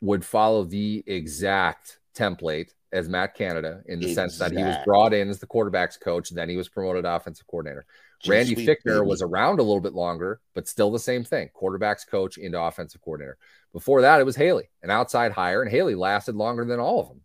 would 0.00 0.24
follow 0.24 0.64
the 0.64 1.02
exact 1.06 1.98
template 2.14 2.70
as 2.92 3.08
Matt 3.08 3.34
Canada 3.34 3.82
in 3.86 4.00
the 4.00 4.10
exactly. 4.10 4.14
sense 4.14 4.38
that 4.38 4.56
he 4.56 4.62
was 4.62 4.76
brought 4.84 5.14
in 5.14 5.30
as 5.30 5.38
the 5.38 5.46
quarterback's 5.46 5.96
coach, 5.96 6.30
then 6.30 6.48
he 6.48 6.56
was 6.56 6.68
promoted 6.68 7.04
offensive 7.04 7.46
coordinator. 7.46 7.86
Randy 8.26 8.54
Fichtner 8.54 8.98
baby. 8.98 9.06
was 9.06 9.22
around 9.22 9.58
a 9.58 9.62
little 9.62 9.80
bit 9.80 9.94
longer, 9.94 10.40
but 10.54 10.68
still 10.68 10.90
the 10.90 10.98
same 10.98 11.24
thing 11.24 11.50
quarterback's 11.54 12.04
coach 12.04 12.36
into 12.36 12.60
offensive 12.60 13.00
coordinator. 13.00 13.38
Before 13.72 14.02
that, 14.02 14.20
it 14.20 14.24
was 14.24 14.36
Haley, 14.36 14.70
an 14.82 14.90
outside 14.90 15.32
hire, 15.32 15.62
and 15.62 15.70
Haley 15.70 15.94
lasted 15.94 16.36
longer 16.36 16.64
than 16.64 16.78
all 16.78 17.00
of 17.00 17.08
them. 17.08 17.20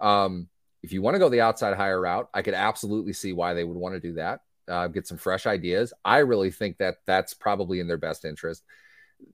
Um, 0.00 0.48
if 0.82 0.92
you 0.92 1.00
want 1.00 1.14
to 1.14 1.18
go 1.18 1.28
the 1.28 1.40
outside 1.40 1.76
hire 1.76 2.00
route, 2.00 2.28
I 2.34 2.42
could 2.42 2.54
absolutely 2.54 3.14
see 3.14 3.32
why 3.32 3.54
they 3.54 3.64
would 3.64 3.76
want 3.76 3.94
to 3.94 4.00
do 4.00 4.14
that. 4.14 4.40
Uh, 4.68 4.86
get 4.88 5.06
some 5.06 5.18
fresh 5.18 5.46
ideas. 5.46 5.92
I 6.04 6.18
really 6.18 6.50
think 6.50 6.78
that 6.78 6.96
that's 7.06 7.34
probably 7.34 7.80
in 7.80 7.86
their 7.86 7.96
best 7.96 8.24
interest. 8.24 8.62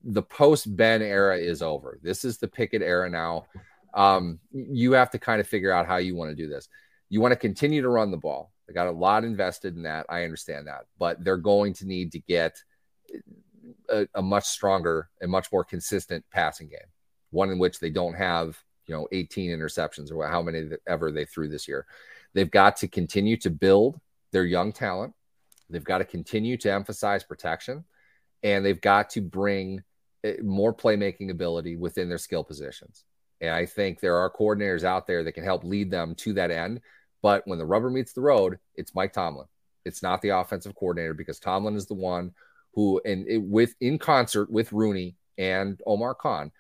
The 0.05 0.23
post 0.23 0.77
Ben 0.77 1.03
era 1.03 1.37
is 1.37 1.63
over. 1.63 1.99
This 2.03 2.25
is 2.25 2.39
the 2.39 2.49
Pickett 2.49 2.83
era 2.83 3.09
now. 3.09 3.47
Um, 3.95 4.39
you 4.53 4.93
have 4.93 5.11
to 5.11 5.19
kind 5.19 5.41
of 5.41 5.49
figure 5.49 5.73
out 5.73 5.87
how 5.87 5.97
you 5.97 6.15
want 6.15 6.31
to 6.31 6.37
do 6.37 6.49
this. 6.49 6.69
You 7.09 7.21
want 7.21 7.33
to 7.33 7.37
continue 7.37 7.83
to 7.83 7.89
run 7.89 8.11
the 8.11 8.17
ball. 8.17 8.53
They 8.67 8.75
got 8.75 8.87
a 8.87 8.93
lot 8.93 9.25
invested 9.25 9.77
in 9.77 9.83
that. 9.85 10.07
I 10.09 10.25
understand 10.25 10.67
that, 10.67 10.87
but 10.99 11.25
they're 11.25 11.39
going 11.39 11.73
to 11.75 11.87
need 11.87 12.13
to 12.13 12.19
get 12.19 12.63
a, 13.89 14.07
a 14.15 14.23
much 14.23 14.45
stronger 14.45 15.09
and 15.21 15.31
much 15.31 15.51
more 15.51 15.65
consistent 15.65 16.25
passing 16.31 16.69
game, 16.69 16.79
one 17.31 17.51
in 17.51 17.59
which 17.59 17.81
they 17.81 17.91
don't 17.91 18.15
have 18.15 18.59
you 18.87 18.95
know 18.95 19.09
18 19.13 19.51
interceptions 19.51 20.13
or 20.13 20.27
how 20.27 20.43
many 20.43 20.69
ever 20.87 21.11
they 21.11 21.25
threw 21.25 21.49
this 21.49 21.69
year. 21.69 21.87
They've 22.35 22.51
got 22.51 22.77
to 22.79 22.89
continue 22.89 23.37
to 23.39 23.51
build 23.51 24.01
their 24.33 24.45
young 24.45 24.73
talent. 24.73 25.15
They've 25.71 25.85
got 25.85 25.99
to 25.99 26.05
continue 26.05 26.57
to 26.59 26.73
emphasize 26.73 27.25
protection, 27.25 27.85
and 28.43 28.65
they've 28.65 28.81
got 28.81 29.11
to 29.11 29.21
bring 29.21 29.83
eh, 30.25 30.37
more 30.43 30.75
playmaking 30.75 31.31
ability 31.31 31.77
within 31.77 32.09
their 32.09 32.19
skill 32.19 32.45
positions. 32.45 33.05
And 33.41 33.51
I 33.51 33.67
think 33.67 34.01
there 34.01 34.17
are 34.17 34.31
coordinators 34.31 34.85
out 34.85 35.07
there 35.07 35.23
that 35.25 35.33
can 35.33 35.45
help 35.45 35.65
lead 35.65 35.91
them 35.91 36.15
to 36.17 36.33
that 36.35 36.51
end. 36.51 36.81
But 37.23 37.47
when 37.47 37.59
the 37.59 37.67
rubber 37.67 37.91
meets 37.91 38.13
the 38.13 38.21
road, 38.21 38.59
it's 38.75 38.95
Mike 38.95 39.13
Tomlin. 39.13 39.47
It's 39.85 40.03
not 40.03 40.23
the 40.23 40.31
offensive 40.31 40.75
coordinator 40.75 41.15
because 41.15 41.39
Tomlin 41.39 41.77
is 41.77 41.87
the 41.87 41.95
one 41.95 42.33
who, 42.75 43.01
and 43.05 43.27
it, 43.27 43.39
with 43.39 43.75
in 43.81 43.99
concert 43.99 44.51
with 44.51 44.73
Rooney 44.73 45.17
and 45.37 45.81
Omar 45.87 46.15
Khan, 46.15 46.53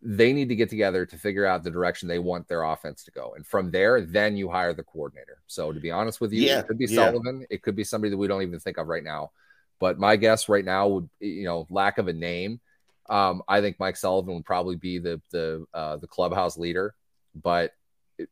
they 0.00 0.32
need 0.32 0.48
to 0.48 0.56
get 0.56 0.70
together 0.70 1.04
to 1.04 1.16
figure 1.16 1.44
out 1.44 1.64
the 1.64 1.70
direction 1.70 2.08
they 2.08 2.20
want 2.20 2.46
their 2.46 2.62
offense 2.62 3.02
to 3.04 3.10
go. 3.10 3.34
And 3.34 3.44
from 3.44 3.70
there, 3.70 4.00
then 4.00 4.36
you 4.36 4.48
hire 4.48 4.72
the 4.72 4.84
coordinator. 4.84 5.40
So 5.46 5.72
to 5.72 5.80
be 5.80 5.90
honest 5.90 6.20
with 6.20 6.32
you, 6.32 6.42
yeah, 6.42 6.60
it 6.60 6.68
could 6.68 6.78
be 6.78 6.86
yeah. 6.86 7.06
Sullivan. 7.06 7.44
It 7.50 7.62
could 7.62 7.74
be 7.74 7.84
somebody 7.84 8.10
that 8.10 8.16
we 8.16 8.28
don't 8.28 8.42
even 8.42 8.60
think 8.60 8.78
of 8.78 8.86
right 8.86 9.02
now. 9.02 9.32
But 9.80 9.98
my 9.98 10.16
guess 10.16 10.48
right 10.48 10.64
now 10.64 10.88
would, 10.88 11.10
you 11.20 11.44
know, 11.44 11.66
lack 11.70 11.98
of 11.98 12.08
a 12.08 12.12
name. 12.12 12.60
Um, 13.08 13.42
I 13.48 13.60
think 13.60 13.78
Mike 13.78 13.96
Sullivan 13.96 14.34
would 14.34 14.44
probably 14.44 14.76
be 14.76 14.98
the 14.98 15.20
the 15.30 15.64
uh, 15.72 15.96
the 15.96 16.06
clubhouse 16.06 16.58
leader. 16.58 16.94
But 17.34 17.72
it, 18.18 18.28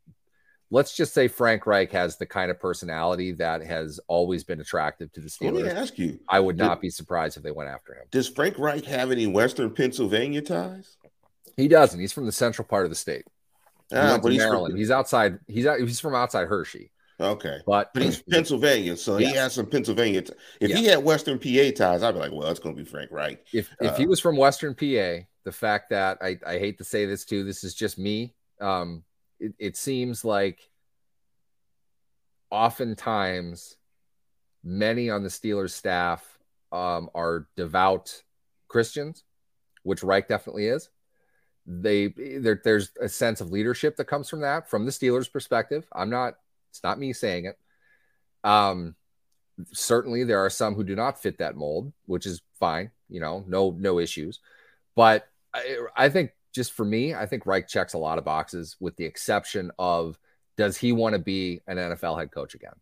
let's 0.71 0.95
just 0.95 1.15
say 1.15 1.29
Frank 1.29 1.67
Reich 1.67 1.93
has 1.93 2.17
the 2.17 2.27
kind 2.27 2.51
of 2.51 2.61
personality 2.61 3.33
that 3.33 3.63
has 3.65 4.01
always 4.09 4.45
been 4.45 4.61
attractive 4.61 5.13
to 5.13 5.21
the 5.21 5.29
Steelers. 5.29 5.55
Let 5.55 5.65
me 5.65 5.71
ask 5.71 5.99
you. 5.99 6.19
I 6.29 6.41
would 6.41 6.57
not 6.57 6.81
be 6.81 6.91
surprised 6.91 7.37
if 7.37 7.43
they 7.43 7.53
went 7.53 7.71
after 7.71 7.95
him. 7.95 8.07
Does 8.11 8.29
Frank 8.29 8.59
Reich 8.59 8.85
have 8.85 9.11
any 9.11 9.27
Western 9.27 9.71
Pennsylvania 9.71 10.43
ties? 10.43 10.97
He 11.57 11.69
doesn't. 11.69 11.99
He's 11.99 12.13
from 12.13 12.27
the 12.27 12.33
central 12.33 12.67
part 12.67 12.85
of 12.85 12.91
the 12.91 12.97
state. 12.97 13.25
He 13.89 13.97
ah, 13.97 14.19
but 14.21 14.33
he's 14.33 14.41
Maryland. 14.41 14.73
From, 14.73 14.79
he's 14.79 14.91
outside. 14.91 15.39
He's 15.47 15.65
out, 15.67 15.79
he's 15.79 16.01
from 16.01 16.15
outside 16.15 16.49
Hershey. 16.49 16.91
Okay, 17.19 17.59
but, 17.67 17.93
but 17.95 18.03
he's 18.03 18.23
Pennsylvania, 18.31 18.97
so 18.97 19.17
yes. 19.17 19.31
he 19.31 19.37
has 19.37 19.53
some 19.55 19.67
Pennsylvania. 19.67 20.23
T- 20.23 20.35
if 20.61 20.71
he 20.71 20.85
had 20.85 21.03
Western 21.03 21.39
PA 21.39 21.71
ties, 21.75 22.03
I'd 22.03 22.13
be 22.13 22.21
like, 22.21 22.33
well, 22.33 22.49
it's 22.49 22.61
going 22.61 22.77
to 22.77 22.83
be 22.83 22.89
Frank 22.89 23.11
Reich. 23.11 23.45
If 23.53 23.71
if 23.81 23.93
uh, 23.93 23.97
he 23.97 24.07
was 24.07 24.21
from 24.21 24.37
Western 24.37 24.75
PA, 24.75 25.25
the 25.45 25.53
fact 25.53 25.91
that 25.91 26.19
I 26.21 26.39
I 26.47 26.59
hate 26.59 26.79
to 26.79 26.85
say 26.85 27.07
this 27.07 27.25
too, 27.25 27.45
this 27.45 27.65
is 27.65 27.75
just 27.75 27.99
me. 27.99 28.35
Um, 28.61 29.03
it, 29.41 29.55
it 29.59 29.77
seems 29.77 30.25
like 30.25 30.61
oftentimes 32.51 33.77
many 34.63 35.09
on 35.11 35.23
the 35.23 35.29
Steelers 35.29 35.71
staff 35.71 36.39
um, 36.71 37.09
are 37.15 37.49
devout 37.57 38.23
Christians, 38.69 39.25
which 39.85 40.03
Reich 40.03 40.29
definitely 40.29 40.67
is 40.67 40.91
they 41.67 42.09
there, 42.17 42.61
there's 42.63 42.91
a 43.01 43.09
sense 43.09 43.41
of 43.41 43.51
leadership 43.51 43.97
that 43.97 44.05
comes 44.05 44.29
from 44.29 44.41
that 44.41 44.71
from 44.71 44.85
the 44.85 44.93
Steelers 44.93 45.31
perspective. 45.31 45.87
I'm 45.93 46.11
not 46.11 46.35
it's 46.77 46.85
not 46.85 46.99
me 46.99 47.13
saying 47.13 47.47
it. 47.47 47.59
Um 48.45 48.95
certainly 49.73 50.25
there 50.25 50.45
are 50.45 50.51
some 50.51 50.75
who 50.75 50.85
do 50.85 50.95
not 50.95 51.21
fit 51.21 51.39
that 51.39 51.57
mold, 51.57 51.93
which 52.05 52.27
is 52.27 52.43
fine, 52.59 52.91
you 53.09 53.21
know, 53.21 53.45
no 53.47 53.75
no 53.79 53.99
issues. 53.99 54.41
But 54.95 55.29
I, 55.55 55.79
I 55.97 56.09
think 56.09 56.33
just 56.55 56.73
for 56.73 56.85
me, 56.85 57.15
I 57.15 57.27
think 57.27 57.47
Reich 57.47 57.69
checks 57.69 57.95
a 57.95 57.99
lot 57.99 58.19
of 58.19 58.25
boxes 58.25 58.77
with 58.81 58.97
the 58.97 59.05
exception 59.05 59.71
of 59.79 60.19
does 60.57 60.77
he 60.77 60.93
want 60.93 61.15
to 61.15 61.19
be 61.19 61.61
an 61.67 61.77
NFL 61.77 62.19
head 62.19 62.31
coach 62.33 62.55
again? 62.55 62.73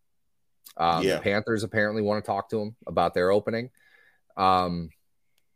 Um, 0.77 1.03
yeah. 1.03 1.17
The 1.17 1.23
Panthers 1.23 1.63
apparently 1.63 2.03
want 2.03 2.25
to 2.25 2.27
talk 2.27 2.51
to 2.51 2.61
him 2.61 2.77
about 2.87 3.15
their 3.15 3.31
opening. 3.31 3.71
Um, 4.37 4.91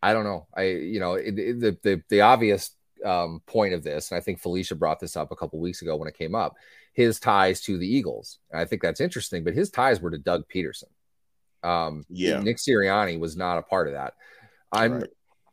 I 0.03 0.13
don't 0.13 0.25
know. 0.25 0.47
I 0.55 0.63
you 0.63 1.01
know 1.01 1.15
it, 1.15 1.39
it, 1.39 1.61
the, 1.61 1.79
the 1.83 2.03
the 2.09 2.21
obvious 2.21 2.71
um, 3.05 3.43
point 3.47 3.75
of 3.75 3.83
this, 3.83 4.11
and 4.11 4.19
I 4.19 4.21
think 4.21 4.39
Felicia 4.39 4.77
brought 4.77 5.01
this 5.01 5.17
up 5.17 5.33
a 5.33 5.37
couple 5.37 5.59
weeks 5.59 5.83
ago 5.83 5.97
when 5.97 6.09
it 6.09 6.17
came 6.17 6.35
up, 6.35 6.57
his 6.99 7.21
ties 7.21 7.61
to 7.61 7.79
the 7.79 7.87
Eagles. 7.87 8.41
And 8.51 8.61
I 8.61 8.65
think 8.65 8.83
that's 8.83 9.01
interesting, 9.01 9.45
but 9.45 9.55
his 9.55 9.71
ties 9.71 10.01
were 10.01 10.11
to 10.11 10.19
Doug 10.19 10.49
Pederson. 10.53 10.91
Um, 11.63 12.05
yeah, 12.09 12.41
Nick 12.41 12.57
Sirianni 12.57 13.21
was 13.21 13.37
not 13.37 13.57
a 13.57 13.63
part 13.63 13.87
of 13.87 13.93
that. 13.93 14.15
I'm 14.73 14.95
right. 14.95 15.11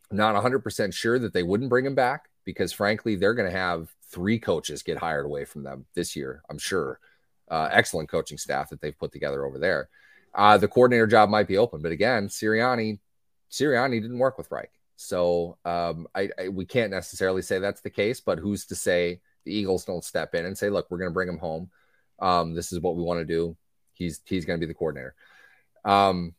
not 0.09 0.33
100% 0.43 0.91
sure 0.91 1.19
that 1.19 1.33
they 1.33 1.43
wouldn't 1.43 1.69
bring 1.69 1.85
him 1.85 1.93
back 1.93 2.29
because, 2.45 2.73
frankly, 2.73 3.15
they're 3.15 3.35
going 3.35 3.49
to 3.49 3.55
have 3.55 3.93
three 4.09 4.39
coaches 4.39 4.81
get 4.81 4.97
hired 4.97 5.27
away 5.27 5.45
from 5.45 5.61
them 5.61 5.85
this 5.93 6.15
year. 6.15 6.41
I'm 6.49 6.57
sure. 6.57 6.99
Uh, 7.47 7.69
excellent 7.71 8.09
coaching 8.09 8.39
staff 8.39 8.71
that 8.71 8.81
they've 8.81 8.97
put 8.97 9.11
together 9.11 9.45
over 9.45 9.59
there. 9.59 9.87
Uh, 10.33 10.57
the 10.57 10.67
coordinator 10.67 11.05
job 11.05 11.29
might 11.29 11.47
be 11.47 11.59
open, 11.59 11.79
but 11.79 11.91
again, 11.91 12.27
Sirianni, 12.27 12.97
Sirianni 13.51 14.01
didn't 14.01 14.17
work 14.17 14.39
with 14.39 14.49
Reich. 14.49 14.71
So 14.95 15.59
um, 15.63 16.07
I, 16.15 16.31
I, 16.39 16.47
we 16.47 16.65
can't 16.65 16.89
necessarily 16.89 17.43
say 17.43 17.59
that's 17.59 17.81
the 17.81 17.91
case, 17.91 18.19
but 18.19 18.39
who's 18.39 18.65
to 18.65 18.75
say 18.75 19.21
the 19.45 19.55
Eagles 19.55 19.85
don't 19.85 20.03
step 20.03 20.35
in 20.35 20.45
and 20.45 20.57
say, 20.57 20.69
look, 20.69 20.87
we're 20.89 20.97
going 20.97 21.09
to 21.09 21.13
bring 21.13 21.29
him 21.29 21.37
home. 21.37 21.69
Um, 22.19 22.53
this 22.53 22.71
is 22.71 22.79
what 22.79 22.95
we 22.95 23.03
want 23.03 23.19
to 23.19 23.25
do. 23.25 23.55
He's 23.93 24.21
he's 24.25 24.45
going 24.45 24.59
to 24.59 24.65
be 24.65 24.69
the 24.69 24.77
coordinator. 24.77 25.15
Um, 25.85 26.33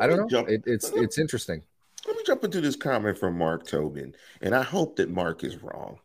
I 0.00 0.06
don't 0.06 0.18
know. 0.18 0.28
Jump, 0.28 0.48
it, 0.48 0.62
it's 0.66 0.92
me, 0.92 1.02
it's 1.02 1.18
interesting. 1.18 1.62
Let 2.06 2.16
me 2.16 2.22
jump 2.24 2.44
into 2.44 2.60
this 2.60 2.76
comment 2.76 3.18
from 3.18 3.36
Mark 3.36 3.66
Tobin, 3.66 4.14
and 4.40 4.54
I 4.54 4.62
hope 4.62 4.96
that 4.96 5.10
Mark 5.10 5.42
is 5.42 5.62
wrong. 5.62 5.98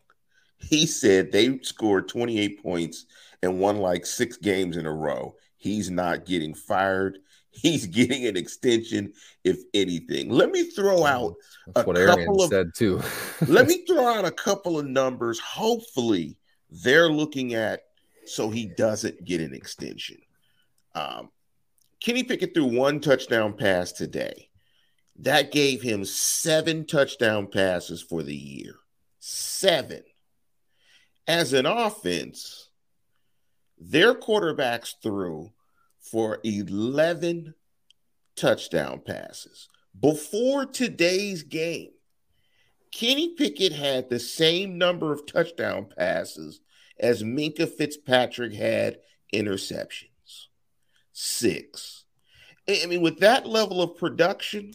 He 0.58 0.86
said 0.86 1.30
they 1.30 1.58
scored 1.60 2.08
28 2.08 2.62
points 2.62 3.06
and 3.42 3.60
won 3.60 3.76
like 3.76 4.06
six 4.06 4.36
games 4.36 4.76
in 4.76 4.86
a 4.86 4.92
row. 4.92 5.36
He's 5.56 5.90
not 5.90 6.26
getting 6.26 6.54
fired 6.54 7.18
he's 7.56 7.86
getting 7.86 8.26
an 8.26 8.36
extension, 8.36 9.12
if 9.44 9.58
anything. 9.74 10.30
Let 10.30 10.50
me 10.50 10.64
throw 10.70 11.04
out 11.04 11.34
That's 11.66 11.84
a 11.84 11.86
what 11.86 11.96
couple 11.96 12.12
Arian 12.12 12.40
of 12.40 12.48
said 12.48 12.70
too. 12.74 13.00
let 13.48 13.66
me 13.66 13.84
throw 13.88 14.06
out 14.06 14.24
a 14.24 14.30
couple 14.30 14.78
of 14.78 14.86
numbers. 14.86 15.40
Hopefully, 15.40 16.36
they're 16.70 17.10
looking 17.10 17.54
at 17.54 17.80
so 18.26 18.50
he 18.50 18.66
doesn't 18.66 19.24
get 19.24 19.40
an 19.40 19.54
extension. 19.54 20.18
Um, 20.94 21.30
Kenny 22.00 22.24
Pickett 22.24 22.54
threw 22.54 22.66
one 22.66 23.00
touchdown 23.00 23.54
pass 23.54 23.92
today. 23.92 24.50
That 25.20 25.52
gave 25.52 25.80
him 25.80 26.04
seven 26.04 26.86
touchdown 26.86 27.46
passes 27.46 28.02
for 28.02 28.22
the 28.22 28.36
year. 28.36 28.74
Seven. 29.18 30.02
As 31.26 31.52
an 31.52 31.66
offense, 31.66 32.70
their 33.78 34.14
quarterbacks 34.14 34.94
threw 35.02 35.50
for 36.10 36.38
11 36.44 37.54
touchdown 38.36 39.00
passes. 39.04 39.68
Before 39.98 40.66
today's 40.66 41.42
game, 41.42 41.90
Kenny 42.92 43.34
Pickett 43.34 43.72
had 43.72 44.08
the 44.08 44.18
same 44.18 44.78
number 44.78 45.12
of 45.12 45.26
touchdown 45.26 45.86
passes 45.96 46.60
as 46.98 47.22
Minkah 47.22 47.68
Fitzpatrick 47.68 48.54
had 48.54 48.98
interceptions. 49.34 50.46
Six. 51.12 52.04
I 52.68 52.86
mean, 52.86 53.00
with 53.00 53.20
that 53.20 53.46
level 53.46 53.82
of 53.82 53.96
production, 53.96 54.74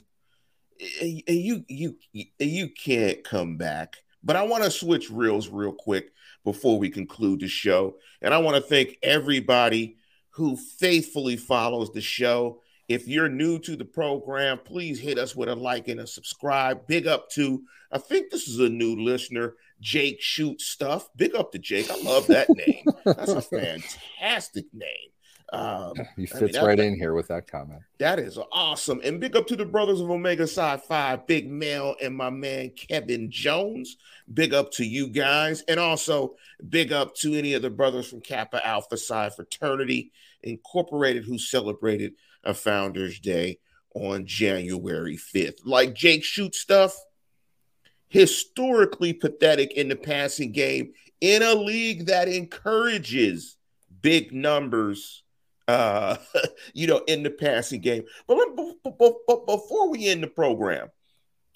you 1.01 1.63
you 1.67 1.95
you 2.39 2.69
can't 2.69 3.23
come 3.23 3.57
back. 3.57 3.97
But 4.23 4.36
I 4.36 4.43
want 4.43 4.63
to 4.63 4.71
switch 4.71 5.09
reels 5.09 5.49
real 5.49 5.73
quick 5.73 6.11
before 6.43 6.77
we 6.77 6.89
conclude 6.89 7.41
the 7.41 7.47
show, 7.47 7.97
and 8.21 8.34
I 8.34 8.38
want 8.39 8.55
to 8.55 8.61
thank 8.61 8.97
everybody 9.03 9.97
who 10.32 10.57
faithfully 10.57 11.38
follows 11.38 11.91
the 11.91 12.01
show. 12.01 12.61
If 12.88 13.07
you're 13.07 13.29
new 13.29 13.59
to 13.59 13.75
the 13.75 13.86
program, 13.86 14.59
please 14.65 14.99
hit 14.99 15.17
us 15.17 15.36
with 15.36 15.47
a 15.47 15.55
like 15.55 15.88
and 15.88 15.99
a 15.99 16.07
subscribe. 16.07 16.88
Big 16.88 17.07
up 17.07 17.29
to, 17.32 17.63
I 17.91 17.97
think 17.99 18.32
this 18.32 18.47
is 18.47 18.59
a 18.59 18.67
new 18.67 18.95
listener, 18.95 19.55
Jake 19.79 20.21
Shoot 20.21 20.59
Stuff. 20.59 21.09
Big 21.15 21.36
up 21.36 21.51
to 21.53 21.59
Jake. 21.59 21.89
I 21.89 22.01
love 22.01 22.27
that 22.27 22.49
name. 22.49 22.86
That's 23.05 23.32
a 23.32 23.41
fantastic 24.21 24.65
name. 24.73 25.11
Um, 25.51 25.93
he 26.15 26.25
fits 26.25 26.57
I 26.57 26.61
mean, 26.61 26.67
right 26.67 26.79
in 26.79 26.95
here 26.95 27.13
with 27.13 27.27
that 27.27 27.49
comment. 27.49 27.81
That 27.99 28.19
is 28.19 28.39
awesome. 28.51 29.01
And 29.03 29.19
big 29.19 29.35
up 29.35 29.47
to 29.47 29.55
the 29.55 29.65
brothers 29.65 29.99
of 29.99 30.09
Omega 30.09 30.47
Psi 30.47 30.77
Phi, 30.77 31.17
Big 31.27 31.49
Mel 31.49 31.95
and 32.01 32.15
my 32.15 32.29
man 32.29 32.71
Kevin 32.71 33.29
Jones. 33.29 33.97
Big 34.33 34.53
up 34.53 34.71
to 34.73 34.85
you 34.85 35.07
guys. 35.07 35.61
And 35.67 35.79
also 35.79 36.35
big 36.69 36.93
up 36.93 37.15
to 37.15 37.33
any 37.35 37.53
of 37.53 37.61
the 37.61 37.69
brothers 37.69 38.09
from 38.09 38.21
Kappa 38.21 38.65
Alpha 38.65 38.97
Psi 38.97 39.29
Fraternity 39.31 40.11
Incorporated 40.43 41.25
who 41.25 41.37
celebrated 41.37 42.13
a 42.43 42.53
Founders 42.53 43.19
Day 43.19 43.59
on 43.93 44.25
January 44.25 45.17
5th. 45.17 45.59
Like 45.65 45.93
Jake 45.93 46.23
Shoot 46.23 46.55
stuff, 46.55 46.95
historically 48.07 49.13
pathetic 49.13 49.73
in 49.73 49.89
the 49.89 49.95
passing 49.95 50.51
game 50.51 50.93
in 51.19 51.43
a 51.43 51.53
league 51.53 52.07
that 52.07 52.27
encourages 52.27 53.57
big 54.01 54.33
numbers 54.33 55.20
uh, 55.68 56.18
you 56.74 56.88
know, 56.88 57.01
in 57.07 57.24
the 57.24 57.32
passing 57.32 57.82
game. 57.82 58.03
But, 58.28 58.38
but, 58.55 58.97
but, 58.97 59.14
but 59.28 59.45
before 59.45 59.89
we 59.89 60.07
end 60.07 60.24
the 60.24 60.28
program, 60.28 60.89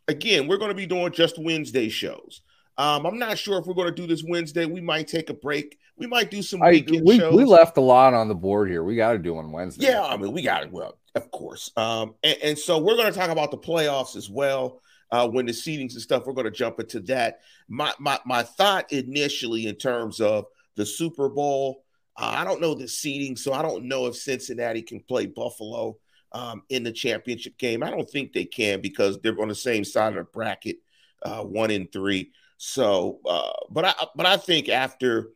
again, 0.08 0.48
we're 0.48 0.58
going 0.58 0.70
to 0.70 0.76
be 0.76 0.86
doing 0.86 1.12
just 1.12 1.38
Wednesday 1.38 1.90
shows. 1.90 2.42
Um, 2.78 3.06
I'm 3.06 3.18
not 3.18 3.38
sure 3.38 3.58
if 3.58 3.66
we're 3.66 3.74
going 3.74 3.94
to 3.94 4.02
do 4.02 4.08
this 4.08 4.24
Wednesday. 4.28 4.66
We 4.66 4.82
might 4.82 5.08
take 5.08 5.30
a 5.30 5.34
break. 5.34 5.80
We 5.98 6.08
might 6.08 6.30
do 6.30 6.42
some 6.42 6.60
weekend 6.60 6.98
I, 6.98 7.04
we, 7.06 7.18
shows. 7.18 7.34
We 7.34 7.46
left 7.46 7.78
a 7.78 7.82
lot 7.82 8.14
on 8.14 8.28
the 8.28 8.36
board 8.36 8.70
here. 8.70 8.84
We 8.84 8.98
got 8.98 9.14
to 9.14 9.18
do 9.18 9.38
on 9.38 9.52
Wednesday. 9.52 9.88
Yeah, 9.88 10.04
I 10.04 10.18
mean, 10.18 10.34
we 10.34 10.42
got 10.42 10.64
it. 10.64 10.72
Well, 10.72 10.98
of 11.16 11.32
course. 11.32 11.72
Um, 11.78 12.16
and, 12.22 12.38
and 12.44 12.60
so 12.60 12.78
we're 12.78 12.98
going 12.98 13.12
to 13.12 13.18
talk 13.18 13.30
about 13.30 13.52
the 13.52 13.58
playoffs 13.58 14.16
as 14.18 14.30
well. 14.30 14.82
Uh, 15.12 15.30
when 15.30 15.46
the 15.46 15.54
seedings 15.54 15.94
and 15.94 16.02
stuff, 16.02 16.26
we're 16.26 16.34
going 16.34 16.46
to 16.46 16.52
jump 16.52 16.80
into 16.80 17.00
that. 17.00 17.40
My, 17.70 17.94
my 18.00 18.20
my 18.26 18.44
thought 18.44 18.92
initially 18.92 19.68
in 19.68 19.76
terms 19.76 20.20
of 20.20 20.46
the 20.76 20.86
Super 20.86 21.30
Bowl 21.30 21.85
uh, 22.18 22.34
I 22.38 22.44
don't 22.44 22.62
know 22.62 22.74
the 22.74 22.88
seeding, 22.88 23.36
so 23.36 23.54
I 23.54 23.62
don't 23.62 23.86
know 23.86 24.08
if 24.08 24.16
Cincinnati 24.16 24.82
can 24.82 25.02
play 25.02 25.26
Buffalo 25.26 25.98
um, 26.32 26.64
in 26.70 26.84
the 26.84 26.92
championship 26.92 27.58
game. 27.58 27.84
I 27.84 27.90
don't 27.90 28.10
think 28.10 28.34
they 28.34 28.46
can 28.46 28.82
because 28.82 29.20
they're 29.20 29.40
on 29.42 29.48
the 29.48 29.56
same 29.56 29.84
side 29.84 30.10
of 30.10 30.16
the 30.16 30.24
bracket, 30.24 30.78
uh, 31.24 31.44
one 31.44 31.72
in 31.72 31.88
three. 31.88 32.32
So, 32.58 33.20
uh, 33.28 33.52
but 33.70 33.86
I 33.86 33.94
but 34.16 34.26
I 34.26 34.38
think 34.38 34.70
after 34.70 35.32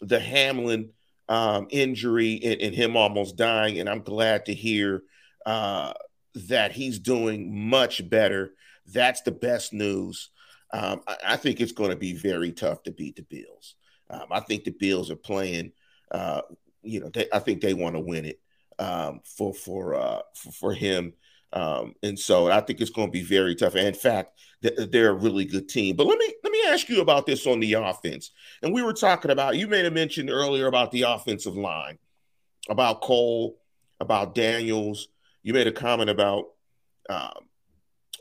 the 0.00 0.18
Hamlin 0.18 0.90
um, 1.28 1.68
injury 1.70 2.40
and, 2.42 2.60
and, 2.60 2.74
him 2.74 2.96
almost 2.96 3.36
dying, 3.36 3.78
and 3.78 3.88
I'm 3.88 4.02
glad 4.02 4.46
to 4.46 4.54
hear 4.54 5.02
uh, 5.46 5.92
that 6.34 6.72
he's 6.72 6.98
doing 6.98 7.68
much 7.68 8.08
better. 8.10 8.54
That's 8.92 9.22
the 9.22 9.32
best 9.32 9.72
news. 9.72 10.30
Um, 10.72 11.00
I, 11.06 11.16
I, 11.28 11.36
think 11.36 11.60
it's 11.60 11.72
going 11.72 11.90
to 11.90 11.96
be 11.96 12.12
very 12.14 12.52
tough 12.52 12.82
to 12.82 12.90
beat 12.90 13.16
the 13.16 13.22
Bills. 13.22 13.76
Um, 14.10 14.26
I 14.30 14.40
think 14.40 14.64
the 14.64 14.72
Bills 14.72 15.10
are 15.10 15.16
playing 15.16 15.72
uh, 16.14 16.42
you 16.82 17.00
know, 17.00 17.08
they, 17.08 17.26
I 17.32 17.40
think 17.40 17.60
they 17.60 17.74
want 17.74 17.96
to 17.96 18.00
win 18.00 18.24
it 18.24 18.40
um, 18.78 19.20
for 19.24 19.52
for, 19.52 19.94
uh, 19.94 20.20
for, 20.34 20.52
for 20.52 20.72
him. 20.72 21.12
Um, 21.52 21.94
and 22.02 22.18
so 22.18 22.50
I 22.50 22.60
think 22.60 22.80
it's 22.80 22.90
going 22.90 23.08
to 23.08 23.12
be 23.12 23.22
very 23.22 23.54
tough. 23.54 23.74
And 23.74 23.86
in 23.86 23.94
fact, 23.94 24.38
they're 24.60 25.10
a 25.10 25.14
really 25.14 25.44
good 25.44 25.68
team. 25.68 25.96
But 25.96 26.06
let 26.06 26.18
me 26.18 26.32
let 26.42 26.52
me 26.52 26.62
ask 26.68 26.88
you 26.88 27.00
about 27.00 27.26
this 27.26 27.46
on 27.46 27.60
the 27.60 27.74
offense. 27.74 28.30
And 28.62 28.72
we 28.72 28.82
were 28.82 28.92
talking 28.92 29.30
about 29.30 29.56
you 29.56 29.66
made 29.66 29.86
a 29.86 29.90
mention 29.90 30.30
earlier 30.30 30.66
about 30.66 30.92
the 30.92 31.02
offensive 31.02 31.56
line, 31.56 31.98
about 32.68 33.02
Cole, 33.02 33.58
about 34.00 34.34
Daniels. 34.34 35.08
You 35.42 35.52
made 35.52 35.66
a 35.66 35.72
comment 35.72 36.10
about 36.10 36.46
um, 37.10 37.48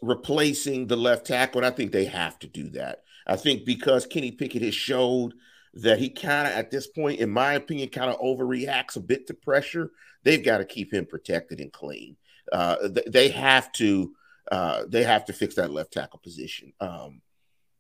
replacing 0.01 0.87
the 0.87 0.97
left 0.97 1.27
tackle, 1.27 1.59
and 1.59 1.65
I 1.65 1.75
think 1.75 1.91
they 1.91 2.05
have 2.05 2.37
to 2.39 2.47
do 2.47 2.69
that. 2.71 3.03
I 3.25 3.35
think 3.35 3.65
because 3.65 4.05
Kenny 4.05 4.31
Pickett 4.31 4.63
has 4.63 4.75
showed 4.75 5.33
that 5.75 5.99
he 5.99 6.09
kind 6.09 6.47
of, 6.47 6.53
at 6.53 6.71
this 6.71 6.87
point, 6.87 7.19
in 7.19 7.29
my 7.29 7.53
opinion, 7.53 7.89
kind 7.89 8.11
of 8.11 8.19
overreacts 8.19 8.95
a 8.95 8.99
bit 8.99 9.27
to 9.27 9.33
pressure. 9.33 9.91
They've 10.23 10.43
got 10.43 10.59
to 10.59 10.65
keep 10.65 10.93
him 10.93 11.05
protected 11.05 11.59
and 11.59 11.71
clean. 11.71 12.15
Uh, 12.51 12.89
th- 12.89 13.07
they 13.07 13.29
have 13.29 13.71
to. 13.73 14.13
Uh, 14.51 14.83
they 14.87 15.03
have 15.03 15.23
to 15.23 15.33
fix 15.33 15.55
that 15.55 15.71
left 15.71 15.93
tackle 15.93 16.19
position. 16.19 16.73
Um, 16.81 17.21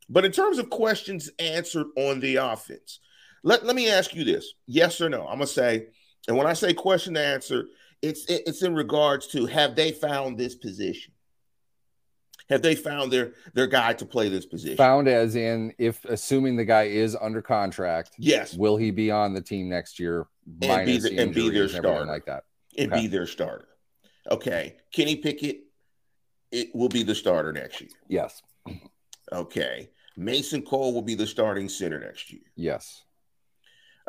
but 0.09 0.23
in 0.23 0.31
terms 0.31 0.59
of 0.59 0.69
questions 0.69 1.29
answered 1.37 1.87
on 1.97 2.21
the 2.21 2.37
offense, 2.37 2.99
let, 3.43 3.65
let 3.65 3.75
me 3.75 3.89
ask 3.89 4.15
you 4.15 4.23
this: 4.23 4.53
yes 4.65 5.01
or 5.01 5.09
no? 5.09 5.27
I'm 5.27 5.35
gonna 5.35 5.47
say, 5.47 5.87
and 6.27 6.37
when 6.37 6.47
I 6.47 6.53
say 6.53 6.73
question 6.73 7.15
to 7.15 7.19
answer, 7.19 7.65
it's 8.01 8.25
it's 8.27 8.63
in 8.63 8.73
regards 8.75 9.27
to 9.27 9.45
have 9.45 9.75
they 9.75 9.91
found 9.91 10.37
this 10.37 10.55
position? 10.55 11.12
Have 12.49 12.61
they 12.61 12.75
found 12.75 13.11
their 13.11 13.33
their 13.53 13.67
guy 13.67 13.93
to 13.93 14.05
play 14.05 14.29
this 14.29 14.45
position? 14.45 14.77
Found 14.77 15.07
as 15.07 15.35
in 15.35 15.73
if 15.77 16.03
assuming 16.05 16.55
the 16.55 16.65
guy 16.65 16.83
is 16.83 17.15
under 17.19 17.41
contract, 17.41 18.11
yes, 18.17 18.55
will 18.55 18.77
he 18.77 18.91
be 18.91 19.11
on 19.11 19.33
the 19.33 19.41
team 19.41 19.69
next 19.69 19.99
year? 19.99 20.27
And 20.61 20.85
be, 20.85 20.97
the, 20.97 21.17
and 21.19 21.33
be 21.33 21.49
their 21.49 21.69
starter 21.69 22.05
like 22.05 22.25
that, 22.25 22.43
and 22.77 22.91
okay. 22.91 23.01
be 23.01 23.07
their 23.07 23.27
starter. 23.27 23.67
Okay, 24.29 24.75
Kenny 24.93 25.15
Pickett, 25.15 25.61
it 26.51 26.73
will 26.73 26.89
be 26.89 27.03
the 27.03 27.15
starter 27.15 27.51
next 27.51 27.81
year. 27.81 27.89
Yes. 28.07 28.41
Okay, 29.31 29.89
Mason 30.17 30.61
Cole 30.61 30.93
will 30.93 31.01
be 31.01 31.15
the 31.15 31.27
starting 31.27 31.69
center 31.69 31.99
next 31.99 32.31
year. 32.31 32.43
Yes. 32.55 33.03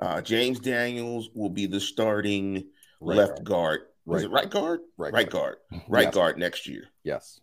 Uh, 0.00 0.20
James 0.20 0.58
Daniels 0.58 1.30
will 1.34 1.50
be 1.50 1.66
the 1.66 1.80
starting 1.80 2.66
right 3.00 3.16
left 3.16 3.44
guard. 3.44 3.80
guard. 3.80 3.80
Right. 4.06 4.24
it 4.24 4.30
right 4.30 4.50
guard? 4.50 4.80
Right, 4.96 5.12
right 5.12 5.30
guard. 5.30 5.56
guard. 5.70 5.82
Right 5.88 6.04
yes. 6.04 6.14
guard 6.14 6.38
next 6.38 6.66
year. 6.66 6.84
Yes. 7.04 7.40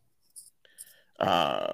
Uh, 1.21 1.73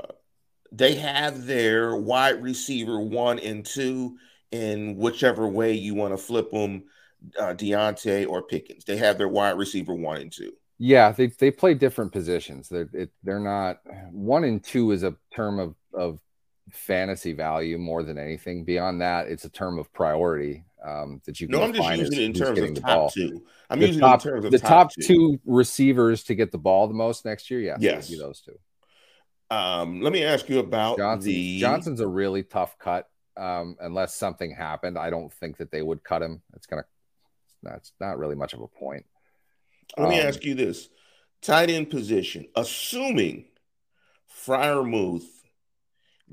they 0.72 0.95
have 0.95 1.45
their 1.45 1.95
wide 1.95 2.43
receiver 2.43 3.00
one 3.00 3.39
and 3.39 3.66
two 3.66 4.18
in 4.52 4.98
whichever 4.98 5.48
way 5.48 5.74
you 5.74 5.95
want 5.95 6.14
to 6.14 6.18
flip 6.18 6.52
them, 6.52 6.84
uh, 7.39 7.54
Diontae 7.54 8.28
or 8.28 8.43
Pickens. 8.43 8.84
They 8.84 8.98
have 8.98 9.18
their 9.18 9.30
wide 9.30 9.58
receiver 9.58 9.93
one 9.93 10.18
and 10.18 10.32
two. 10.32 10.52
Yeah, 10.80 11.12
they 11.12 11.28
they 11.28 11.50
play 11.50 11.74
different 11.74 12.12
positions. 12.12 12.70
They're 12.70 12.89
it, 12.93 13.10
they're 13.24 13.39
not 13.39 13.80
one 14.12 14.43
and 14.43 14.64
two 14.64 14.91
is 14.91 15.04
a 15.04 15.16
term 15.34 15.60
of 15.60 15.76
of 15.93 16.20
fantasy 16.72 17.34
value 17.34 17.78
more 17.78 18.04
than 18.04 18.18
anything. 18.18 18.64
Beyond 18.64 19.02
that, 19.02 19.28
it's 19.28 19.45
a 19.45 19.50
term 19.50 19.80
of 19.80 19.91
priority 19.93 20.66
um, 20.86 21.22
that 21.26 21.39
you. 21.39 21.48
No, 21.48 21.64
I'm 21.64 21.74
just 21.74 21.98
using 21.98 22.20
it 22.20 22.26
in 22.26 22.34
terms 22.34 22.60
of 22.60 22.82
top 22.82 23.14
two. 23.14 23.43
I'm 23.70 23.80
the 23.80 23.88
using 23.88 24.02
top, 24.02 24.20
it 24.20 24.28
in 24.28 24.34
terms 24.34 24.45
of 24.45 24.52
the 24.52 24.60
top, 24.60 24.70
top 24.70 24.91
two. 24.93 25.02
two. 25.02 25.39
receivers 25.45 26.24
to 26.26 26.36
get 26.36 26.52
the 26.52 26.58
ball 26.58 26.88
the 26.88 26.93
most 26.93 27.26
next 27.26 27.50
year. 27.50 27.60
Yeah, 27.60 27.78
yes, 27.80 28.10
those 28.20 28.41
two. 28.41 28.60
Um, 29.50 30.02
let 30.02 30.12
me 30.12 30.24
ask 30.24 30.50
you 30.50 30.60
about 30.60 30.98
Johnson. 30.98 31.32
the 31.32 31.60
Johnson's 31.60 32.02
a 32.02 32.08
really 32.08 32.43
tough 32.43 32.78
cut. 32.78 33.10
Um, 33.38 33.78
unless 33.80 34.16
something 34.16 34.52
happened, 34.52 34.98
I 34.98 35.10
don't 35.10 35.32
think 35.32 35.58
that 35.58 35.72
they 35.72 35.82
would 35.82 36.04
cut 36.04 36.22
him. 36.22 36.41
It's 36.56 36.66
gonna. 36.66 36.86
That's 37.64 37.91
not 38.00 38.18
really 38.18 38.36
much 38.36 38.54
of 38.54 38.62
a 38.62 38.68
point. 38.68 39.06
Let 39.98 40.10
me 40.10 40.20
um, 40.20 40.28
ask 40.28 40.43
you 40.43 40.56
this: 40.56 40.89
tight 41.41 41.70
end 41.70 41.89
position, 41.89 42.48
assuming 42.56 43.45
Freiermuth 44.45 45.28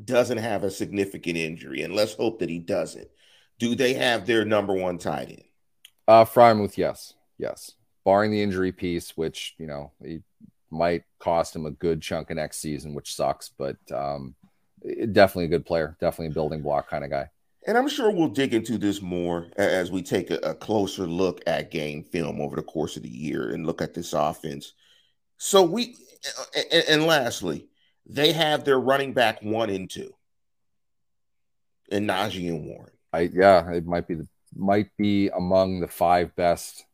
doesn't 0.02 0.38
have 0.38 0.64
a 0.64 0.70
significant 0.70 1.36
injury, 1.36 1.82
and 1.82 1.94
let's 1.94 2.14
hope 2.14 2.40
that 2.40 2.48
he 2.48 2.58
doesn't. 2.58 3.08
Do 3.58 3.74
they 3.74 3.94
have 3.94 4.26
their 4.26 4.44
number 4.44 4.74
one 4.74 4.98
tight 4.98 5.28
end? 5.28 5.44
Uh, 6.08 6.24
Freiermuth, 6.24 6.76
yes, 6.76 7.14
yes, 7.38 7.72
barring 8.04 8.30
the 8.30 8.42
injury 8.42 8.72
piece, 8.72 9.16
which 9.16 9.54
you 9.58 9.66
know 9.66 9.92
he 10.02 10.20
might 10.74 11.04
cost 11.18 11.56
him 11.56 11.66
a 11.66 11.70
good 11.70 12.02
chunk 12.02 12.30
of 12.30 12.36
next 12.36 12.58
season, 12.58 12.94
which 12.94 13.14
sucks, 13.14 13.50
but 13.56 13.76
um, 13.92 14.34
definitely 15.12 15.46
a 15.46 15.48
good 15.48 15.66
player, 15.66 15.96
definitely 16.00 16.28
a 16.28 16.34
building 16.34 16.62
block 16.62 16.88
kind 16.88 17.04
of 17.04 17.10
guy. 17.10 17.30
And 17.66 17.78
I'm 17.78 17.88
sure 17.88 18.10
we'll 18.10 18.28
dig 18.28 18.52
into 18.52 18.76
this 18.76 19.00
more 19.00 19.48
as 19.56 19.90
we 19.90 20.02
take 20.02 20.30
a, 20.30 20.36
a, 20.36 20.54
closer 20.54 21.06
look 21.06 21.40
at 21.46 21.70
game 21.70 22.02
film 22.02 22.40
over 22.40 22.56
the 22.56 22.62
course 22.62 22.98
of 22.98 23.02
the 23.02 23.08
year 23.08 23.54
and 23.54 23.64
look 23.64 23.80
at 23.80 23.94
this 23.94 24.12
offense. 24.12 24.74
So 25.38 25.62
we, 25.62 25.96
and, 26.70 26.84
and 26.88 27.06
lastly, 27.06 27.68
they 28.06 28.32
have 28.32 28.64
their 28.64 28.78
running 28.78 29.14
back 29.14 29.42
one 29.42 29.70
and 29.70 29.88
two, 29.88 30.12
and 31.90 32.08
Najee 32.08 32.50
and 32.50 32.66
Warren. 32.66 32.92
I 33.14 33.30
yeah, 33.32 33.70
it 33.72 33.86
might 33.86 34.06
be 34.06 34.14
the 34.14 34.28
might 34.54 34.90
be 34.96 35.28
among 35.30 35.80
the 35.80 35.88
five 35.88 36.34
best 36.36 36.84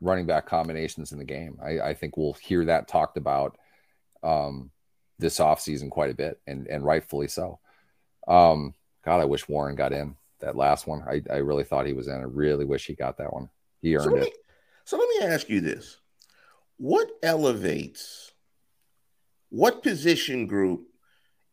running 0.00 0.26
back 0.26 0.46
combinations 0.46 1.12
in 1.12 1.18
the 1.18 1.24
game. 1.24 1.58
I, 1.62 1.80
I 1.80 1.94
think 1.94 2.16
we'll 2.16 2.34
hear 2.34 2.64
that 2.66 2.88
talked 2.88 3.16
about 3.16 3.56
um, 4.22 4.70
this 5.18 5.38
offseason 5.38 5.90
quite 5.90 6.10
a 6.10 6.14
bit, 6.14 6.40
and 6.46 6.66
and 6.66 6.84
rightfully 6.84 7.28
so. 7.28 7.58
Um, 8.28 8.74
God, 9.04 9.20
I 9.20 9.24
wish 9.24 9.48
Warren 9.48 9.76
got 9.76 9.92
in 9.92 10.16
that 10.40 10.56
last 10.56 10.86
one. 10.86 11.02
I, 11.08 11.22
I 11.30 11.36
really 11.36 11.64
thought 11.64 11.86
he 11.86 11.92
was 11.92 12.08
in. 12.08 12.14
I 12.14 12.24
really 12.24 12.64
wish 12.64 12.86
he 12.86 12.94
got 12.94 13.18
that 13.18 13.32
one. 13.32 13.48
He 13.80 13.96
earned 13.96 14.04
so 14.04 14.16
it. 14.16 14.32
so 14.84 14.98
let 14.98 15.08
me 15.08 15.32
ask 15.32 15.48
you 15.48 15.60
this: 15.60 15.98
What 16.76 17.08
elevates? 17.22 18.32
What 19.50 19.82
position 19.82 20.46
group? 20.46 20.88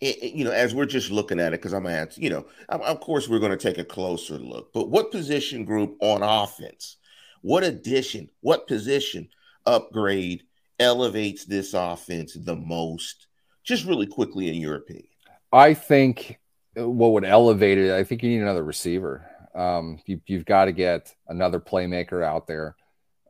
You 0.01 0.43
know, 0.43 0.51
as 0.51 0.75
we're 0.75 0.85
just 0.85 1.11
looking 1.11 1.39
at 1.39 1.53
it, 1.53 1.61
because 1.61 1.71
I'm 1.71 1.83
going 1.83 1.95
at, 1.95 2.17
you 2.17 2.29
know, 2.29 2.45
of 2.67 2.99
course 2.99 3.29
we're 3.29 3.39
going 3.39 3.57
to 3.57 3.57
take 3.57 3.77
a 3.77 3.85
closer 3.85 4.37
look. 4.37 4.73
But 4.73 4.89
what 4.89 5.11
position 5.11 5.63
group 5.63 5.95
on 6.01 6.21
offense 6.21 6.97
what 7.43 7.63
addition, 7.63 8.29
what 8.41 8.67
position 8.67 9.29
upgrade 9.65 10.43
elevates 10.79 11.45
this 11.45 11.73
offense 11.73 12.33
the 12.33 12.55
most? 12.55 13.27
Just 13.63 13.85
really 13.85 14.07
quickly, 14.07 14.49
in 14.49 14.55
your 14.55 14.75
opinion. 14.75 15.07
I 15.51 15.73
think 15.75 16.39
what 16.75 17.11
would 17.11 17.25
elevate 17.25 17.77
it, 17.77 17.91
I 17.91 18.03
think 18.03 18.23
you 18.23 18.29
need 18.29 18.41
another 18.41 18.63
receiver. 18.63 19.29
Um, 19.53 19.99
you, 20.05 20.19
have 20.29 20.45
got 20.45 20.65
to 20.65 20.71
get 20.71 21.13
another 21.27 21.59
playmaker 21.59 22.23
out 22.23 22.47
there. 22.47 22.75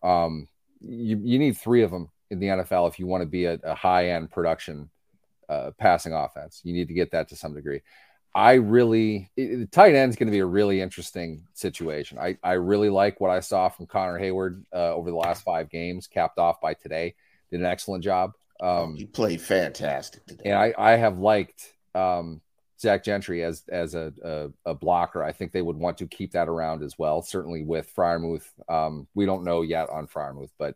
Um, 0.01 0.47
you, 0.79 1.19
you 1.21 1.39
need 1.39 1.57
three 1.57 1.81
of 1.81 1.91
them 1.91 2.09
in 2.29 2.39
the 2.39 2.47
NFL 2.47 2.87
if 2.89 2.99
you 2.99 3.07
want 3.07 3.21
to 3.21 3.27
be 3.27 3.45
a, 3.45 3.59
a 3.63 3.75
high 3.75 4.11
end 4.11 4.31
production 4.31 4.89
uh, 5.49 5.71
passing 5.77 6.13
offense. 6.13 6.61
You 6.63 6.73
need 6.73 6.87
to 6.87 6.93
get 6.93 7.11
that 7.11 7.29
to 7.29 7.35
some 7.35 7.53
degree. 7.53 7.81
I 8.35 8.53
really, 8.53 9.29
it, 9.37 9.71
tight 9.71 9.95
end 9.95 10.09
is 10.09 10.15
going 10.15 10.27
to 10.27 10.31
be 10.31 10.39
a 10.39 10.45
really 10.45 10.81
interesting 10.81 11.43
situation. 11.53 12.17
I, 12.17 12.37
I 12.43 12.53
really 12.53 12.89
like 12.89 13.21
what 13.21 13.29
I 13.29 13.39
saw 13.39 13.69
from 13.69 13.85
Connor 13.85 14.19
Heyward 14.19 14.63
uh, 14.73 14.93
over 14.93 15.11
the 15.11 15.17
last 15.17 15.43
five 15.43 15.69
games, 15.69 16.07
capped 16.07 16.39
off 16.39 16.59
by 16.59 16.73
today. 16.73 17.15
Did 17.51 17.59
an 17.59 17.65
excellent 17.65 18.03
job. 18.03 18.33
Um, 18.61 18.95
he 18.95 19.05
played 19.05 19.41
fantastic 19.41 20.25
today. 20.25 20.49
And 20.49 20.55
I, 20.55 20.73
I 20.77 20.91
have 20.91 21.19
liked 21.19 21.73
um, 21.93 22.41
Zach 22.79 23.03
Gentry 23.03 23.43
as 23.43 23.63
as 23.69 23.93
a, 23.93 24.13
a, 24.23 24.71
a 24.71 24.73
blocker. 24.73 25.23
I 25.23 25.31
think 25.31 25.51
they 25.51 25.61
would 25.61 25.77
want 25.77 25.97
to 25.99 26.07
keep 26.07 26.31
that 26.31 26.49
around 26.49 26.81
as 26.81 26.97
well. 26.97 27.21
Certainly 27.21 27.63
with 27.63 27.93
Freiermuth, 27.95 28.47
um, 28.67 29.07
we 29.13 29.25
don't 29.25 29.43
know 29.43 29.61
yet 29.61 29.89
on 29.89 30.07
Freiermuth, 30.07 30.51
but 30.57 30.75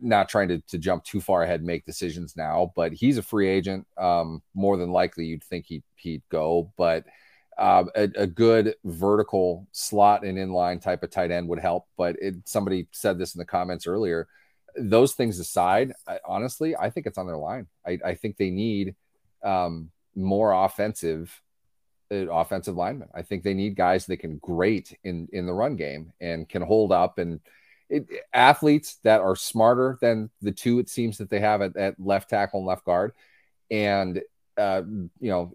not 0.00 0.28
trying 0.28 0.48
to, 0.48 0.60
to 0.68 0.78
jump 0.78 1.04
too 1.04 1.20
far 1.20 1.42
ahead 1.42 1.60
and 1.60 1.66
make 1.66 1.84
decisions 1.84 2.36
now, 2.36 2.72
but 2.76 2.92
he's 2.92 3.18
a 3.18 3.22
free 3.22 3.48
agent. 3.48 3.86
Um, 3.96 4.42
more 4.54 4.76
than 4.76 4.90
likely, 4.90 5.26
you'd 5.26 5.44
think 5.44 5.66
he'd, 5.66 5.82
he'd 5.96 6.22
go, 6.30 6.72
but 6.76 7.04
uh, 7.58 7.84
a, 7.94 8.02
a, 8.16 8.26
good 8.26 8.74
vertical 8.84 9.68
slot 9.70 10.24
and 10.24 10.38
inline 10.38 10.80
type 10.80 11.02
of 11.04 11.10
tight 11.10 11.30
end 11.30 11.48
would 11.48 11.60
help. 11.60 11.86
But 11.96 12.16
it, 12.20 12.34
somebody 12.44 12.88
said 12.90 13.16
this 13.18 13.34
in 13.34 13.38
the 13.38 13.44
comments 13.44 13.86
earlier. 13.86 14.26
Those 14.76 15.12
things 15.12 15.38
aside, 15.38 15.92
I, 16.08 16.18
honestly, 16.26 16.76
I 16.76 16.90
think 16.90 17.06
it's 17.06 17.18
on 17.18 17.28
their 17.28 17.36
line. 17.36 17.68
I, 17.86 17.98
I 18.04 18.14
think 18.14 18.36
they 18.36 18.50
need 18.50 18.96
um, 19.44 19.90
more 20.16 20.52
offensive 20.52 21.40
uh, 22.10 22.28
offensive 22.30 22.76
linemen. 22.76 23.08
I 23.14 23.22
think 23.22 23.42
they 23.42 23.54
need 23.54 23.76
guys 23.76 24.06
that 24.06 24.18
can 24.18 24.38
great 24.38 24.96
in 25.04 25.28
in 25.32 25.46
the 25.46 25.54
run 25.54 25.76
game 25.76 26.12
and 26.20 26.48
can 26.48 26.62
hold 26.62 26.92
up 26.92 27.18
and 27.18 27.40
it, 27.88 28.06
athletes 28.32 28.96
that 29.04 29.20
are 29.20 29.36
smarter 29.36 29.98
than 30.00 30.30
the 30.42 30.52
two 30.52 30.78
it 30.78 30.88
seems 30.88 31.18
that 31.18 31.30
they 31.30 31.40
have 31.40 31.62
at, 31.62 31.76
at 31.76 32.00
left 32.00 32.30
tackle 32.30 32.60
and 32.60 32.66
left 32.66 32.84
guard, 32.84 33.12
and 33.70 34.22
uh, 34.56 34.82
you 35.20 35.30
know, 35.30 35.52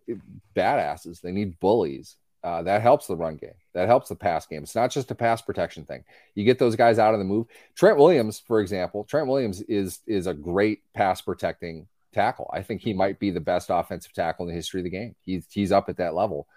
badasses. 0.56 1.22
They 1.22 1.32
need 1.32 1.60
bullies. 1.60 2.16
Uh, 2.42 2.64
that 2.64 2.82
helps 2.82 3.08
the 3.08 3.18
run 3.18 3.36
game. 3.36 3.54
That 3.74 3.88
helps 3.88 4.10
the 4.10 4.16
pass 4.16 4.46
game. 4.46 4.64
It's 4.64 4.76
not 4.76 4.92
just 4.92 5.12
a 5.12 5.16
pass 5.16 5.42
protection 5.42 5.84
thing. 5.84 6.06
You 6.36 6.46
get 6.46 6.58
those 6.58 6.76
guys 6.76 6.98
out 6.98 7.14
of 7.14 7.20
the 7.20 7.26
move. 7.26 7.48
Trent 7.76 7.98
Williams, 7.98 8.40
for 8.40 8.62
example, 8.62 9.04
Trent 9.04 9.28
Williams 9.28 9.62
is 9.64 10.00
is 10.08 10.28
a 10.28 10.34
great 10.34 10.82
pass 10.94 11.22
protecting 11.22 11.88
tackle. 12.14 12.50
I 12.54 12.62
think 12.62 12.82
he 12.82 12.94
might 12.94 13.20
be 13.20 13.32
the 13.32 13.42
best 13.42 13.70
offensive 13.70 14.14
tackle 14.14 14.46
in 14.46 14.50
the 14.50 14.56
history 14.56 14.80
of 14.80 14.86
the 14.86 14.90
game. 14.90 15.16
He's 15.26 15.46
he's 15.52 15.72
up 15.72 15.90
at 15.90 15.98
that 15.98 16.16
level. 16.16 16.48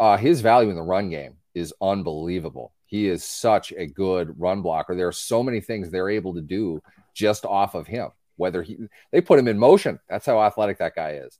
Uh, 0.00 0.16
his 0.16 0.40
value 0.40 0.70
in 0.70 0.76
the 0.76 0.82
run 0.82 1.10
game 1.10 1.36
is 1.54 1.74
unbelievable. 1.80 2.72
He 2.90 3.06
is 3.08 3.22
such 3.22 3.72
a 3.76 3.86
good 3.86 4.38
run 4.38 4.62
blocker. 4.62 4.96
There 4.96 5.06
are 5.06 5.12
so 5.12 5.44
many 5.44 5.60
things 5.60 5.90
they're 5.90 6.10
able 6.10 6.34
to 6.34 6.40
do 6.40 6.82
just 7.14 7.46
off 7.46 7.76
of 7.76 7.86
him. 7.86 8.10
Whether 8.36 8.62
he 8.62 8.78
they 9.12 9.20
put 9.20 9.38
him 9.38 9.46
in 9.46 9.58
motion, 9.58 10.00
that's 10.08 10.26
how 10.26 10.42
athletic 10.42 10.78
that 10.78 10.96
guy 10.96 11.20
is. 11.24 11.38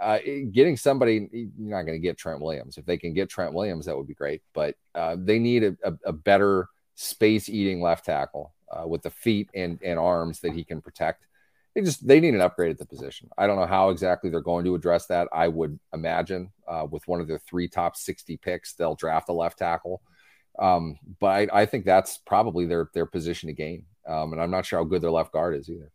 Uh, 0.00 0.18
getting 0.52 0.76
somebody, 0.76 1.28
you're 1.32 1.50
not 1.58 1.82
going 1.82 1.98
to 2.00 2.02
get 2.02 2.16
Trent 2.16 2.40
Williams. 2.40 2.78
If 2.78 2.86
they 2.86 2.96
can 2.96 3.12
get 3.12 3.28
Trent 3.28 3.52
Williams, 3.52 3.86
that 3.86 3.96
would 3.96 4.06
be 4.06 4.14
great. 4.14 4.42
But 4.54 4.76
uh, 4.94 5.16
they 5.18 5.38
need 5.38 5.64
a, 5.64 5.76
a, 5.82 5.92
a 6.06 6.12
better 6.12 6.68
space 6.94 7.48
eating 7.48 7.82
left 7.82 8.06
tackle 8.06 8.54
uh, 8.70 8.86
with 8.86 9.02
the 9.02 9.10
feet 9.10 9.50
and, 9.54 9.78
and 9.82 9.98
arms 9.98 10.40
that 10.40 10.52
he 10.52 10.64
can 10.64 10.80
protect. 10.80 11.26
They 11.74 11.82
just 11.82 12.06
they 12.06 12.18
need 12.18 12.34
an 12.34 12.40
upgrade 12.40 12.70
at 12.70 12.78
the 12.78 12.86
position. 12.86 13.28
I 13.36 13.46
don't 13.46 13.58
know 13.58 13.66
how 13.66 13.90
exactly 13.90 14.30
they're 14.30 14.40
going 14.40 14.64
to 14.64 14.74
address 14.74 15.06
that. 15.06 15.28
I 15.32 15.48
would 15.48 15.78
imagine 15.92 16.50
uh, 16.66 16.86
with 16.90 17.06
one 17.06 17.20
of 17.20 17.28
their 17.28 17.38
three 17.38 17.68
top 17.68 17.96
60 17.96 18.36
picks, 18.38 18.72
they'll 18.72 18.94
draft 18.94 19.28
a 19.28 19.32
left 19.32 19.58
tackle. 19.58 20.00
Um, 20.58 20.98
but 21.20 21.26
I, 21.26 21.48
I, 21.52 21.66
think 21.66 21.84
that's 21.84 22.18
probably 22.18 22.66
their 22.66 22.90
their 22.92 23.06
position 23.06 23.46
to 23.46 23.52
gain. 23.52 23.84
Um, 24.06 24.32
and 24.32 24.42
I'm 24.42 24.50
not 24.50 24.66
sure 24.66 24.80
how 24.80 24.84
good 24.84 25.02
their 25.02 25.10
left 25.10 25.32
guard 25.32 25.54
is 25.54 25.68
either. 25.68 25.92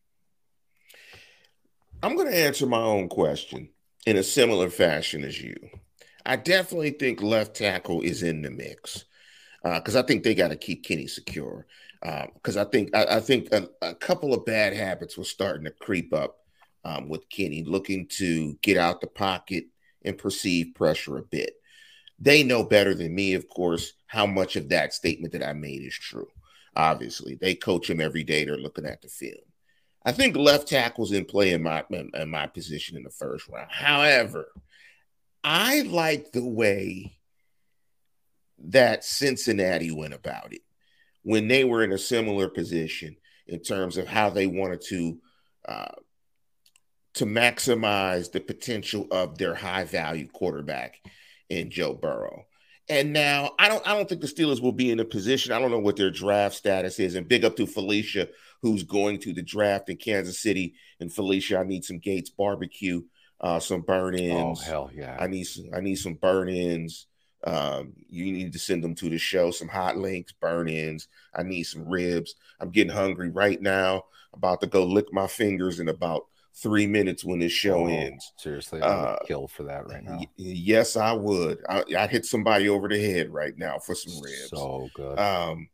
I'm 2.02 2.16
going 2.16 2.28
to 2.28 2.38
answer 2.38 2.66
my 2.66 2.82
own 2.82 3.10
question 3.10 3.70
in 4.06 4.18
a 4.18 4.24
similar 4.24 4.70
fashion 4.70 5.24
as 5.24 5.42
you. 5.42 5.56
I 6.26 6.38
definitely 6.38 6.92
think 6.92 7.22
left 7.22 7.56
tackle 7.56 8.02
is 8.02 8.24
in 8.24 8.42
the 8.42 8.52
mix 8.52 9.06
because 9.64 9.96
uh, 9.96 10.00
I 10.00 10.04
think 10.04 10.24
they 10.24 10.36
got 10.36 10.50
to 10.50 10.56
keep 10.56 10.84
Kenny 10.84 11.08
secure. 11.08 11.66
Because 12.02 12.58
uh, 12.58 12.62
I 12.62 12.66
think 12.66 12.96
I, 12.96 13.06
I 13.18 13.20
think 13.22 13.54
a, 13.54 13.70
a, 13.82 13.96
couple 13.96 14.34
of 14.34 14.46
bad 14.46 14.74
habits 14.74 15.18
were 15.18 15.24
starting 15.24 15.64
to 15.64 15.72
creep 15.72 16.14
up 16.14 16.38
um, 16.84 17.08
with 17.08 17.30
Kenny, 17.30 17.64
looking 17.64 18.08
to 18.18 18.58
get 18.62 18.78
out 18.78 19.00
the 19.00 19.08
pocket 19.08 19.66
and 20.04 20.18
perceive 20.18 20.76
pressure 20.76 21.18
a 21.18 21.24
bit. 21.24 21.54
They 22.24 22.42
know 22.42 22.64
better 22.64 22.96
than 22.96 23.14
me, 23.14 23.34
of 23.34 23.50
course, 23.50 23.94
how 24.08 24.26
much 24.26 24.56
of 24.56 24.70
that 24.70 24.94
statement 24.94 25.34
that 25.34 25.44
I 25.44 25.52
made 25.52 25.82
is 25.82 25.94
true. 25.94 26.30
Obviously, 26.74 27.36
they 27.36 27.54
coach 27.54 27.90
him 27.90 28.00
every 28.00 28.24
day. 28.24 28.46
They're 28.46 28.58
looking 28.58 28.86
at 28.86 29.02
the 29.02 29.10
film. 29.10 29.44
I 30.06 30.14
think 30.14 30.38
left 30.38 30.70
tackle's 30.70 31.12
in 31.12 31.26
play 31.26 31.52
in 31.52 31.62
my 31.62 31.84
in 31.90 32.30
my 32.30 32.48
position 32.48 32.96
in 32.96 33.04
the 33.04 33.10
first 33.10 33.50
round. 33.50 33.70
However, 33.70 34.48
I 35.44 35.82
like 35.82 36.32
the 36.32 36.46
way 36.46 37.18
that 38.70 39.04
Cincinnati 39.04 39.92
went 39.92 40.14
about 40.14 40.54
it 40.54 40.62
when 41.24 41.50
they 41.50 41.66
were 41.66 41.84
in 41.84 41.92
a 41.92 41.98
similar 41.98 42.48
position 42.48 43.18
in 43.48 43.60
terms 43.60 43.98
of 43.98 44.08
how 44.08 44.30
they 44.30 44.48
wanted 44.48 44.82
to 44.88 45.18
uh, 45.68 45.96
to 47.16 47.26
maximize 47.26 48.32
the 48.32 48.40
potential 48.40 49.08
of 49.12 49.38
their 49.38 49.54
high 49.54 49.84
value 49.84 50.28
quarterback 50.30 51.02
in 51.50 51.70
Joe 51.70 51.94
Burrow. 51.94 52.46
And 52.90 53.14
now 53.14 53.52
I 53.58 53.70
don't 53.70 53.86
I 53.88 53.96
don't 53.96 54.10
think 54.10 54.22
the 54.22 54.28
Steelers 54.28 54.62
will 54.62 54.74
be 54.74 54.92
in 54.92 55.00
a 55.00 55.06
position. 55.06 55.54
I 55.54 55.60
don't 55.60 55.72
know 55.72 55.80
what 55.80 55.96
their 55.96 56.12
draft 56.12 56.56
status 56.56 57.00
is. 57.00 57.16
And 57.16 57.28
big 57.28 57.46
up 57.46 57.56
to 57.56 57.66
Felicia, 57.66 58.28
who's 58.62 58.84
going 58.84 59.20
to 59.20 59.34
the 59.34 59.42
draft 59.42 59.90
in 59.90 59.98
Kansas 59.98 60.42
City. 60.42 60.76
And 61.00 61.14
Felicia, 61.14 61.60
I 61.60 61.64
need 61.64 61.86
some 61.86 62.00
Gates 62.00 62.30
barbecue, 62.30 63.04
uh, 63.40 63.60
some 63.60 63.82
burn-ins. 63.82 64.62
Oh 64.62 64.64
hell 64.64 64.92
yeah. 64.94 65.16
I 65.20 65.28
need 65.28 65.46
some 65.46 65.66
I 65.74 65.80
need 65.80 65.96
some 65.96 66.16
burn-ins. 66.16 67.08
Um, 67.46 67.94
you 68.10 68.32
need 68.32 68.54
to 68.54 68.60
send 68.60 68.84
them 68.84 68.96
to 68.96 69.10
the 69.10 69.18
show, 69.18 69.52
some 69.52 69.68
hot 69.68 69.98
links, 69.98 70.34
burn-ins. 70.34 71.08
I 71.34 71.44
need 71.44 71.64
some 71.64 71.88
ribs. 71.88 72.36
I'm 72.60 72.70
getting 72.70 72.94
hungry 72.94 73.30
right 73.30 73.62
now. 73.62 74.04
About 74.34 74.62
to 74.62 74.68
go 74.68 74.84
lick 74.84 75.14
my 75.14 75.28
fingers 75.28 75.80
in 75.80 75.88
about 75.88 76.26
three 76.56 76.86
minutes 76.88 77.26
when 77.26 77.40
this 77.40 77.52
show 77.52 77.86
oh, 77.86 77.88
ends. 77.88 78.32
Seriously, 78.38 78.82
I 78.82 78.88
would 78.88 79.06
uh, 79.06 79.18
kill 79.26 79.48
for 79.48 79.64
that 79.64 79.88
right 79.88 80.04
now. 80.04 80.18
Y- 80.18 80.28
yes, 80.38 80.96
I 80.96 81.14
would. 81.14 81.60
I, 81.68 81.84
I 81.98 82.08
hit 82.08 82.26
somebody 82.26 82.70
over 82.70 82.88
the 82.88 83.00
head 83.00 83.32
right 83.32 83.58
now 83.58 83.80
for 83.80 83.96
some 83.96 84.22
ribs. 84.22 84.50
So 84.50 84.90
good. 84.94 85.20
Um, 85.20 85.68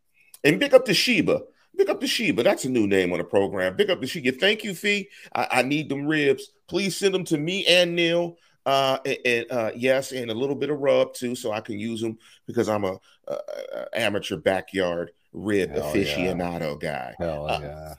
and 0.44 0.60
pick 0.60 0.74
up 0.74 0.86
to 0.86 0.94
Sheba. 0.94 1.42
Big 1.76 1.90
up 1.90 2.02
to 2.02 2.08
Sheba. 2.08 2.44
That's 2.44 2.66
a 2.66 2.70
new 2.70 2.88
name 2.88 3.12
on 3.14 3.20
the 3.20 3.24
program. 3.24 3.76
Big 3.76 3.90
up 3.90 4.02
to 4.02 4.08
Sheba. 4.08 4.34
Thank 4.34 4.64
you, 4.64 4.74
Fee. 4.74 5.10
I, 5.34 5.48
I 5.52 5.62
need 5.62 5.90
them 5.90 6.06
ribs. 6.06 6.52
Please 6.68 6.96
send 6.96 7.14
them 7.14 7.24
to 7.26 7.38
me 7.38 7.66
and 7.66 7.96
Neil. 7.96 8.38
Uh, 8.66 9.00
and, 9.06 9.18
and 9.26 9.52
uh, 9.52 9.72
yes, 9.76 10.12
and 10.12 10.30
a 10.30 10.34
little 10.34 10.56
bit 10.56 10.70
of 10.70 10.80
rub 10.80 11.14
too, 11.14 11.34
so 11.36 11.52
I 11.52 11.62
can 11.62 11.80
use 11.80 12.02
them 12.02 12.18
because 12.46 12.70
I'm 12.70 12.84
a, 12.84 12.98
a, 13.28 13.34
a 13.34 13.88
amateur 13.94 14.38
backyard 14.38 15.12
rib 15.34 15.72
Hell 15.72 15.94
aficionado 15.94 16.82
yeah. 16.84 16.90
guy. 16.92 17.16
Hell 17.18 17.48
uh, 17.48 17.60
yeah. 17.62 17.94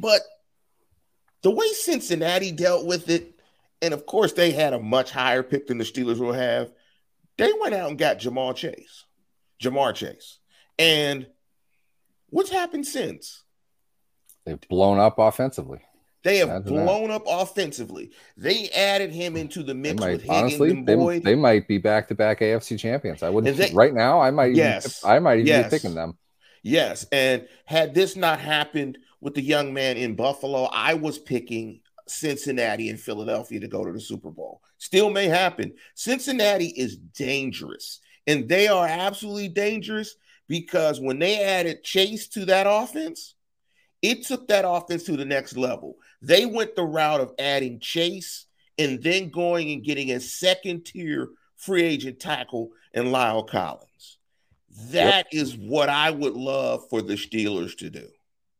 But 0.00 0.22
the 1.46 1.52
way 1.52 1.68
Cincinnati 1.68 2.50
dealt 2.50 2.86
with 2.86 3.08
it, 3.08 3.38
and 3.80 3.94
of 3.94 4.04
course 4.04 4.32
they 4.32 4.50
had 4.50 4.72
a 4.72 4.80
much 4.80 5.12
higher 5.12 5.44
pick 5.44 5.68
than 5.68 5.78
the 5.78 5.84
Steelers 5.84 6.18
will 6.18 6.32
have. 6.32 6.72
They 7.38 7.52
went 7.60 7.72
out 7.72 7.88
and 7.88 7.96
got 7.96 8.18
Jamal 8.18 8.52
Chase, 8.52 9.04
Ja'Marr 9.62 9.94
Chase, 9.94 10.40
and 10.76 11.24
what's 12.30 12.50
happened 12.50 12.84
since? 12.84 13.44
They've 14.44 14.60
blown 14.68 14.98
up 14.98 15.20
offensively. 15.20 15.82
They 16.24 16.38
have 16.38 16.48
Imagine 16.48 16.84
blown 16.84 17.08
that. 17.10 17.14
up 17.14 17.24
offensively. 17.28 18.10
They 18.36 18.68
added 18.70 19.12
him 19.12 19.36
into 19.36 19.62
the 19.62 19.74
mix 19.74 20.00
might, 20.00 20.14
with 20.14 20.22
Higgins 20.22 20.42
honestly, 20.42 20.70
and 20.70 20.84
Boyd. 20.84 21.22
They, 21.22 21.30
they 21.30 21.36
might 21.36 21.68
be 21.68 21.78
back 21.78 22.08
to 22.08 22.16
back 22.16 22.40
AFC 22.40 22.76
champions. 22.76 23.22
I 23.22 23.30
wouldn't 23.30 23.56
they, 23.56 23.70
right 23.72 23.94
now. 23.94 24.20
I 24.20 24.32
might 24.32 24.56
yes, 24.56 25.04
even, 25.04 25.16
I 25.16 25.18
might 25.20 25.34
even 25.34 25.46
yes, 25.46 25.70
be 25.70 25.76
picking 25.76 25.94
them. 25.94 26.18
Yes, 26.64 27.06
and 27.12 27.46
had 27.66 27.94
this 27.94 28.16
not 28.16 28.40
happened 28.40 28.98
with 29.26 29.34
the 29.34 29.42
young 29.42 29.74
man 29.74 29.96
in 29.96 30.14
Buffalo, 30.14 30.66
I 30.72 30.94
was 30.94 31.18
picking 31.18 31.80
Cincinnati 32.06 32.90
and 32.90 33.00
Philadelphia 33.00 33.58
to 33.58 33.66
go 33.66 33.84
to 33.84 33.90
the 33.90 34.00
Super 34.00 34.30
Bowl. 34.30 34.62
Still 34.78 35.10
may 35.10 35.26
happen. 35.26 35.72
Cincinnati 35.96 36.66
is 36.66 36.96
dangerous, 36.96 37.98
and 38.28 38.48
they 38.48 38.68
are 38.68 38.86
absolutely 38.86 39.48
dangerous 39.48 40.14
because 40.46 41.00
when 41.00 41.18
they 41.18 41.42
added 41.42 41.82
Chase 41.82 42.28
to 42.28 42.44
that 42.44 42.68
offense, 42.70 43.34
it 44.00 44.24
took 44.24 44.46
that 44.46 44.64
offense 44.64 45.02
to 45.06 45.16
the 45.16 45.24
next 45.24 45.56
level. 45.56 45.96
They 46.22 46.46
went 46.46 46.76
the 46.76 46.84
route 46.84 47.20
of 47.20 47.34
adding 47.36 47.80
Chase 47.80 48.46
and 48.78 49.02
then 49.02 49.30
going 49.30 49.72
and 49.72 49.82
getting 49.82 50.12
a 50.12 50.20
second 50.20 50.84
tier 50.84 51.30
free 51.56 51.82
agent 51.82 52.20
tackle 52.20 52.70
in 52.94 53.06
La'el 53.06 53.44
Collins. 53.44 54.18
That 54.92 55.26
yep. 55.32 55.42
is 55.44 55.56
what 55.56 55.88
I 55.88 56.12
would 56.12 56.34
love 56.34 56.88
for 56.88 57.02
the 57.02 57.14
Steelers 57.14 57.76
to 57.78 57.90
do. 57.90 58.06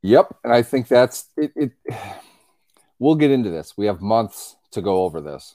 Yep, 0.07 0.37
and 0.45 0.53
I 0.53 0.63
think 0.63 0.87
that's 0.87 1.29
it, 1.37 1.53
it. 1.57 1.73
We'll 2.99 3.17
get 3.17 3.31
into 3.31 3.51
this. 3.51 3.77
We 3.77 3.85
have 3.87 4.01
months 4.01 4.57
to 4.71 4.81
go 4.81 5.03
over 5.03 5.21
this, 5.21 5.55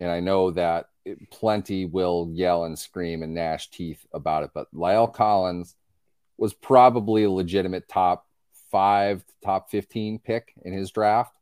and 0.00 0.10
I 0.10 0.20
know 0.20 0.52
that 0.52 0.86
it, 1.04 1.30
plenty 1.30 1.84
will 1.84 2.30
yell 2.32 2.64
and 2.64 2.78
scream 2.78 3.22
and 3.22 3.34
gnash 3.34 3.68
teeth 3.68 4.06
about 4.14 4.44
it. 4.44 4.52
But 4.54 4.74
La'el 4.74 5.12
Collins 5.12 5.74
was 6.38 6.54
probably 6.54 7.24
a 7.24 7.30
legitimate 7.30 7.90
top 7.90 8.24
five, 8.70 9.22
top 9.44 9.68
15 9.70 10.18
pick 10.20 10.54
in 10.64 10.72
his 10.72 10.90
draft. 10.92 11.34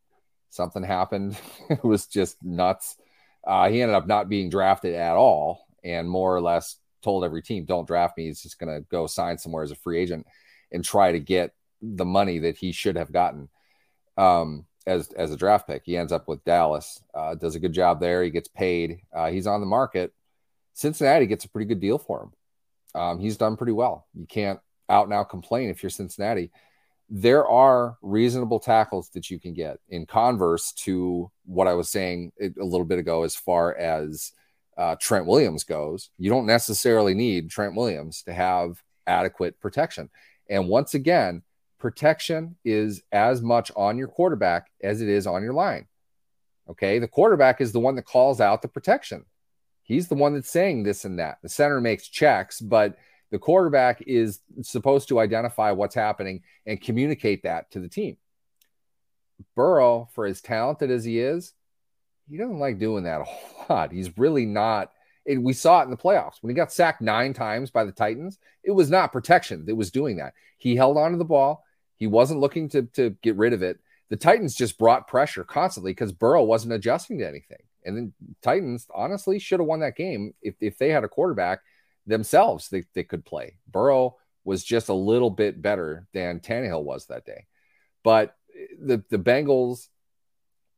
Something 0.51 0.83
happened. 0.83 1.39
it 1.71 1.85
was 1.85 2.07
just 2.07 2.43
nuts. 2.43 2.97
Uh, 3.47 3.69
he 3.69 3.83
ended 3.83 3.95
up 3.95 4.09
not 4.09 4.29
being 4.29 4.51
drafted 4.51 4.97
at 4.97 5.15
all 5.15 5.65
and 5.85 6.11
more 6.11 6.35
or 6.35 6.41
less 6.41 6.79
told 7.03 7.23
every 7.25 7.43
team, 7.43 7.67
don't 7.67 7.87
draft 7.87 8.17
me. 8.17 8.27
He's 8.27 8.43
just 8.43 8.59
going 8.59 8.75
to 8.75 8.85
go 8.91 9.07
sign 9.07 9.39
somewhere 9.39 9.63
as 9.63 9.71
a 9.71 9.77
free 9.77 10.01
agent 10.01 10.27
and 10.73 10.85
try 10.85 11.13
to 11.13 11.21
get 11.21 11.53
the 11.95 12.05
money 12.05 12.39
that 12.41 12.57
he 12.57 12.73
should 12.73 12.97
have 12.97 13.13
gotten 13.13 13.49
um, 14.17 14.67
as, 14.87 15.13
as 15.13 15.31
a 15.31 15.37
draft 15.37 15.67
pick. 15.67 15.83
He 15.85 15.97
ends 15.97 16.13
up 16.13 16.29
with 16.29 16.45
Dallas, 16.45 17.03
uh, 17.15 17.35
does 17.35 17.55
a 17.55 17.61
good 17.61 17.73
job 17.73 18.01
there. 18.01 18.23
He 18.23 18.31
gets 18.31 18.49
paid. 18.49 19.01
Uh, 19.15 19.31
he's 19.31 19.47
on 19.47 19.61
the 19.61 19.67
market. 19.67 20.13
Cincinnati 20.75 21.27
gets 21.27 21.45
a 21.45 21.49
pretty 21.49 21.67
good 21.67 21.81
deal 21.81 21.99
for 21.99 22.23
him. 22.23 23.01
Um, 23.01 23.21
he's 23.21 23.37
done 23.37 23.57
pretty 23.57 23.73
well. 23.73 24.07
You 24.15 24.27
can't 24.27 24.61
out 24.89 25.09
now 25.09 25.25
complain 25.25 25.71
if 25.71 25.83
you're 25.83 25.91
Cincinnati. 25.91 26.51
There 27.09 27.47
are 27.47 27.97
reasonable 28.03 28.59
tackles 28.59 29.11
that 29.11 29.31
you 29.31 29.39
can 29.39 29.55
get 29.55 29.79
in 29.89 30.07
converse 30.07 30.73
to 30.73 31.31
what 31.45 31.69
I 31.69 31.75
was 31.75 31.89
saying 31.89 32.33
a 32.41 32.65
little 32.65 32.85
bit 32.85 32.99
ago 32.99 33.23
as 33.23 33.37
far 33.37 33.77
as 33.77 34.33
uh, 34.77 34.97
Trent 35.01 35.27
Williams 35.27 35.65
goes. 35.65 36.11
You 36.19 36.31
don't 36.31 36.47
necessarily 36.47 37.15
need 37.15 37.51
Trent 37.51 37.77
Williams 37.77 38.23
to 38.23 38.33
have 38.33 38.83
adequate 39.07 39.61
protection. 39.61 40.11
And 40.51 40.69
once 40.69 40.95
again, 40.95 41.43
protection 41.79 42.57
is 42.65 43.03
as 43.13 43.43
much 43.43 43.71
on 43.77 43.99
your 43.99 44.09
quarterback 44.09 44.71
as 44.83 45.01
it 45.03 45.09
is 45.09 45.27
on 45.27 45.43
your 45.43 45.53
line. 45.53 45.87
Okay. 46.69 46.99
The 46.99 47.09
quarterback 47.09 47.61
is 47.61 47.73
the 47.73 47.81
one 47.81 47.97
that 47.97 48.07
calls 48.07 48.41
out 48.41 48.63
the 48.63 48.69
protection. 48.69 49.25
He's 49.83 50.09
the 50.09 50.17
one 50.17 50.35
that's 50.35 50.51
saying 50.51 50.83
this 50.83 51.05
and 51.05 51.19
that. 51.19 51.39
The 51.43 51.49
center 51.49 51.81
makes 51.81 52.09
checks, 52.09 52.61
but 52.61 52.97
the 53.31 53.39
quarterback 53.39 54.03
is 54.07 54.41
supposed 54.63 55.09
to 55.09 55.21
identify 55.21 55.71
what's 55.73 55.95
happening 55.95 56.43
and 56.65 56.81
communicate 56.81 57.45
that 57.45 57.71
to 57.73 57.81
the 57.81 57.89
team. 57.89 58.17
Burrow, 59.55 60.09
for 60.13 60.27
as 60.27 60.41
talented 60.41 60.91
as 60.91 61.05
he 61.05 61.21
is, 61.21 61.53
he 62.29 62.37
doesn't 62.37 62.59
like 62.59 62.79
doing 62.79 63.05
that 63.05 63.21
a 63.21 63.27
lot. 63.73 63.93
He's 63.93 64.17
really 64.19 64.47
not. 64.47 64.93
It, 65.25 65.43
we 65.43 65.53
saw 65.53 65.81
it 65.81 65.85
in 65.85 65.91
the 65.91 65.97
playoffs 65.97 66.37
when 66.41 66.51
he 66.51 66.55
got 66.55 66.73
sacked 66.73 67.01
nine 67.01 67.33
times 67.33 67.71
by 67.71 67.85
the 67.85 67.93
Titans. 67.93 68.39
It 68.65 68.71
was 68.71 68.91
not 68.91 69.13
protection 69.13 69.67
that 69.67 69.75
was 69.75 69.91
doing 69.91 70.17
that. 70.17 70.35
He 70.59 70.77
held 70.77 70.97
on 70.97 71.13
to 71.13 71.19
the 71.19 71.25
ball. 71.25 71.65
He 71.97 72.07
wasn't 72.07 72.41
looking 72.41 72.69
to, 72.71 72.83
to 72.95 73.11
get 73.23 73.37
rid 73.37 73.53
of 73.53 73.63
it. 73.63 73.79
The 74.11 74.17
Titans 74.17 74.55
just 74.55 74.79
brought 74.79 75.09
pressure 75.09 75.45
constantly 75.45 75.93
because 75.93 76.13
Burrow 76.13 76.45
wasn't 76.45 76.75
adjusting 76.75 77.19
to 77.19 77.29
anything. 77.29 77.59
And 77.85 77.97
then 77.97 78.13
Titans 78.43 78.87
honestly 78.95 79.39
should 79.39 79.61
have 79.61 79.67
won 79.67 79.81
that 79.81 79.97
game 79.97 80.35
if, 80.43 80.55
if 80.61 80.79
they 80.79 80.91
had 80.91 81.05
a 81.05 81.09
quarterback 81.09 81.61
themselves 82.07 82.69
they, 82.69 82.85
they 82.95 83.03
could 83.03 83.25
play. 83.25 83.57
Burrow 83.69 84.17
was 84.45 84.63
just 84.63 84.89
a 84.89 84.95
little 84.95 85.31
bit 85.31 85.61
better 85.61 86.07
than 86.13 86.41
Tannehill 86.41 86.85
was 86.85 87.07
that 87.07 87.25
day. 87.25 87.47
But 88.05 88.35
the, 88.81 89.03
the 89.11 89.19
Bengals 89.19 89.89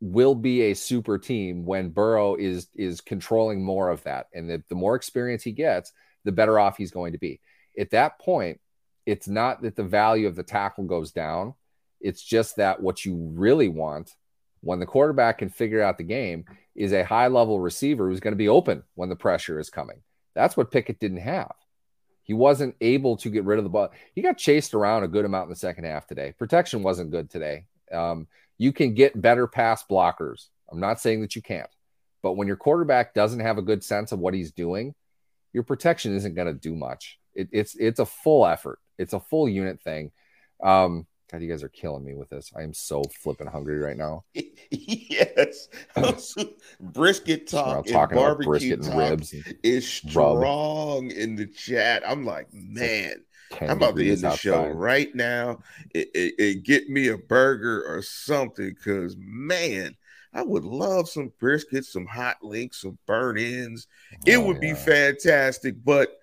will 0.01 0.35
be 0.35 0.63
a 0.63 0.75
super 0.75 1.19
team 1.19 1.65
when 1.67 1.91
Burrow 1.91 2.37
is 2.37 2.69
is 2.75 3.01
controlling 3.01 3.65
more 3.65 3.91
of 3.91 4.03
that. 4.05 4.27
And 4.33 4.49
the, 4.49 4.63
the 4.69 4.75
more 4.75 4.95
experience 4.95 5.43
he 5.43 5.53
gets, 5.53 5.93
the 6.25 6.33
better 6.33 6.59
off 6.59 6.77
he's 6.77 6.91
going 6.91 7.13
to 7.13 7.19
be. 7.19 7.41
At 7.79 7.91
that 7.91 8.19
point, 8.19 8.61
it's 9.09 9.27
not 9.27 9.63
that 9.63 9.75
the 9.75 9.85
value 9.85 10.27
of 10.27 10.37
the 10.37 10.43
tackle 10.43 10.85
goes 10.85 11.13
down. 11.13 11.55
It's 11.99 12.23
just 12.23 12.57
that 12.57 12.83
what 12.83 13.07
you 13.07 13.15
really 13.33 13.69
want 13.69 14.15
when 14.61 14.81
the 14.81 14.87
quarterback 14.87 15.39
can 15.39 15.49
figure 15.49 15.83
out 15.83 15.97
the 15.97 16.05
game 16.05 16.45
is 16.75 16.93
a 16.93 17.05
high 17.05 17.29
level 17.29 17.59
receiver 17.59 18.07
who's 18.07 18.21
going 18.21 18.33
to 18.33 18.37
be 18.37 18.51
open 18.51 18.83
when 18.97 19.09
the 19.09 19.17
pressure 19.17 19.59
is 19.59 19.71
coming. 19.71 20.03
That's 20.35 20.59
what 20.59 20.71
Pickett 20.71 21.01
didn't 21.01 21.23
have. 21.23 21.55
He 22.23 22.35
wasn't 22.35 22.77
able 22.83 23.17
to 23.17 23.31
get 23.31 23.45
rid 23.45 23.57
of 23.57 23.65
the 23.65 23.71
ball. 23.71 23.89
He 24.15 24.21
got 24.21 24.37
chased 24.37 24.75
around 24.75 25.05
a 25.05 25.09
good 25.09 25.25
amount 25.25 25.45
in 25.45 25.51
the 25.51 25.57
second 25.57 25.85
half 25.85 26.07
today. 26.07 26.35
Protection 26.39 26.83
wasn't 26.83 27.11
good 27.11 27.31
today. 27.31 27.65
Um, 27.91 28.27
you 28.59 28.75
can 28.75 28.93
get 28.93 29.19
better 29.19 29.47
pass 29.47 29.85
blockers. 29.91 30.49
I'm 30.71 30.81
not 30.81 31.01
saying 31.01 31.23
that 31.23 31.35
you 31.35 31.41
can't, 31.41 31.71
but 32.23 32.35
when 32.35 32.47
your 32.47 32.59
quarterback 32.59 33.15
doesn't 33.15 33.41
have 33.41 33.57
a 33.57 33.63
good 33.63 33.83
sense 33.83 34.13
of 34.13 34.19
what 34.19 34.35
he's 34.35 34.53
doing, 34.53 34.95
your 35.55 35.63
protection 35.63 36.15
isn't 36.15 36.35
going 36.35 36.49
to 36.49 36.53
do 36.53 36.75
much. 36.75 37.19
It, 37.39 37.49
it's 37.53 37.77
it's 37.77 38.01
a 38.01 38.07
full 38.07 38.47
effort. 38.47 38.81
It's 38.99 39.13
a 39.13 39.21
full 39.21 39.49
unit 39.49 39.81
thing. 39.81 40.11
Um, 40.61 41.07
God, 41.31 41.41
you 41.43 41.49
guys 41.49 41.63
are 41.63 41.69
killing 41.69 42.05
me 42.05 42.15
with 42.15 42.31
this. 42.31 42.51
I 42.57 42.63
am 42.63 42.75
so 42.75 43.05
flipping 43.23 43.47
hungry 43.47 43.79
right 43.79 43.97
now. 43.97 44.25
yes, 44.71 45.69
brisket 46.81 47.47
talk 47.47 47.87
and 47.87 48.11
barbecue 48.11 48.49
brisket 48.49 48.85
and 48.87 48.99
ribs 48.99 49.35
is 49.63 49.89
strong 49.89 51.09
rub. 51.09 51.17
in 51.17 51.37
the 51.37 51.47
chat. 51.47 52.03
I'm 52.05 52.25
like, 52.25 52.53
man, 52.53 53.23
I'm 53.61 53.71
about 53.71 53.95
to 53.97 54.11
end 54.11 54.23
the 54.23 54.29
outside. 54.29 54.41
show 54.41 54.67
right 54.69 55.15
now. 55.15 55.61
It, 55.95 56.09
it, 56.15 56.35
it, 56.39 56.63
get 56.65 56.89
me 56.89 57.09
a 57.09 57.19
burger 57.19 57.85
or 57.87 58.03
something, 58.03 58.71
because 58.71 59.15
man, 59.19 59.97
I 60.33 60.43
would 60.43 60.65
love 60.65 61.09
some 61.09 61.33
brisket, 61.39 61.85
some 61.85 62.07
hot 62.07 62.39
links, 62.43 62.83
some 62.83 62.99
burn 63.07 63.39
ins. 63.39 63.87
It 64.27 64.37
oh, 64.37 64.47
would 64.47 64.63
yeah. 64.63 64.73
be 64.73 64.81
fantastic. 64.81 65.77
But 65.85 66.18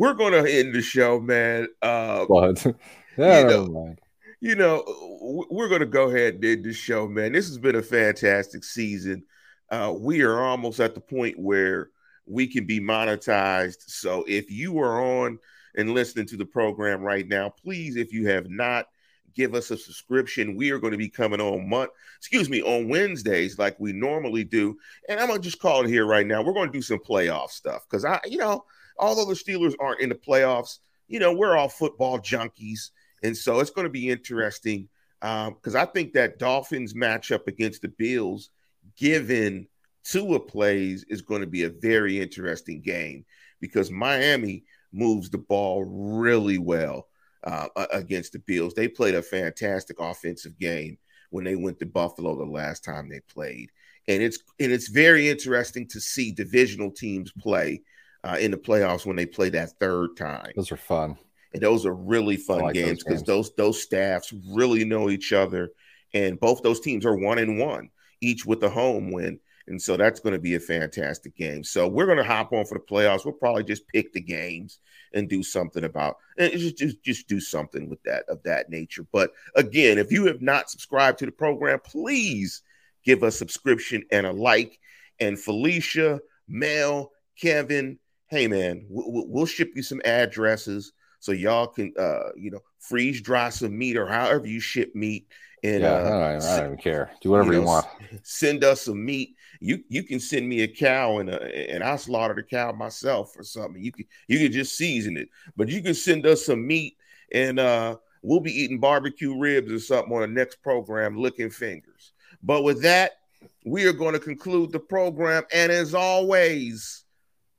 we're 0.00 0.14
gonna 0.14 0.48
end 0.48 0.74
the 0.74 0.80
show, 0.80 1.20
man. 1.20 1.68
Uh, 1.82 2.24
what? 2.24 2.64
yeah, 3.18 3.40
you 3.40 3.46
know, 3.46 3.96
you 4.40 4.54
know, 4.54 5.46
we're 5.50 5.68
gonna 5.68 5.84
go 5.84 6.08
ahead 6.08 6.36
and 6.36 6.44
end 6.44 6.64
the 6.64 6.72
show, 6.72 7.06
man. 7.06 7.32
This 7.32 7.48
has 7.48 7.58
been 7.58 7.76
a 7.76 7.82
fantastic 7.82 8.64
season. 8.64 9.24
Uh, 9.70 9.94
we 9.94 10.22
are 10.22 10.40
almost 10.40 10.80
at 10.80 10.94
the 10.94 11.02
point 11.02 11.38
where 11.38 11.90
we 12.24 12.46
can 12.46 12.64
be 12.64 12.80
monetized. 12.80 13.82
So 13.88 14.24
if 14.26 14.50
you 14.50 14.78
are 14.78 15.02
on 15.02 15.38
and 15.76 15.92
listening 15.92 16.26
to 16.28 16.38
the 16.38 16.46
program 16.46 17.02
right 17.02 17.28
now, 17.28 17.50
please, 17.50 17.96
if 17.96 18.10
you 18.10 18.26
have 18.28 18.48
not, 18.48 18.86
give 19.34 19.54
us 19.54 19.70
a 19.70 19.76
subscription. 19.76 20.56
We 20.56 20.70
are 20.70 20.78
going 20.78 20.92
to 20.92 20.98
be 20.98 21.10
coming 21.10 21.42
on 21.42 21.68
month, 21.68 21.90
excuse 22.16 22.48
me, 22.48 22.62
on 22.62 22.88
Wednesdays 22.88 23.58
like 23.58 23.78
we 23.78 23.92
normally 23.92 24.44
do. 24.44 24.78
And 25.10 25.20
I'm 25.20 25.28
gonna 25.28 25.40
just 25.40 25.60
call 25.60 25.84
it 25.84 25.90
here 25.90 26.06
right 26.06 26.26
now. 26.26 26.42
We're 26.42 26.54
going 26.54 26.72
to 26.72 26.78
do 26.78 26.82
some 26.82 27.00
playoff 27.00 27.50
stuff 27.50 27.84
because 27.88 28.06
I, 28.06 28.18
you 28.26 28.38
know, 28.38 28.64
although 29.00 29.24
the 29.24 29.34
Steelers 29.34 29.74
aren't 29.80 30.00
in 30.00 30.08
the 30.08 30.14
playoffs, 30.14 30.78
you 31.08 31.18
know, 31.18 31.32
we're 31.32 31.56
all 31.56 31.68
football 31.68 32.18
junkies, 32.18 32.90
and 33.22 33.36
so 33.36 33.60
it's 33.60 33.70
going 33.70 33.86
to 33.86 33.90
be 33.90 34.08
interesting 34.08 34.88
because 35.20 35.74
um, 35.74 35.76
I 35.76 35.84
think 35.86 36.12
that 36.14 36.38
Dolphins 36.38 36.94
matchup 36.94 37.46
against 37.46 37.82
the 37.82 37.88
Bills, 37.88 38.50
given 38.96 39.66
Tua 40.04 40.40
plays, 40.40 41.04
is 41.08 41.20
going 41.20 41.42
to 41.42 41.46
be 41.46 41.64
a 41.64 41.70
very 41.70 42.20
interesting 42.20 42.80
game 42.80 43.24
because 43.60 43.90
Miami 43.90 44.64
moves 44.92 45.30
the 45.30 45.38
ball 45.38 45.84
really 45.84 46.58
well 46.58 47.08
uh, 47.44 47.68
against 47.92 48.32
the 48.32 48.38
Bills. 48.38 48.74
They 48.74 48.88
played 48.88 49.14
a 49.14 49.22
fantastic 49.22 50.00
offensive 50.00 50.58
game 50.58 50.98
when 51.30 51.44
they 51.44 51.56
went 51.56 51.78
to 51.80 51.86
Buffalo 51.86 52.36
the 52.36 52.50
last 52.50 52.84
time 52.84 53.08
they 53.08 53.20
played, 53.20 53.70
and 54.08 54.22
it's 54.22 54.38
and 54.58 54.72
it's 54.72 54.88
very 54.88 55.28
interesting 55.28 55.86
to 55.88 56.00
see 56.00 56.32
divisional 56.32 56.90
teams 56.90 57.30
play 57.32 57.82
uh, 58.24 58.36
in 58.40 58.50
the 58.50 58.56
playoffs 58.56 59.06
when 59.06 59.16
they 59.16 59.26
play 59.26 59.48
that 59.50 59.78
third 59.78 60.16
time. 60.16 60.52
Those 60.56 60.72
are 60.72 60.76
fun, 60.76 61.16
and 61.52 61.62
those 61.62 61.86
are 61.86 61.94
really 61.94 62.36
fun 62.36 62.60
like 62.60 62.74
games 62.74 63.02
because 63.02 63.22
those, 63.22 63.48
those 63.48 63.56
those 63.56 63.82
staffs 63.82 64.32
really 64.52 64.84
know 64.84 65.10
each 65.10 65.32
other, 65.32 65.70
and 66.14 66.38
both 66.38 66.62
those 66.62 66.80
teams 66.80 67.06
are 67.06 67.16
one 67.16 67.38
and 67.38 67.58
one, 67.58 67.90
each 68.20 68.44
with 68.46 68.62
a 68.62 68.70
home 68.70 69.10
win. 69.10 69.38
And 69.66 69.80
so 69.80 69.96
that's 69.96 70.18
going 70.18 70.32
to 70.32 70.40
be 70.40 70.56
a 70.56 70.60
fantastic 70.60 71.36
game. 71.36 71.62
So 71.62 71.86
we're 71.86 72.06
going 72.06 72.18
to 72.18 72.24
hop 72.24 72.52
on 72.52 72.64
for 72.64 72.74
the 72.74 72.84
playoffs. 72.84 73.24
We'll 73.24 73.34
probably 73.34 73.62
just 73.62 73.86
pick 73.86 74.12
the 74.12 74.20
games 74.20 74.80
and 75.14 75.28
do 75.28 75.44
something 75.44 75.84
about 75.84 76.16
and 76.38 76.50
just, 76.52 76.76
just 76.76 77.02
just 77.04 77.28
do 77.28 77.38
something 77.38 77.88
with 77.88 78.02
that 78.02 78.24
of 78.28 78.42
that 78.42 78.68
nature. 78.68 79.06
But 79.12 79.30
again, 79.54 79.96
if 79.98 80.10
you 80.10 80.26
have 80.26 80.42
not 80.42 80.70
subscribed 80.70 81.20
to 81.20 81.26
the 81.26 81.32
program, 81.32 81.78
please 81.84 82.62
give 83.04 83.22
a 83.22 83.30
subscription 83.30 84.02
and 84.10 84.26
a 84.26 84.32
like. 84.32 84.76
And 85.20 85.38
Felicia, 85.38 86.18
Mel, 86.48 87.12
Kevin, 87.40 87.99
hey 88.30 88.46
man, 88.46 88.86
we'll, 88.88 89.26
we'll 89.26 89.46
ship 89.46 89.72
you 89.74 89.82
some 89.82 90.00
addresses 90.04 90.92
so 91.18 91.32
y'all 91.32 91.66
can 91.66 91.92
uh 91.98 92.30
you 92.36 92.50
know 92.50 92.60
freeze 92.78 93.20
dry 93.20 93.50
some 93.50 93.76
meat 93.76 93.96
or 93.96 94.06
however 94.06 94.46
you 94.46 94.60
ship 94.60 94.94
meat 94.94 95.26
and 95.62 95.82
yeah, 95.82 95.92
uh, 95.92 95.98
I, 95.98 96.02
don't, 96.02 96.42
I, 96.42 96.56
don't, 96.56 96.66
even 96.66 96.78
care. 96.78 97.10
Do 97.20 97.30
whatever 97.30 97.52
you, 97.52 97.58
know, 97.58 97.64
you, 97.64 97.66
want. 97.66 97.86
Send 98.22 98.64
us 98.64 98.82
some 98.82 99.04
meat. 99.04 99.36
You 99.60 99.84
you 99.88 100.02
can 100.02 100.18
send 100.18 100.48
me 100.48 100.62
a 100.62 100.68
cow 100.68 101.18
and 101.18 101.28
a, 101.28 101.70
and 101.70 101.84
I 101.84 101.96
slaughter 101.96 102.34
the 102.34 102.42
cow 102.42 102.72
myself 102.72 103.38
or 103.38 103.42
something. 103.42 103.82
You 103.82 103.92
can 103.92 104.06
you 104.26 104.38
can 104.38 104.52
just 104.52 104.76
season 104.76 105.18
it, 105.18 105.28
but 105.56 105.68
you 105.68 105.82
can 105.82 105.92
send 105.92 106.26
us 106.26 106.46
some 106.46 106.66
meat 106.66 106.96
and 107.32 107.60
uh 107.60 107.96
we'll 108.22 108.40
be 108.40 108.52
eating 108.52 108.80
barbecue 108.80 109.38
ribs 109.38 109.70
or 109.70 109.78
something 109.78 110.14
on 110.14 110.22
the 110.22 110.26
next 110.28 110.62
program, 110.62 111.16
licking 111.16 111.50
fingers. 111.50 112.12
But 112.42 112.64
with 112.64 112.82
that, 112.82 113.18
we 113.66 113.86
are 113.86 113.92
going 113.92 114.14
to 114.14 114.20
conclude 114.20 114.72
the 114.72 114.78
program. 114.78 115.42
And 115.52 115.70
as 115.70 115.94
always, 115.94 117.04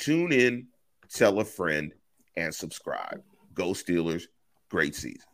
tune 0.02 0.34
in, 0.34 0.68
tell 1.14 1.40
a 1.40 1.46
friend, 1.46 1.94
and 2.36 2.54
subscribe. 2.54 3.22
Go 3.54 3.70
Steelers! 3.70 4.24
Great 4.70 4.96
season. 4.96 5.31